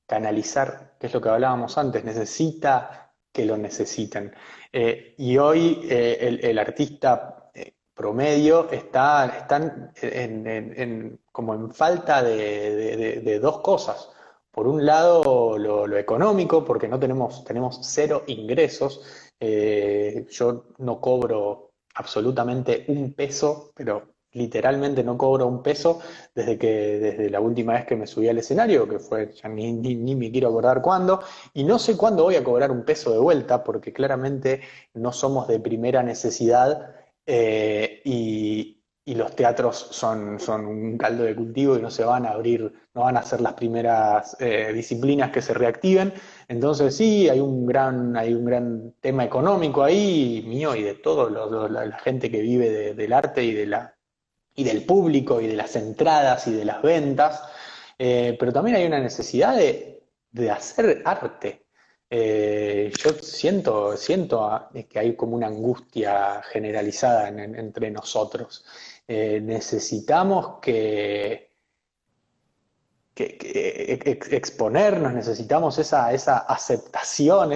canalizar, 0.09 0.97
que 0.99 1.07
es 1.07 1.15
lo 1.15 1.21
que 1.21 1.29
hablábamos 1.29 1.79
antes, 1.79 2.03
necesita 2.05 3.13
que 3.33 3.45
lo 3.45 3.57
necesiten. 3.57 4.35
y 4.73 5.39
hoy 5.39 5.87
el, 5.89 6.59
artista 6.59 7.39
promedio 7.99 8.71
está, 8.71 9.47
en, 10.01 11.21
como 11.33 11.55
en 11.55 11.73
falta 11.73 12.23
de, 12.23 13.41
dos 13.41 13.61
cosas. 13.61 14.09
Por 14.53 14.69
un 14.69 14.87
lado, 14.87 15.59
lo, 15.59 15.97
económico, 15.97 16.65
porque 16.65 16.87
no 16.87 16.99
tenemos, 16.99 17.45
tenemos 17.45 17.81
cero 17.83 18.23
ingresos. 18.29 19.03
Eh, 19.41 20.27
yo 20.31 20.67
no 20.79 21.01
cobro 21.01 21.73
absolutamente 21.95 22.85
un 22.87 23.15
peso, 23.15 23.73
pero 23.75 24.15
literalmente 24.33 25.03
no 25.03 25.17
cobro 25.17 25.47
un 25.47 25.63
peso 25.63 26.01
desde 26.35 26.59
que 26.59 26.99
desde 26.99 27.31
la 27.31 27.41
última 27.41 27.75
vez 27.75 27.87
que 27.87 27.97
me 27.97 28.07
subí 28.07 28.29
al 28.29 28.39
escenario, 28.39 28.89
que 28.89 28.99
fue 28.99 29.33
ya 29.33 29.49
ni, 29.49 29.73
ni, 29.73 30.15
me 30.15 30.31
quiero 30.31 30.49
acordar 30.49 30.83
cuándo, 30.83 31.21
y 31.55 31.65
no 31.65 31.79
sé 31.79 31.97
cuándo 31.97 32.25
voy 32.25 32.37
a 32.37 32.45
cobrar 32.45 32.71
un 32.71 32.85
peso 32.85 33.13
de 33.13 33.19
vuelta, 33.19 33.65
porque 33.65 33.93
claramente 33.93 34.61
no 34.95 35.13
somos 35.13 35.49
de 35.49 35.61
primera 35.61 36.03
necesidad 36.03 36.95
eh, 37.27 38.01
y, 38.05 38.75
los 39.15 39.35
teatros 39.35 39.89
son, 39.91 40.39
son, 40.39 40.67
un 40.67 40.99
caldo 40.99 41.25
de 41.25 41.35
cultivo 41.35 41.79
y 41.79 41.81
no 41.81 41.91
se 41.91 42.05
van 42.05 42.27
a 42.27 42.33
abrir, 42.33 42.71
no 42.93 43.03
van 43.03 43.17
a 43.17 43.23
ser 43.23 43.41
las 43.41 43.55
primeras 43.55 44.37
eh, 44.39 44.71
disciplinas 44.75 45.31
que 45.31 45.41
se 45.41 45.55
reactiven. 45.55 46.13
Entonces 46.47 46.95
sí, 46.95 47.27
hay 47.29 47.41
un 47.41 47.65
gran, 47.65 48.17
hay 48.19 48.35
un 48.35 48.45
gran 48.45 48.93
tema 49.01 49.25
económico 49.25 49.83
ahí, 49.83 50.45
mío 50.47 50.77
y 50.77 50.83
de 50.83 50.95
todo, 50.95 51.31
la, 51.31 51.99
gente 52.01 52.31
que 52.31 52.43
vive 52.43 52.95
del 52.95 53.13
arte 53.15 53.43
y, 53.43 53.55
de 53.55 53.67
la, 53.67 53.98
y 54.59 54.65
del 54.65 54.85
público 54.85 55.41
y 55.41 55.47
de 55.47 55.55
las 55.55 55.77
entradas 55.77 56.49
y 56.49 56.53
de 56.53 56.65
las 56.65 56.83
ventas, 56.83 57.43
eh, 57.97 58.37
pero 58.39 58.53
también 58.53 58.77
hay 58.77 58.87
una 58.87 58.99
necesidad 58.99 59.57
de, 59.57 60.03
de 60.33 60.51
hacer 60.51 61.01
arte. 61.05 61.65
Eh, 62.11 62.91
yo 62.97 63.13
siento, 63.13 63.97
siento 63.97 64.69
que 64.89 64.99
hay 64.99 65.15
como 65.15 65.37
una 65.37 65.47
angustia 65.47 66.43
generalizada 66.43 67.29
entre 67.29 67.93
nosotros. 67.93 68.65
Eh, 69.07 69.41
necesitamos 69.41 70.59
que, 70.61 71.48
exponernos, 73.25 75.13
necesitamos 75.13 75.79
esa, 75.79 76.13
esa 76.13 76.39
aceptación, 76.39 77.51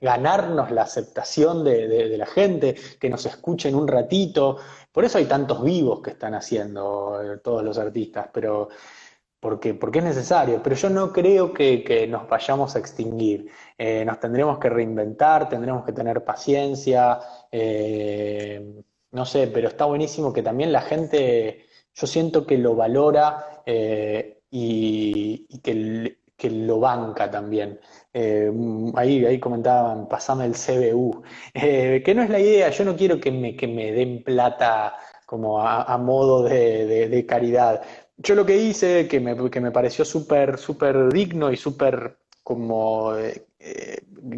ganarnos 0.00 0.70
la 0.70 0.82
aceptación 0.82 1.64
de, 1.64 2.16
la 2.16 2.26
gente, 2.26 2.74
que 3.00 3.08
nos 3.08 3.26
escuchen 3.26 3.74
un 3.74 3.88
ratito. 3.88 4.58
Por 4.92 5.04
eso 5.04 5.18
hay 5.18 5.26
tantos 5.26 5.62
vivos 5.62 6.00
que 6.00 6.10
están 6.10 6.34
haciendo 6.34 7.20
eh, 7.22 7.38
todos 7.38 7.62
los 7.62 7.78
artistas, 7.78 8.28
pero 8.32 8.68
porque, 9.40 9.74
porque 9.74 10.00
es 10.00 10.04
necesario, 10.04 10.60
pero 10.62 10.74
yo 10.74 10.90
no 10.90 11.12
creo 11.12 11.52
que, 11.52 12.06
nos 12.08 12.28
vayamos 12.28 12.74
a 12.74 12.78
extinguir. 12.80 13.50
Eh, 13.76 14.04
nos 14.04 14.18
tendremos 14.18 14.58
que 14.58 14.68
reinventar, 14.68 15.48
tendremos 15.48 15.84
que 15.84 15.92
tener 15.92 16.24
paciencia, 16.24 17.20
eh, 17.52 18.82
no 19.12 19.24
sé, 19.24 19.46
pero 19.46 19.68
está 19.68 19.84
buenísimo 19.84 20.32
que 20.32 20.42
también 20.42 20.72
la 20.72 20.82
gente, 20.82 21.66
yo 21.94 22.06
siento 22.06 22.46
que 22.46 22.58
lo 22.58 22.74
valora 22.74 23.62
eh, 23.64 24.37
y, 24.50 25.46
que, 25.62 26.18
que, 26.36 26.50
lo 26.50 26.80
banca 26.80 27.30
también. 27.30 27.80
ahí, 28.94 29.24
ahí 29.24 29.38
comentaban, 29.40 30.08
pasame 30.08 30.46
el 30.46 30.54
CBU, 30.54 31.22
que 31.54 32.12
no 32.14 32.22
es 32.22 32.30
la 32.30 32.40
idea, 32.40 32.70
yo 32.70 32.84
no 32.84 32.96
quiero 32.96 33.20
que 33.20 33.30
me, 33.32 33.56
que 33.56 33.66
me 33.68 33.92
den 33.92 34.22
plata 34.24 34.94
como 35.26 35.60
a, 35.60 35.96
modo 35.98 36.42
de 36.42 37.26
caridad, 37.28 37.82
yo 38.18 38.34
lo 38.34 38.44
que 38.44 38.56
hice, 38.56 39.06
que 39.08 39.20
me, 39.20 39.50
que 39.50 39.60
me 39.60 39.70
pareció 39.70 40.04
súper 40.04 40.58
súper 40.58 41.12
digno 41.12 41.52
y 41.52 41.56
súper 41.56 42.18
como 42.42 43.14
eh, 43.16 43.46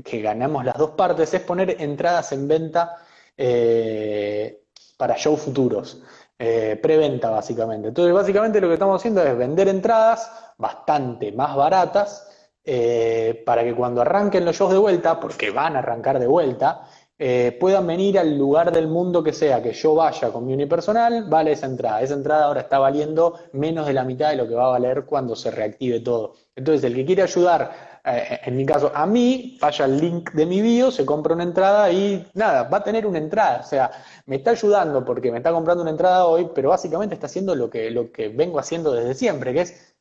que 0.04 0.20
ganamos 0.20 0.64
las 0.64 0.76
dos 0.76 0.90
partes, 0.90 1.32
es 1.32 1.40
poner 1.40 1.76
entradas 1.80 2.32
en 2.32 2.46
venta 2.46 2.96
eh, 3.36 4.64
para 4.96 5.16
shows 5.16 5.40
futuros. 5.40 6.02
Eh, 6.42 6.78
preventa 6.82 7.28
básicamente. 7.28 7.88
Entonces 7.88 8.14
básicamente 8.14 8.62
lo 8.62 8.68
que 8.68 8.74
estamos 8.74 8.98
haciendo 8.98 9.22
es 9.22 9.36
vender 9.36 9.68
entradas 9.68 10.54
bastante 10.56 11.32
más 11.32 11.54
baratas 11.54 12.26
para 13.44 13.64
que 13.64 13.74
cuando 13.74 14.00
arranquen 14.00 14.44
los 14.44 14.56
shows 14.56 14.72
de 14.72 14.78
vuelta, 14.78 15.18
porque 15.18 15.50
van 15.50 15.74
a 15.74 15.80
arrancar 15.80 16.18
de 16.20 16.26
vuelta, 16.26 16.86
eh, 17.22 17.54
puedan 17.60 17.86
venir 17.86 18.18
al 18.18 18.38
lugar 18.38 18.72
del 18.72 18.88
mundo 18.88 19.22
que 19.22 19.34
sea, 19.34 19.62
que 19.62 19.74
yo 19.74 19.94
vaya 19.94 20.32
con 20.32 20.46
mi 20.46 20.54
unipersonal, 20.54 21.28
vale 21.28 21.52
esa 21.52 21.66
entrada. 21.66 22.00
Esa 22.00 22.14
entrada 22.14 22.46
ahora 22.46 22.62
está 22.62 22.78
valiendo 22.78 23.38
menos 23.52 23.86
de 23.86 23.92
la 23.92 24.04
mitad 24.04 24.30
de 24.30 24.36
lo 24.36 24.48
que 24.48 24.54
va 24.54 24.64
a 24.64 24.70
valer 24.70 25.04
cuando 25.04 25.36
se 25.36 25.50
reactive 25.50 26.00
todo. 26.00 26.36
Entonces, 26.56 26.82
el 26.82 26.94
que 26.94 27.04
quiere 27.04 27.20
ayudar, 27.20 27.89
eh, 28.04 28.40
en 28.44 28.56
mi 28.56 28.64
caso, 28.64 28.90
a 28.94 29.06
mí, 29.06 29.58
vaya 29.60 29.84
al 29.84 30.00
link 30.00 30.32
de 30.32 30.46
mi 30.46 30.62
bio, 30.62 30.90
se 30.90 31.04
compra 31.04 31.34
una 31.34 31.42
entrada 31.44 31.90
y 31.90 32.26
nada, 32.34 32.64
va 32.64 32.78
a 32.78 32.84
tener 32.84 33.06
una 33.06 33.18
entrada. 33.18 33.60
O 33.60 33.66
sea, 33.66 33.90
me 34.26 34.36
está 34.36 34.52
ayudando 34.52 35.04
porque 35.04 35.30
me 35.30 35.38
está 35.38 35.52
comprando 35.52 35.82
una 35.82 35.90
entrada 35.90 36.24
hoy, 36.26 36.50
pero 36.54 36.70
básicamente 36.70 37.14
está 37.14 37.26
haciendo 37.26 37.54
lo 37.54 37.68
que, 37.68 37.90
lo 37.90 38.10
que 38.10 38.28
vengo 38.28 38.58
haciendo 38.58 38.92
desde 38.92 39.14
siempre, 39.14 39.52
que 39.52 39.62
es 39.62 39.94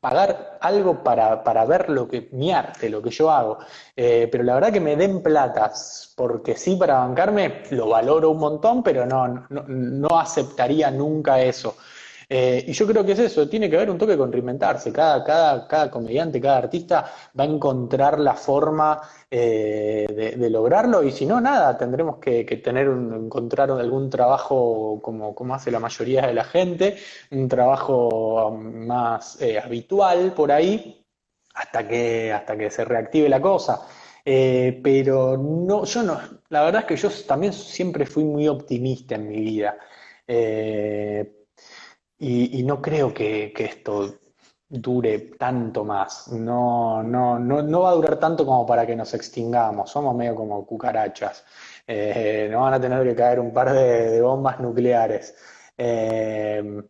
pagar 0.00 0.58
algo 0.60 1.02
para, 1.02 1.42
para, 1.42 1.64
ver 1.64 1.88
lo 1.88 2.06
que 2.06 2.28
mi 2.32 2.52
arte, 2.52 2.90
lo 2.90 3.00
que 3.00 3.08
yo 3.10 3.30
hago. 3.30 3.58
Eh, 3.96 4.28
pero 4.30 4.44
la 4.44 4.54
verdad 4.54 4.70
que 4.70 4.80
me 4.80 4.96
den 4.96 5.22
platas, 5.22 6.12
porque 6.14 6.56
sí 6.56 6.76
para 6.76 6.98
bancarme, 6.98 7.62
lo 7.70 7.88
valoro 7.88 8.30
un 8.30 8.38
montón, 8.38 8.82
pero 8.82 9.06
no, 9.06 9.46
no 9.48 10.20
aceptaría 10.20 10.90
nunca 10.90 11.40
eso. 11.40 11.76
Eh, 12.28 12.64
y 12.66 12.72
yo 12.72 12.86
creo 12.86 13.04
que 13.04 13.12
es 13.12 13.18
eso, 13.18 13.48
tiene 13.48 13.68
que 13.68 13.76
haber 13.76 13.90
un 13.90 13.98
toque 13.98 14.16
con 14.16 14.32
reinventarse. 14.32 14.92
Cada, 14.92 15.22
cada, 15.24 15.66
cada 15.66 15.90
comediante, 15.90 16.40
cada 16.40 16.58
artista 16.58 17.10
va 17.38 17.44
a 17.44 17.46
encontrar 17.46 18.18
la 18.20 18.34
forma 18.34 19.00
eh, 19.30 20.06
de, 20.36 20.50
lograrlo 20.50 21.02
y 21.02 21.10
si 21.10 21.26
no, 21.26 21.40
nada, 21.40 21.76
tendremos 21.76 22.18
que, 22.18 22.44
tener 22.62 22.86
encontrar 22.86 23.70
algún 23.70 24.08
trabajo 24.10 25.00
como, 25.02 25.34
como 25.34 25.54
hace 25.54 25.70
la 25.70 25.80
mayoría 25.80 26.26
de 26.26 26.34
la 26.34 26.44
gente, 26.44 26.96
un 27.32 27.48
trabajo 27.48 28.48
um, 28.48 28.86
más 28.86 29.40
eh, 29.40 29.58
habitual 29.58 30.32
por 30.34 30.52
ahí 30.52 31.04
hasta 31.54 31.86
que, 31.88 32.32
hasta 32.32 32.56
que 32.56 32.70
se 32.70 32.84
reactive 32.84 33.28
la 33.28 33.40
cosa. 33.40 33.80
pero 34.24 35.36
no, 35.36 35.84
yo 35.84 36.02
no, 36.02 36.20
la 36.48 36.62
verdad 36.64 36.82
es 36.82 36.86
que 36.86 36.96
yo 36.96 37.10
también 37.26 37.52
siempre 37.52 38.06
fui 38.06 38.24
muy 38.24 38.48
optimista 38.48 39.16
en 39.16 39.28
mi 39.28 39.40
vida. 39.40 39.76
Y, 42.26 42.62
no 42.62 42.80
creo 42.80 43.12
que, 43.12 43.52
esto 43.54 44.14
dure 44.68 45.18
tanto 45.38 45.84
más. 45.84 46.28
No, 46.28 47.02
no, 47.02 47.38
no, 47.38 47.62
no, 47.62 47.80
va 47.82 47.90
a 47.90 47.94
durar 47.94 48.18
tanto 48.18 48.46
como 48.46 48.64
para 48.64 48.86
que 48.86 48.96
nos 48.96 49.12
extingamos. 49.12 49.90
Somos 49.90 50.16
medio 50.16 50.34
como 50.34 50.64
cucarachas. 50.64 51.44
Eh, 51.86 52.48
nos 52.50 52.62
van 52.62 52.74
a 52.74 52.80
tener 52.80 53.04
que 53.04 53.14
caer 53.14 53.40
un 53.40 53.52
par 53.52 53.72
de, 53.72 54.22
bombas 54.22 54.58
nucleares. 54.58 55.34
Eh, 55.76 56.82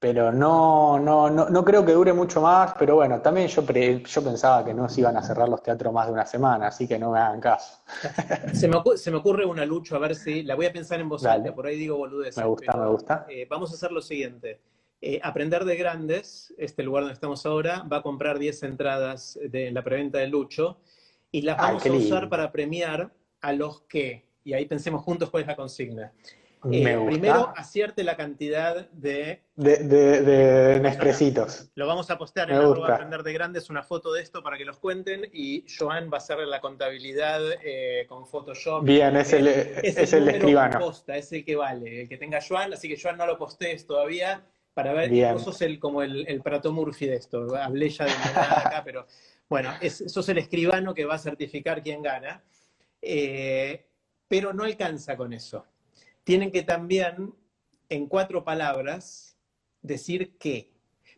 pero 0.00 0.30
no, 0.30 0.98
no, 0.98 1.28
no, 1.28 1.48
no 1.48 1.64
creo 1.64 1.84
que 1.84 1.92
dure 1.92 2.12
mucho 2.12 2.40
más, 2.40 2.72
pero 2.78 2.94
bueno, 2.94 3.20
también 3.20 3.48
yo, 3.48 3.62
yo 3.62 4.22
pensaba 4.22 4.64
que 4.64 4.72
no 4.72 4.88
se 4.88 5.00
iban 5.00 5.16
a 5.16 5.22
cerrar 5.22 5.48
los 5.48 5.60
teatros 5.60 5.92
más 5.92 6.06
de 6.06 6.12
una 6.12 6.24
semana, 6.24 6.68
así 6.68 6.86
que 6.86 7.00
no 7.00 7.10
me 7.10 7.18
hagan 7.18 7.40
caso. 7.40 7.82
se, 8.54 8.68
me 8.68 9.16
ocurre, 9.16 9.44
una 9.44 9.64
lucha, 9.66 9.96
a 9.96 9.98
ver 9.98 10.14
si, 10.14 10.44
la 10.44 10.54
voy 10.54 10.66
a 10.66 10.72
pensar 10.72 11.00
en 11.00 11.08
voz 11.08 11.24
alta, 11.26 11.52
por 11.52 11.66
ahí 11.66 11.76
digo 11.76 11.96
boludez. 11.96 12.36
Me 12.36 12.44
gusta, 12.44 12.76
me 12.76 12.86
gusta. 12.86 13.26
Eh, 13.28 13.46
vamos 13.50 13.72
a 13.72 13.74
hacer 13.74 13.90
lo 13.90 14.00
siguiente. 14.00 14.60
Eh, 15.00 15.20
Aprender 15.22 15.64
de 15.64 15.76
Grandes, 15.76 16.52
este 16.58 16.82
lugar 16.82 17.04
donde 17.04 17.14
estamos 17.14 17.46
ahora, 17.46 17.84
va 17.90 17.98
a 17.98 18.02
comprar 18.02 18.38
10 18.40 18.64
entradas 18.64 19.38
de 19.40 19.70
la 19.70 19.84
preventa 19.84 20.18
de 20.18 20.26
Lucho 20.26 20.80
y 21.30 21.42
las 21.42 21.56
vamos 21.56 21.86
a 21.86 21.92
usar 21.92 22.28
para 22.28 22.50
premiar 22.50 23.12
a 23.40 23.52
los 23.52 23.82
que, 23.82 24.26
y 24.42 24.54
ahí 24.54 24.66
pensemos 24.66 25.02
juntos 25.02 25.30
cuál 25.30 25.42
es 25.42 25.46
la 25.46 25.56
consigna, 25.56 26.12
Eh, 26.72 26.98
primero, 27.06 27.52
acierte 27.54 28.02
la 28.02 28.16
cantidad 28.16 28.90
de... 28.90 29.44
De, 29.54 29.76
de, 29.76 30.22
de 30.22 31.70
Lo 31.76 31.86
vamos 31.86 32.10
a 32.10 32.18
postear 32.18 32.50
en 32.50 32.56
a 32.56 32.94
Aprender 32.94 33.22
de 33.22 33.32
Grandes, 33.32 33.70
una 33.70 33.84
foto 33.84 34.12
de 34.12 34.22
esto 34.22 34.42
para 34.42 34.58
que 34.58 34.64
los 34.64 34.78
cuenten 34.78 35.30
y 35.32 35.64
Joan 35.78 36.10
va 36.12 36.16
a 36.16 36.18
hacer 36.18 36.38
la 36.38 36.60
contabilidad 36.60 37.40
eh, 37.62 38.04
con 38.08 38.26
Photoshop. 38.26 38.82
Bien, 38.82 39.14
es 39.16 39.32
el, 39.32 39.46
es, 39.46 40.12
el, 40.12 40.28
escribano. 40.28 40.92
es 41.06 41.32
el 41.32 41.44
que 41.44 41.54
vale, 41.54 42.02
el 42.02 42.08
que 42.08 42.18
tenga 42.18 42.40
Joan, 42.40 42.72
así 42.72 42.88
que 42.88 43.00
Joan 43.00 43.16
no 43.16 43.26
lo 43.26 43.38
postees 43.38 43.86
todavía 43.86 44.44
para 44.78 44.92
ver, 44.92 45.32
vos 45.32 45.42
sos 45.42 45.60
el, 45.62 45.80
como 45.80 46.02
el, 46.02 46.24
el 46.28 46.40
Prato 46.40 46.70
Murphy 46.72 47.06
de 47.06 47.16
esto, 47.16 47.56
hablé 47.56 47.88
ya 47.88 48.04
de 48.04 48.12
nada 48.12 48.60
acá, 48.60 48.82
pero 48.84 49.06
bueno, 49.48 49.72
es, 49.80 50.04
sos 50.06 50.28
el 50.28 50.38
escribano 50.38 50.94
que 50.94 51.04
va 51.04 51.14
a 51.16 51.18
certificar 51.18 51.82
quién 51.82 52.00
gana, 52.00 52.44
eh, 53.02 53.86
pero 54.28 54.52
no 54.52 54.62
alcanza 54.62 55.16
con 55.16 55.32
eso 55.32 55.64
tienen 56.28 56.50
que 56.50 56.62
también, 56.62 57.32
en 57.88 58.06
cuatro 58.06 58.44
palabras, 58.44 59.38
decir 59.80 60.36
qué. 60.38 60.70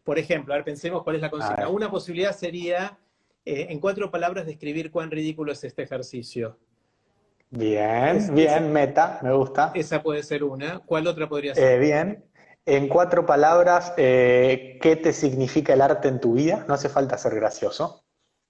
Por 0.04 0.20
ejemplo, 0.20 0.54
a 0.54 0.58
ver, 0.58 0.64
pensemos 0.64 1.02
cuál 1.02 1.16
es 1.16 1.22
la 1.22 1.30
consigna. 1.30 1.68
Una 1.68 1.90
posibilidad 1.90 2.30
sería, 2.30 2.96
eh, 3.44 3.66
en 3.70 3.80
cuatro 3.80 4.08
palabras, 4.12 4.46
describir 4.46 4.92
cuán 4.92 5.10
ridículo 5.10 5.50
es 5.50 5.64
este 5.64 5.82
ejercicio. 5.82 6.56
Bien, 7.50 8.32
bien, 8.32 8.72
meta, 8.72 9.18
me 9.24 9.32
gusta. 9.32 9.72
Esa 9.74 10.00
puede 10.00 10.22
ser 10.22 10.44
una. 10.44 10.78
¿Cuál 10.78 11.08
otra 11.08 11.28
podría 11.28 11.56
ser? 11.56 11.72
Eh, 11.72 11.78
bien. 11.80 12.24
En 12.70 12.86
cuatro 12.86 13.26
palabras, 13.26 13.92
eh, 13.96 14.78
¿qué 14.80 14.94
te 14.94 15.12
significa 15.12 15.72
el 15.72 15.80
arte 15.80 16.06
en 16.06 16.20
tu 16.20 16.34
vida? 16.34 16.64
No 16.68 16.74
hace 16.74 16.88
falta 16.88 17.18
ser 17.18 17.34
gracioso. 17.34 18.04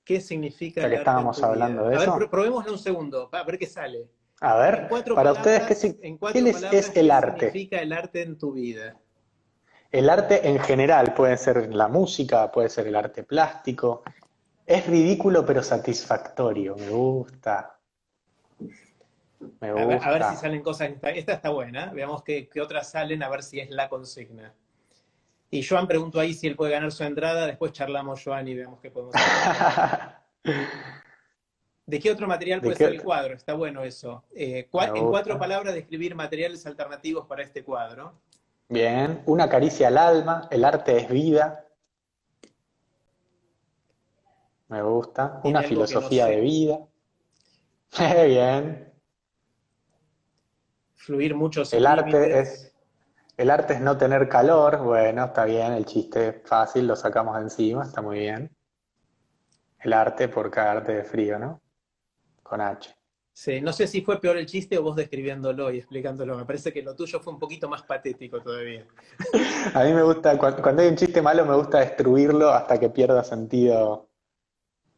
¿Qué 0.04 0.20
significa 0.20 0.82
el 0.82 0.88
arte 0.88 0.96
estábamos 0.96 1.38
en 1.38 1.42
tu 1.42 1.48
hablando 1.48 1.88
de 1.88 1.96
eso. 1.96 2.12
A 2.12 2.18
ver, 2.18 2.28
probémoslo 2.28 2.72
un 2.72 2.78
segundo, 2.78 3.30
a 3.32 3.42
ver 3.44 3.58
qué 3.58 3.64
sale. 3.64 4.10
A 4.42 4.56
ver, 4.58 4.90
para 5.14 5.32
ustedes, 5.32 5.62
¿qué, 5.62 5.72
es, 5.72 6.96
el 6.96 7.10
arte? 7.10 7.38
¿Qué 7.38 7.46
significa 7.46 7.80
el 7.80 7.94
arte 7.94 8.20
en 8.20 8.36
tu 8.36 8.52
vida? 8.52 8.94
El 9.90 10.10
arte 10.10 10.46
en 10.46 10.58
general 10.58 11.14
puede 11.14 11.38
ser 11.38 11.74
la 11.74 11.88
música, 11.88 12.52
puede 12.52 12.68
ser 12.68 12.88
el 12.88 12.96
arte 12.96 13.22
plástico. 13.22 14.02
Es 14.66 14.86
ridículo 14.86 15.46
pero 15.46 15.62
satisfactorio, 15.62 16.76
me 16.76 16.90
gusta. 16.90 17.78
Me 19.60 19.72
gusta. 19.72 20.08
A, 20.08 20.12
ver, 20.12 20.24
si 20.24 20.36
salen 20.36 20.62
cosas. 20.62 20.90
Esta 21.02 21.32
está 21.32 21.50
buena, 21.50 21.92
veamos 21.92 22.22
qué, 22.22 22.48
qué, 22.48 22.60
otras 22.60 22.90
salen, 22.90 23.22
a 23.22 23.28
ver 23.28 23.42
si 23.42 23.60
es 23.60 23.70
la 23.70 23.88
consigna. 23.88 24.54
Y 25.50 25.64
Joan 25.64 25.88
pregunto 25.88 26.20
ahí 26.20 26.34
si 26.34 26.46
él 26.46 26.56
puede 26.56 26.72
ganar 26.72 26.92
su 26.92 27.02
entrada, 27.02 27.46
después 27.46 27.72
charlamos 27.72 28.22
Joan 28.22 28.46
y 28.46 28.54
veamos 28.54 28.80
qué 28.80 28.90
podemos 28.90 29.14
hacer. 29.16 30.10
¿De 31.86 31.98
qué 31.98 32.12
otro 32.12 32.28
material 32.28 32.60
puede 32.60 32.76
ser 32.76 32.92
el 32.92 33.02
cuadro? 33.02 33.34
Está 33.34 33.54
bueno 33.54 33.82
eso. 33.82 34.22
Eh, 34.32 34.68
en 34.72 35.10
cuatro 35.10 35.36
palabras 35.38 35.74
describir 35.74 36.14
materiales 36.14 36.64
alternativos 36.64 37.26
para 37.26 37.42
este 37.42 37.64
cuadro. 37.64 38.12
Bien, 38.68 39.22
una 39.26 39.48
caricia 39.48 39.88
al 39.88 39.98
alma, 39.98 40.46
el 40.52 40.64
arte 40.64 40.96
es 40.98 41.08
vida. 41.08 41.66
Me 44.68 44.82
gusta. 44.82 45.40
Una 45.42 45.62
filosofía 45.62 46.26
de 46.26 46.40
vida. 46.40 46.78
Bien. 48.26 48.89
Fluir 51.00 51.34
mucho. 51.34 51.62
El 51.72 51.86
arte 51.86 52.38
es 52.38 52.74
el 53.36 53.50
arte 53.50 53.72
es 53.72 53.80
no 53.80 53.96
tener 53.96 54.28
calor. 54.28 54.78
Bueno, 54.82 55.24
está 55.24 55.46
bien, 55.46 55.72
el 55.72 55.86
chiste 55.86 56.42
fácil, 56.44 56.86
lo 56.86 56.94
sacamos 56.94 57.40
encima, 57.40 57.84
está 57.84 58.02
muy 58.02 58.18
bien. 58.18 58.54
El 59.78 59.94
arte 59.94 60.28
por 60.28 60.50
cagarte 60.50 60.92
de 60.92 61.04
frío, 61.04 61.38
¿no? 61.38 61.62
con 62.50 62.60
H. 62.60 62.94
Sí, 63.32 63.60
no 63.60 63.72
sé 63.72 63.86
si 63.86 64.02
fue 64.02 64.20
peor 64.20 64.36
el 64.36 64.44
chiste 64.44 64.76
o 64.76 64.82
vos 64.82 64.96
describiéndolo 64.96 65.70
y 65.70 65.78
explicándolo. 65.78 66.36
Me 66.36 66.44
parece 66.44 66.72
que 66.72 66.82
lo 66.82 66.94
tuyo 66.96 67.20
fue 67.20 67.32
un 67.32 67.38
poquito 67.38 67.68
más 67.68 67.82
patético 67.84 68.42
todavía. 68.42 68.84
A 69.74 69.84
mí 69.84 69.94
me 69.94 70.02
gusta, 70.02 70.36
cuando 70.36 70.82
hay 70.82 70.88
un 70.88 70.96
chiste 70.96 71.22
malo, 71.22 71.46
me 71.46 71.54
gusta 71.54 71.78
destruirlo 71.78 72.50
hasta 72.50 72.78
que 72.78 72.90
pierda 72.90 73.22
sentido 73.22 74.08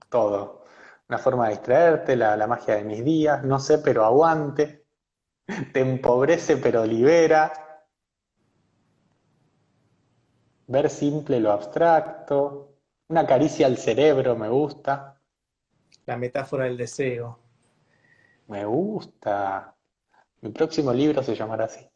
todo. 0.09 0.65
Una 1.09 1.19
forma 1.19 1.45
de 1.47 1.57
distraerte, 1.57 2.17
la, 2.17 2.37
la 2.37 2.47
magia 2.47 2.77
de 2.77 2.85
mis 2.85 3.05
días, 3.05 3.45
no 3.45 3.61
sé, 3.61 3.79
pero 3.79 4.05
aguante. 4.05 4.82
Te 5.73 5.81
empobrece, 5.81 6.57
pero 6.57 6.85
libera. 6.85 7.53
Ver 10.67 10.89
simple 10.89 11.41
lo 11.41 11.53
abstracto. 11.53 12.77
Una 13.09 13.27
caricia 13.27 13.67
al 13.67 13.77
cerebro 13.77 14.37
me 14.37 14.49
gusta. 14.49 15.21
La 16.07 16.17
metáfora 16.17 16.65
del 16.65 16.77
deseo. 16.77 17.39
Me 18.49 18.65
gusta. 18.65 19.77
Mi 20.41 20.51
próximo 20.51 20.93
libro 20.93 21.23
se 21.23 21.35
llamará 21.35 21.67
así. 21.67 21.87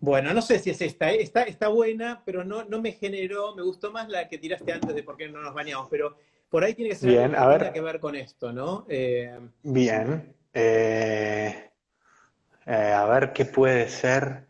Bueno, 0.00 0.34
no 0.34 0.42
sé 0.42 0.58
si 0.58 0.70
es 0.70 0.80
esta, 0.80 1.12
¿eh? 1.12 1.22
está, 1.22 1.44
está 1.44 1.68
buena, 1.68 2.22
pero 2.24 2.42
no, 2.42 2.64
no 2.64 2.82
me 2.82 2.90
generó, 2.90 3.54
me 3.54 3.62
gustó 3.62 3.92
más 3.92 4.08
la 4.08 4.28
que 4.28 4.36
tiraste 4.36 4.72
antes 4.72 4.92
de 4.96 5.04
por 5.04 5.16
qué 5.16 5.28
no 5.28 5.40
nos 5.40 5.54
bañamos, 5.54 5.86
pero 5.88 6.16
por 6.48 6.64
ahí 6.64 6.74
tiene 6.74 6.90
que 6.90 6.96
ser 6.96 7.10
Bien, 7.10 7.36
algo 7.36 7.66
que 7.66 7.72
que 7.72 7.80
ver 7.80 8.00
con 8.00 8.16
esto, 8.16 8.52
¿no? 8.52 8.84
Eh, 8.88 9.38
Bien. 9.62 10.34
Eh, 10.54 11.70
a 12.66 13.04
ver 13.06 13.32
qué 13.32 13.44
puede 13.44 13.88
ser. 13.88 14.46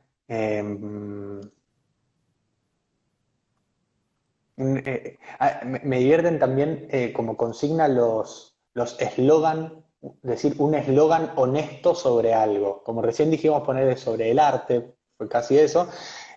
Ah, 5.39 5.61
me, 5.65 5.99
divierten 5.99 6.39
también 6.39 6.89
como 7.15 7.37
consigna 7.37 7.89
los, 7.89 8.57
eslogan, 8.99 9.85
decir 10.23 10.55
un 10.59 10.75
eslogan 10.75 11.33
honesto 11.37 11.95
sobre 11.95 12.35
algo. 12.35 12.83
Como 12.83 13.03
recién 13.03 13.31
dijimos 13.31 13.63
poner 13.63 13.99
sobre 13.99 14.31
el 14.31 14.39
arte, 14.39 14.95
fue 15.17 15.29
casi 15.29 15.59
eso. 15.59 15.89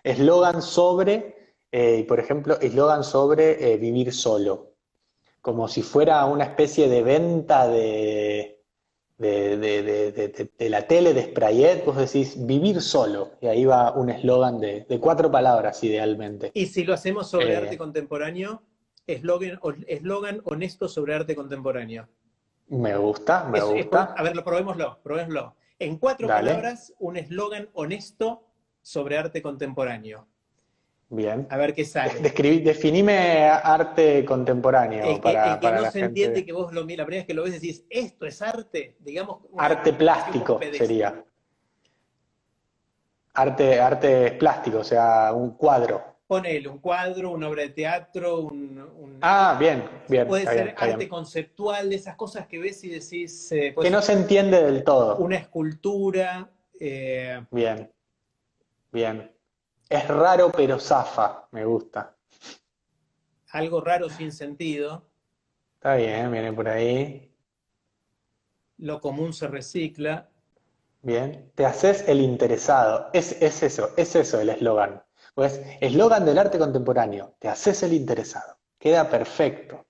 Eslogan 0.04 0.62
sobre, 0.62 1.54
eh, 1.72 2.04
por 2.06 2.20
ejemplo, 2.20 2.58
eslogan 2.60 3.02
sobre 3.02 3.72
eh, 3.72 3.76
vivir 3.76 4.12
solo. 4.12 4.74
Como 5.40 5.68
si 5.68 5.82
fuera 5.82 6.24
una 6.26 6.44
especie 6.44 6.88
de 6.88 7.02
venta 7.02 7.66
de, 7.68 8.55
de, 9.18 10.68
la 10.70 10.86
tele 10.86 11.14
de 11.14 11.22
Sprayet, 11.24 11.84
vos 11.84 11.96
decís 11.96 12.46
vivir 12.46 12.80
solo, 12.80 13.32
y 13.40 13.46
ahí 13.46 13.64
va 13.64 13.92
un 13.92 14.10
eslogan 14.10 14.60
de, 14.60 14.84
cuatro 15.00 15.30
palabras 15.30 15.82
idealmente. 15.84 16.50
¿Y 16.54 16.66
si 16.66 16.84
lo 16.84 16.94
hacemos 16.94 17.30
sobre 17.30 17.52
eh, 17.52 17.56
arte 17.56 17.78
contemporáneo? 17.78 18.62
Eslogan 19.06 20.40
honesto 20.44 20.88
sobre 20.88 21.14
arte 21.14 21.34
contemporáneo. 21.36 22.08
Me 22.68 22.96
gusta, 22.96 23.44
me 23.44 23.60
gusta. 23.60 24.14
a 24.16 24.22
ver, 24.22 24.42
probémoslo, 24.42 24.98
probémoslo. 25.02 25.54
En 25.78 25.98
cuatro 25.98 26.26
palabras, 26.26 26.92
un 26.98 27.16
eslogan 27.16 27.68
honesto 27.74 28.42
sobre 28.82 29.18
arte 29.18 29.42
contemporáneo. 29.42 30.26
Bien. 31.08 31.46
A 31.50 31.56
ver 31.56 31.72
qué 31.72 31.84
sale. 31.84 32.20
definime 32.20 33.48
arte 33.48 34.24
contemporáneo. 34.24 35.20
para, 35.20 35.60
que 35.60 35.70
no 35.70 35.90
se 35.90 36.00
entiende 36.00 36.44
que 36.44 36.52
vos 36.52 36.72
lo 36.72 36.80
la 36.80 36.86
primera 36.86 37.06
vez 37.06 37.26
que 37.26 37.34
lo 37.34 37.44
ves 37.44 37.52
decís, 37.52 37.84
esto 37.88 38.26
es 38.26 38.42
arte, 38.42 38.96
digamos. 39.00 39.38
arte 39.56 39.92
plástico 39.92 40.60
sería. 40.72 41.24
Arte, 43.34 43.78
arte 43.78 44.32
plástico, 44.32 44.78
o 44.78 44.84
sea, 44.84 45.32
un 45.32 45.50
cuadro 45.56 46.16
ponele 46.26 46.68
un 46.68 46.78
cuadro, 46.78 47.30
una 47.30 47.48
obra 47.48 47.62
de 47.62 47.70
teatro, 47.70 48.40
un... 48.40 49.18
ah, 49.20 49.56
bien, 49.58 49.84
bien. 50.08 50.26
Puede 50.26 50.44
ser 50.44 50.74
arte 50.76 51.08
conceptual, 51.08 51.90
de 51.90 51.96
esas 51.96 52.16
cosas 52.16 52.46
que 52.46 52.58
ves 52.58 52.82
y 52.84 52.88
decís... 52.88 53.52
Eh, 53.52 53.74
que 53.80 53.90
no 53.90 54.02
se 54.02 54.12
entiende 54.12 54.62
del 54.62 54.82
todo. 54.82 55.16
Una 55.18 55.36
escultura. 55.36 56.50
Eh, 56.80 57.40
bien, 57.50 57.90
bien. 58.90 59.30
Es 59.88 60.08
raro 60.08 60.50
pero 60.50 60.78
zafa, 60.80 61.48
me 61.52 61.64
gusta. 61.64 62.16
Algo 63.50 63.80
raro 63.80 64.08
sin 64.08 64.32
sentido. 64.32 65.08
Está 65.74 65.94
bien, 65.96 66.32
viene 66.32 66.52
por 66.52 66.68
ahí. 66.68 67.32
Lo 68.78 69.00
común 69.00 69.32
se 69.32 69.46
recicla. 69.46 70.28
Bien, 71.02 71.52
te 71.54 71.64
haces 71.64 72.04
el 72.08 72.20
interesado. 72.20 73.10
Es, 73.12 73.40
es 73.40 73.62
eso, 73.62 73.90
es 73.96 74.16
eso 74.16 74.40
el 74.40 74.48
eslogan. 74.48 75.02
Pues, 75.34 75.60
eslogan 75.80 76.24
del 76.24 76.38
arte 76.38 76.58
contemporáneo, 76.58 77.36
te 77.38 77.48
haces 77.48 77.82
el 77.82 77.92
interesado. 77.92 78.58
Queda 78.78 79.08
perfecto. 79.08 79.86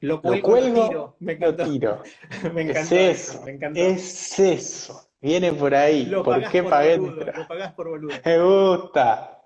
Lo 0.00 0.20
cuelgo, 0.20 0.92
lo 0.92 1.16
Me 1.18 1.36
tiro. 1.36 2.02
me 2.52 2.62
encantó. 2.62 2.94
Es 2.94 3.32
eso, 3.32 3.44
Es 3.74 4.38
eso. 4.38 5.08
Viene 5.24 5.54
por 5.54 5.74
ahí. 5.74 6.04
¿Por 6.22 6.50
qué 6.50 6.62
pagué? 6.62 6.98
Lo 6.98 7.48
pagás 7.48 7.72
por 7.72 7.88
boludo. 7.88 8.14
Me 8.26 8.38
gusta. 8.38 9.42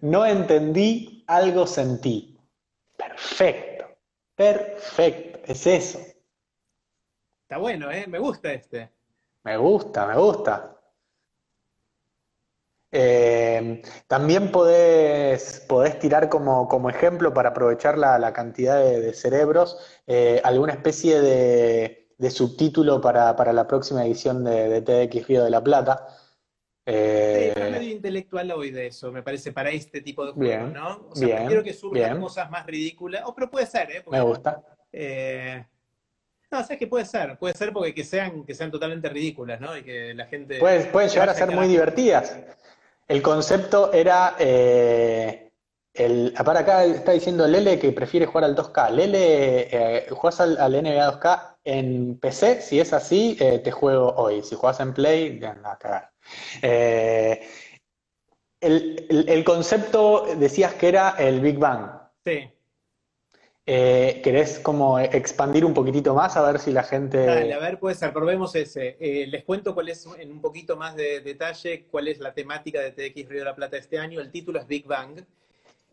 No 0.00 0.24
entendí, 0.24 1.22
algo 1.26 1.66
sentí. 1.66 2.40
Perfecto. 2.96 3.84
Perfecto. 4.34 5.40
Es 5.44 5.66
eso. 5.66 5.98
Está 7.42 7.58
bueno, 7.58 7.90
¿eh? 7.90 8.06
Me 8.08 8.18
gusta 8.18 8.50
este. 8.54 8.90
Me 9.44 9.58
gusta, 9.58 10.06
me 10.06 10.16
gusta. 10.16 10.80
Eh, 12.90 13.82
también 14.06 14.50
podés, 14.50 15.60
podés 15.68 15.98
tirar 15.98 16.30
como, 16.30 16.66
como, 16.68 16.88
ejemplo 16.88 17.34
para 17.34 17.50
aprovechar 17.50 17.98
la, 17.98 18.32
cantidad 18.32 18.82
de, 18.82 19.12
cerebros 19.12 19.76
eh, 20.06 20.40
alguna 20.42 20.72
especie 20.72 21.20
de 21.20 21.97
subtítulo 22.30 23.00
para, 23.00 23.52
la 23.52 23.66
próxima 23.66 24.04
edición 24.04 24.44
de, 24.44 24.82
TDX 24.82 25.26
Río 25.26 25.44
de 25.44 25.50
la 25.50 25.62
Plata. 25.62 26.06
Eh, 26.84 27.52
sí, 27.54 27.60
medio 27.60 27.92
intelectual 27.92 28.50
hoy 28.52 28.70
de 28.70 28.86
eso, 28.86 29.12
me 29.12 29.22
parece, 29.22 29.52
para 29.52 29.70
este 29.70 30.00
tipo 30.00 30.24
de 30.24 30.32
juegos, 30.32 30.72
¿no? 30.72 31.08
O 31.10 31.14
sea, 31.14 31.46
quiero 31.46 31.62
que 31.62 31.74
suban 31.74 32.20
cosas 32.20 32.50
más 32.50 32.66
ridículas, 32.66 33.22
o, 33.26 33.34
pero 33.34 33.50
puede 33.50 33.66
ser, 33.66 33.90
¿eh? 33.90 34.04
me 34.10 34.20
gusta. 34.22 34.62
Eh, 34.90 35.64
no, 36.50 36.62
sabes 36.62 36.78
que 36.78 36.86
puede 36.86 37.04
ser, 37.04 37.38
puede 37.38 37.54
ser 37.54 37.72
porque 37.72 37.94
que 37.94 38.04
sean, 38.04 38.44
que 38.44 38.54
sean 38.54 38.70
totalmente 38.70 39.08
ridículas, 39.10 39.60
¿no? 39.60 39.76
Y 39.76 39.82
que 39.82 40.14
la 40.14 40.26
gente... 40.26 40.58
pueden 40.58 41.10
llegar 41.10 41.28
a 41.28 41.34
ser 41.34 41.50
muy 41.50 41.68
divertidas. 41.68 42.36
El 43.06 43.22
concepto 43.22 43.92
era... 43.92 44.34
Eh, 44.38 45.47
el, 45.94 46.32
para 46.44 46.60
acá 46.60 46.84
está 46.84 47.12
diciendo 47.12 47.46
Lele 47.46 47.78
que 47.78 47.92
prefiere 47.92 48.26
jugar 48.26 48.44
al 48.44 48.56
2K. 48.56 48.90
Lele, 48.90 49.68
eh, 49.70 50.06
¿juegas 50.10 50.40
al, 50.40 50.72
NBA 50.72 51.20
2K 51.20 51.56
en 51.64 52.18
PC? 52.18 52.60
Si 52.60 52.78
es 52.78 52.92
así, 52.92 53.36
eh, 53.40 53.58
te 53.58 53.72
juego 53.72 54.14
hoy. 54.14 54.42
Si 54.42 54.54
juegas 54.54 54.80
en 54.80 54.94
Play, 54.94 55.40
a 55.42 55.78
cagar. 55.78 56.12
Eh, 56.62 57.40
el, 58.60 59.44
concepto 59.44 60.26
decías 60.36 60.74
que 60.74 60.88
era 60.88 61.16
el 61.18 61.40
Big 61.40 61.58
Bang. 61.58 61.90
Sí. 62.24 62.48
Eh, 63.70 64.20
¿Querés 64.24 64.60
como 64.60 64.98
expandir 64.98 65.64
un 65.64 65.74
poquitito 65.74 66.14
más 66.14 66.36
a 66.36 66.50
ver 66.50 66.58
si 66.58 66.72
la 66.72 66.82
gente... 66.82 67.26
Dale, 67.26 67.52
a 67.52 67.58
ver, 67.58 67.78
puede 67.78 67.94
ser, 67.94 68.12
probemos 68.14 68.54
ese. 68.54 68.96
les 68.98 69.44
cuento 69.44 69.74
cuál 69.74 69.90
es, 69.90 70.06
en 70.18 70.32
un 70.32 70.40
poquito 70.40 70.76
más 70.76 70.96
de 70.96 71.20
detalle, 71.20 71.86
cuál 71.90 72.08
es 72.08 72.18
la 72.18 72.32
temática 72.32 72.80
de 72.80 72.92
TX 72.92 73.28
Río 73.28 73.40
de 73.40 73.44
la 73.44 73.54
Plata 73.54 73.76
este 73.76 73.98
año. 73.98 74.20
El 74.20 74.30
título 74.30 74.58
es 74.60 74.66
Big 74.66 74.86
Bang. 74.86 75.22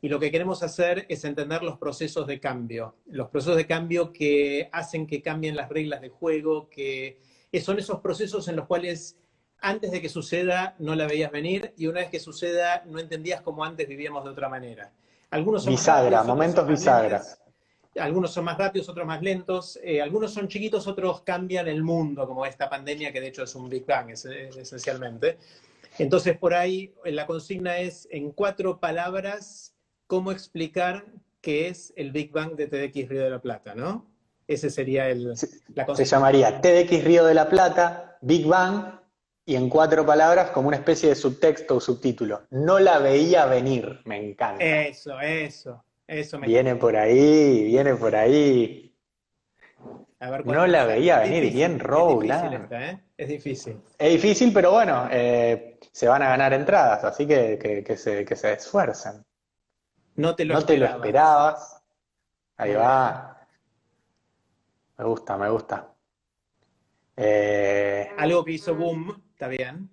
Y 0.06 0.08
lo 0.08 0.20
que 0.20 0.30
queremos 0.30 0.62
hacer 0.62 1.08
es 1.10 1.26
entender 1.26 1.64
los 1.64 1.80
procesos 1.80 2.28
de 2.28 2.40
cambio, 2.40 2.94
los 3.08 3.28
procesos 3.30 3.58
de 3.58 3.66
cambio 3.66 4.14
que 4.14 4.70
hacen 4.72 5.08
que 5.08 5.24
cambien 5.24 5.56
las 5.56 5.68
reglas 5.68 6.00
de 6.00 6.10
juego, 6.10 6.70
que 6.70 7.18
son 7.64 7.80
esos 7.80 8.02
procesos 8.02 8.48
en 8.48 8.56
los 8.56 8.68
cuales 8.68 9.18
antes 9.62 9.90
de 9.90 10.04
que 10.04 10.10
suceda 10.10 10.76
no 10.78 10.94
la 10.94 11.08
veías 11.08 11.32
venir 11.32 11.74
y 11.76 11.88
una 11.88 12.02
vez 12.02 12.12
que 12.12 12.20
suceda 12.20 12.84
no 12.86 13.00
entendías 13.00 13.42
cómo 13.42 13.66
antes 13.66 13.88
vivíamos 13.88 14.24
de 14.24 14.30
otra 14.30 14.48
manera. 14.48 14.94
Algunos 15.32 15.64
son 15.64 15.74
bisagra, 15.74 16.22
momentos 16.22 16.68
bisagras. 16.68 17.42
Algunos 17.98 18.32
son 18.32 18.46
más 18.46 18.60
rápidos, 18.60 18.88
otros 18.88 19.08
más 19.08 19.24
lentos. 19.24 19.80
Eh, 19.84 20.04
algunos 20.04 20.32
son 20.32 20.48
chiquitos, 20.48 20.86
otros 20.86 21.22
cambian 21.22 21.68
el 21.68 21.82
mundo, 21.82 22.28
como 22.28 22.46
esta 22.46 22.70
pandemia 22.70 23.12
que 23.12 23.22
de 23.22 23.30
hecho 23.30 23.42
es 23.42 23.56
un 23.56 23.68
Big 23.72 23.88
Bang 23.88 24.12
esencialmente. 24.12 25.40
Entonces 25.98 26.38
por 26.38 26.54
ahí 26.54 26.94
la 27.06 27.26
consigna 27.26 27.80
es 27.80 28.08
en 28.12 28.34
cuatro 28.34 28.80
palabras 28.80 29.75
cómo 30.08 30.32
explicar 30.32 31.06
qué 31.42 31.68
es 31.68 31.94
el 31.96 32.12
Big 32.12 32.32
Bang 32.32 32.56
de 32.56 32.68
TDX 32.68 33.10
Río 33.10 33.24
de 33.24 33.30
la 33.30 33.42
Plata, 33.42 33.76
¿no? 33.76 34.06
Ese 34.48 34.70
sería 34.70 35.10
el, 35.10 35.34
la 35.74 35.96
Se 35.96 36.06
llamaría 36.06 36.62
TDX 36.62 37.04
Río 37.04 37.26
de 37.26 37.34
la 37.34 37.50
Plata, 37.50 38.18
Big 38.22 38.46
Bang, 38.46 39.00
y 39.46 39.56
en 39.56 39.70
cuatro 39.70 40.06
palabras 40.06 40.52
como 40.52 40.68
una 40.68 40.78
especie 40.78 41.10
de 41.10 41.16
subtexto 41.16 41.76
o 41.76 41.80
subtítulo. 41.80 42.44
No 42.50 42.80
la 42.80 43.00
veía 43.00 43.46
venir, 43.46 44.02
me 44.06 44.18
encanta. 44.18 44.64
Eso, 44.64 45.20
eso, 45.20 45.84
eso 46.08 46.40
me 46.40 46.48
Viene 46.48 46.76
por 46.76 46.96
ahí, 46.96 47.64
viene 47.66 47.96
por 47.96 48.16
ahí. 48.16 48.96
no 50.46 50.66
la 50.66 50.86
veía 50.86 51.20
venir, 51.20 51.54
bien 51.54 51.80
Row, 51.80 52.22
¿eh? 52.24 53.00
Es 53.18 53.28
difícil. 53.28 53.80
Es 53.98 54.12
difícil, 54.12 54.52
pero 54.52 54.72
bueno, 54.72 55.08
eh, 55.12 55.80
se 55.92 56.08
van 56.08 56.24
a 56.24 56.30
ganar 56.30 56.54
entradas, 56.54 57.04
así 57.04 57.28
que, 57.28 57.84
que, 57.86 57.98
se, 57.98 58.26
que 58.26 58.36
se 58.36 58.54
esfuercen. 58.54 59.24
No 60.16 60.36
te 60.36 60.46
lo, 60.46 60.58
esperabas. 60.58 61.84
Ahí 62.58 62.74
va. 62.74 63.48
Me 64.98 65.06
gusta, 65.06 65.38
me 65.38 65.50
gusta. 65.50 65.94
Eh, 67.18 68.10
Algo 68.18 68.44
que 68.46 68.54
hizo 68.54 68.76
boom, 68.76 69.22
está 69.32 69.48
bien. 69.48 69.90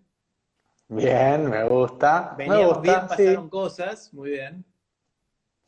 Bien, 0.88 1.48
me 1.48 1.64
gusta. 1.64 2.34
Veníamos 2.36 2.80
bien, 2.82 3.06
pasaron 3.08 3.48
cosas, 3.48 4.12
muy 4.12 4.30
bien. 4.30 4.64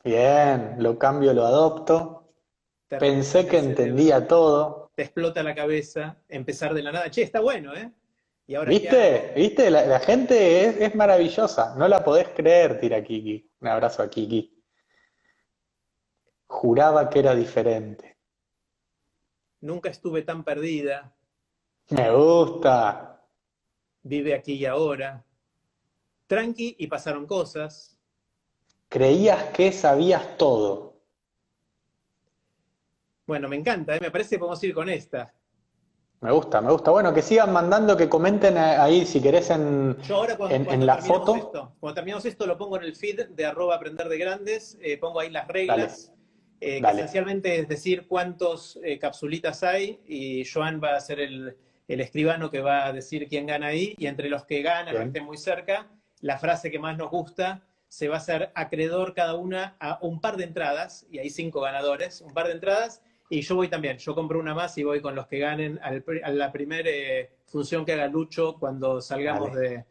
Bien, 0.05 0.77
lo 0.79 0.99
cambio, 0.99 1.33
lo 1.33 1.47
adopto. 1.47 2.29
Pensé 2.89 3.47
que 3.47 3.59
entendía 3.59 4.29
todo. 4.29 4.91
Te 4.95 5.03
explota 5.03 5.43
la 5.43 5.55
cabeza, 5.55 6.17
empezar 6.29 6.75
de 6.75 6.83
la 6.83 6.93
nada. 6.93 7.11
Che, 7.11 7.23
está 7.23 7.41
bueno, 7.41 7.75
¿eh? 7.75 7.91
¿Viste? 8.47 9.33
¿Viste? 9.35 9.71
La, 9.71 9.99
gente 10.01 10.85
es, 10.85 10.95
maravillosa. 10.95 11.75
No 11.77 11.89
la 11.89 12.05
podés 12.05 12.29
creer, 12.29 12.79
tira 12.79 13.03
Kiki. 13.03 13.51
Un 13.61 13.69
abrazo 13.69 14.03
a 14.03 14.11
Kiki. 14.11 14.63
Juraba 16.47 17.09
que 17.09 17.21
era 17.21 17.35
diferente. 17.35 18.19
Nunca 19.61 19.89
estuve 19.89 20.23
tan 20.23 20.45
perdida. 20.45 21.17
Me 21.89 22.11
gusta. 22.11 23.27
Vive 24.03 24.35
aquí 24.35 24.55
y 24.55 24.67
ahora. 24.67 25.25
Tranqui 26.27 26.77
y 26.79 26.87
pasaron 26.87 27.27
cosas. 27.27 27.99
Creías 28.91 29.45
que 29.53 29.73
sabías 29.73 30.37
todo. 30.37 31.01
Bueno, 33.27 33.49
me 33.49 33.57
encanta, 33.57 33.97
¿eh? 33.97 34.01
me 34.01 34.11
parece 34.11 34.37
que 34.37 34.39
podemos 34.39 34.63
ir 34.63 34.75
con 34.75 34.91
esta. 34.91 35.35
Me 36.25 36.33
gusta, 36.33 36.63
me 36.63 36.73
gusta. 36.73 36.91
Bueno, 36.91 37.13
que 37.13 37.21
sigan 37.21 37.53
mandando, 37.53 37.99
que 37.99 38.09
comenten 38.09 38.57
ahí 38.57 39.05
si 39.05 39.21
querés 39.21 39.51
en, 39.51 39.95
en, 40.49 40.87
la 40.87 40.97
foto. 40.97 41.75
cuando 41.79 41.95
terminamos 41.95 42.25
esto, 42.25 42.47
lo 42.47 42.57
pongo 42.57 42.79
en 42.79 42.85
el 42.85 42.97
feed 42.97 43.27
de 43.29 43.45
arroba 43.45 43.75
aprender 43.75 44.09
de 44.09 44.17
grandes, 44.17 44.79
eh, 44.81 44.97
pongo 44.97 45.21
ahí 45.21 45.29
las 45.29 45.47
reglas, 45.49 46.15
eh, 46.63 46.81
que 46.81 46.89
esencialmente 46.89 47.59
es 47.59 47.69
decir 47.69 48.07
cuántos 48.09 48.81
eh, 48.83 48.99
capsulitas 48.99 49.63
hay, 49.63 50.01
y 50.07 50.47
Joan 50.47 50.81
va 50.83 50.97
a 50.97 51.01
ser 51.01 51.21
el, 51.21 51.59
escribano 51.89 52.51
que 52.51 52.63
va 52.63 52.87
a 52.87 52.95
decir 52.95 53.29
quién 53.29 53.45
gana 53.45 53.67
ahí, 53.67 53.95
y 53.99 54.07
entre 54.07 54.31
los 54.31 54.47
que 54.47 54.63
ganan, 54.63 54.97
que 54.97 55.03
estén 55.03 55.27
muy 55.27 55.37
cerca, 55.37 55.91
la 56.21 56.39
frase 56.39 56.71
que 56.71 56.79
más 56.79 56.97
nos 56.97 57.11
gusta 57.11 57.67
se 57.89 58.09
va 58.09 58.15
a 58.15 58.19
hacer 58.19 58.51
acreedor 58.55 59.13
cada 59.13 59.35
una 59.35 59.77
a 59.79 59.99
un 60.01 60.23
par 60.23 60.39
de 60.39 60.45
entradas, 60.45 61.07
y 61.11 61.19
hay 61.19 61.29
cinco 61.29 61.61
ganadores, 61.61 62.23
un 62.23 62.33
par 62.33 62.47
de 62.47 62.55
entradas, 62.55 63.03
y 63.29 63.41
yo 63.41 63.57
voy 63.57 63.69
también, 63.69 63.99
yo 63.99 64.15
compro 64.15 64.39
una 64.39 64.55
más 64.55 64.77
y 64.79 64.85
voy 64.85 65.01
con 65.01 65.15
los 65.15 65.27
que 65.27 65.39
ganen 65.39 65.81
a 65.83 66.31
la 66.31 66.53
primera 66.53 66.89
eh, 66.89 67.31
función 67.47 67.85
que 67.85 67.93
haga 67.93 68.07
Lucho 68.07 68.57
cuando 68.59 69.01
salgamos 69.01 69.55
de, 69.55 69.85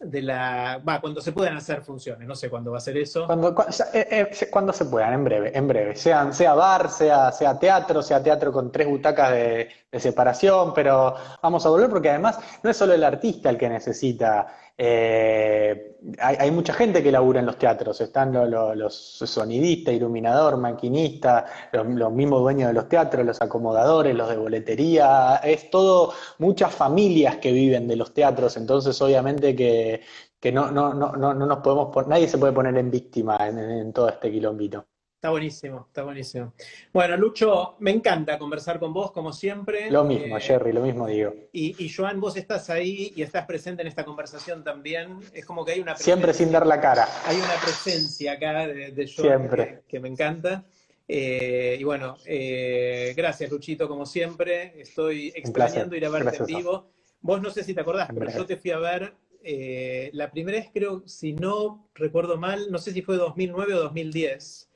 de 0.00 0.22
la... 0.22 0.82
Va, 0.86 1.00
cuando 1.00 1.20
se 1.20 1.32
puedan 1.32 1.56
hacer 1.56 1.82
funciones, 1.82 2.26
no 2.26 2.34
sé 2.34 2.50
cuándo 2.50 2.72
va 2.72 2.78
a 2.78 2.80
ser 2.80 2.96
eso. 2.96 3.26
Cuando, 3.26 3.54
eh, 3.92 4.06
eh, 4.10 4.48
cuando, 4.50 4.72
se 4.72 4.86
puedan, 4.86 5.12
en 5.12 5.24
breve, 5.24 5.56
en 5.56 5.68
breve. 5.68 5.94
Sean, 5.94 6.32
sea 6.32 6.54
bar, 6.54 6.90
sea, 6.90 7.30
sea 7.32 7.58
teatro, 7.58 8.02
sea 8.02 8.22
teatro 8.22 8.50
con 8.50 8.72
tres 8.72 8.88
butacas 8.88 9.30
de, 9.32 9.68
de 9.90 10.00
separación, 10.00 10.72
pero 10.74 11.14
vamos 11.42 11.64
a 11.64 11.68
volver 11.68 11.90
porque 11.90 12.10
además 12.10 12.38
no 12.62 12.70
es 12.70 12.76
solo 12.76 12.94
el 12.94 13.04
artista 13.04 13.50
el 13.50 13.58
que 13.58 13.68
necesita 13.68 14.46
eh, 14.76 15.96
hay, 16.18 16.50
mucha 16.50 16.72
gente 16.74 17.02
que 17.02 17.12
labura 17.12 17.40
en 17.40 17.46
los 17.46 17.58
teatros, 17.58 18.00
están 18.00 18.32
los, 18.50 18.94
sonidistas, 18.94 19.94
iluminador, 19.94 20.56
maquinista, 20.56 21.46
los, 21.72 22.12
mismos 22.12 22.40
dueños 22.40 22.68
de 22.68 22.74
los 22.74 22.88
teatros, 22.88 23.24
los 23.24 23.40
acomodadores, 23.40 24.14
los 24.14 24.28
de 24.28 24.36
boletería, 24.36 25.36
es 25.36 25.70
todo, 25.70 26.12
muchas 26.38 26.74
familias 26.74 27.36
que 27.36 27.52
viven 27.52 27.86
de 27.88 27.96
los 27.96 28.12
teatros, 28.12 28.56
entonces 28.56 29.00
obviamente 29.00 29.54
que, 29.54 30.02
no, 30.52 30.70
no, 30.70 30.92
no, 30.92 31.12
no, 31.12 31.34
nos 31.34 31.58
podemos, 31.58 32.06
nadie 32.06 32.28
se 32.28 32.38
puede 32.38 32.52
poner 32.52 32.76
en 32.76 32.90
víctima 32.90 33.38
en 33.48 33.92
todo 33.92 34.08
este 34.08 34.30
quilombito. 34.30 34.86
Está 35.24 35.30
buenísimo, 35.30 35.86
está 35.88 36.02
buenísimo. 36.02 36.52
Bueno, 36.92 37.16
Lucho, 37.16 37.76
me 37.78 37.92
encanta 37.92 38.38
conversar 38.38 38.78
con 38.78 38.92
vos, 38.92 39.10
como 39.10 39.32
siempre. 39.32 39.90
Lo 39.90 40.04
mismo, 40.04 40.36
eh, 40.36 40.40
Jerry, 40.42 40.70
lo 40.70 40.82
mismo 40.82 41.06
digo. 41.06 41.32
Y, 41.50 41.88
Joan, 41.88 42.20
vos 42.20 42.36
estás 42.36 42.68
ahí 42.68 43.10
y 43.16 43.22
estás 43.22 43.46
presente 43.46 43.80
en 43.80 43.88
esta 43.88 44.04
conversación 44.04 44.62
también. 44.62 45.20
Es 45.32 45.46
como 45.46 45.64
que 45.64 45.72
hay 45.72 45.80
una 45.80 45.96
Siempre 45.96 46.34
sin 46.34 46.52
dar 46.52 46.66
la 46.66 46.78
cara. 46.78 47.08
Hay 47.24 47.38
una 47.38 47.54
presencia 47.62 48.32
acá 48.32 48.66
de, 48.66 48.90
de 48.90 49.10
Joan 49.10 49.48
Que, 49.88 49.98
me 49.98 50.08
encanta. 50.10 50.66
Eh, 51.08 51.78
y 51.80 51.84
bueno, 51.84 52.18
eh, 52.26 53.14
gracias, 53.16 53.50
Luchito, 53.50 53.88
como 53.88 54.04
siempre. 54.04 54.78
Estoy 54.78 55.32
extrañando 55.34 55.96
ir 55.96 56.04
a 56.04 56.10
verte 56.10 56.36
en 56.36 56.44
vivo. 56.44 56.90
Vos 57.22 57.40
no 57.40 57.48
sé 57.48 57.64
si 57.64 57.72
te 57.72 57.80
acordás, 57.80 58.10
pero 58.12 58.30
yo 58.30 58.44
te 58.44 58.58
fui 58.58 58.72
a 58.72 58.78
ver 58.78 59.14
la 60.12 60.30
primera 60.30 60.58
vez, 60.58 60.68
creo, 60.70 61.02
si 61.06 61.32
no 61.32 61.88
recuerdo 61.94 62.36
mal, 62.36 62.70
no 62.70 62.76
sé 62.76 62.92
si 62.92 63.00
fue 63.00 63.16
2009 63.16 63.72
o 63.72 63.78
2010 63.84 64.68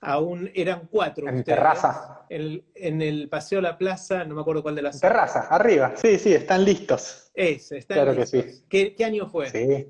aún 0.00 0.50
eran 0.54 0.88
cuatro. 0.90 1.28
En 1.28 1.44
terraza. 1.44 2.26
en 2.28 3.02
el 3.02 3.28
Paseo 3.28 3.60
la 3.60 3.76
Plaza, 3.76 4.24
no 4.24 4.34
me 4.34 4.40
acuerdo 4.40 4.62
cuál 4.62 4.74
de 4.74 4.82
las. 4.82 5.00
Terraza, 5.00 5.48
arriba, 5.48 5.92
sí, 5.96 6.18
sí, 6.18 6.34
están 6.34 6.64
listos. 6.64 7.30
Ese, 7.34 7.78
están 7.78 7.96
claro 7.96 8.16
que 8.16 8.26
sí. 8.26 8.64
¿Qué, 8.68 9.04
año 9.04 9.28
fue? 9.28 9.50
Sí. 9.50 9.88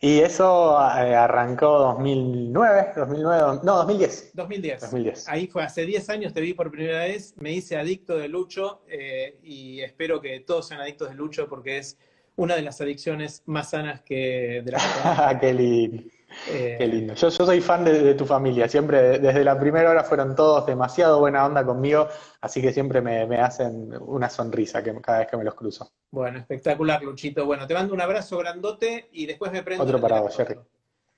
Y 0.00 0.20
eso 0.20 0.78
eh, 0.78 1.16
arrancó 1.16 1.78
2009, 1.78 2.92
2009, 2.94 3.60
no, 3.64 3.76
2010. 3.78 4.30
2010. 4.34 4.80
2010. 4.82 5.28
Ahí 5.28 5.48
fue, 5.48 5.64
hace 5.64 5.84
10 5.84 6.10
años 6.10 6.32
te 6.32 6.40
vi 6.40 6.54
por 6.54 6.70
primera 6.70 7.00
vez, 7.00 7.34
me 7.38 7.50
hice 7.50 7.76
adicto 7.76 8.16
de 8.16 8.28
Lucho 8.28 8.82
eh, 8.88 9.40
y 9.42 9.80
espero 9.80 10.20
que 10.20 10.38
todos 10.40 10.68
sean 10.68 10.80
adictos 10.80 11.08
de 11.08 11.16
Lucho 11.16 11.48
porque 11.48 11.78
es 11.78 11.98
una 12.36 12.54
de 12.54 12.62
las 12.62 12.80
adicciones 12.80 13.42
más 13.46 13.70
sanas 13.70 14.02
que 14.02 14.62
de 14.64 14.72
la 14.72 15.38
Qué 15.40 15.52
lindo. 15.52 16.04
Eh, 16.48 16.76
Qué 16.78 16.86
lindo. 16.86 17.14
Yo, 17.14 17.30
soy 17.30 17.60
fan 17.60 17.84
de, 17.84 18.14
tu 18.14 18.24
familia. 18.24 18.68
Siempre, 18.68 19.18
desde 19.18 19.44
la 19.44 19.58
primera 19.58 19.90
hora, 19.90 20.04
fueron 20.04 20.34
todos 20.34 20.66
demasiado 20.66 21.20
buena 21.20 21.44
onda 21.44 21.64
conmigo. 21.64 22.08
Así 22.40 22.60
que 22.60 22.72
siempre 22.72 23.00
me, 23.00 23.38
hacen 23.40 23.92
una 24.00 24.28
sonrisa 24.28 24.82
que, 24.82 24.94
cada 25.00 25.20
vez 25.20 25.28
que 25.28 25.36
me 25.36 25.44
los 25.44 25.54
cruzo. 25.54 25.90
Bueno, 26.10 26.38
espectacular, 26.38 27.02
Luchito. 27.02 27.44
Bueno, 27.46 27.66
te 27.66 27.74
mando 27.74 27.94
un 27.94 28.00
abrazo 28.00 28.38
grandote 28.38 29.08
y 29.12 29.26
después 29.26 29.52
me 29.52 29.62
prendo. 29.62 29.84
Otro 29.84 30.00
para 30.00 30.20
vos, 30.20 30.36
Jerry. 30.36 30.56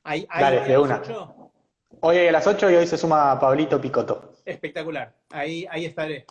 Ahí, 0.04 0.26
Dale, 0.38 0.60
de 0.60 0.78
una. 0.78 1.02
Hoy 2.00 2.18
a 2.18 2.32
las 2.32 2.46
8 2.46 2.70
y 2.70 2.74
hoy 2.74 2.86
se 2.86 2.98
suma 2.98 3.38
Pablito 3.40 3.80
Picoto. 3.80 4.34
Espectacular. 4.44 5.14
Ahí, 5.30 5.66
ahí 5.70 5.86
estaré. 5.86 6.26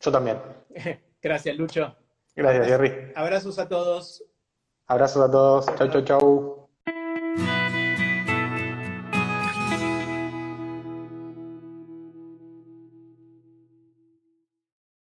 Yo 0.00 0.12
también. 0.12 0.38
Gracias, 1.22 1.56
Lucho. 1.56 1.96
Gracias, 2.34 2.66
Jerry. 2.66 3.12
Abrazos 3.14 3.58
a 3.58 3.68
todos. 3.68 4.22
Abrazos 4.86 5.28
a 5.28 5.30
todos. 5.30 5.66
Chau, 5.76 5.88
chau, 5.88 6.02
chau. 6.02 6.65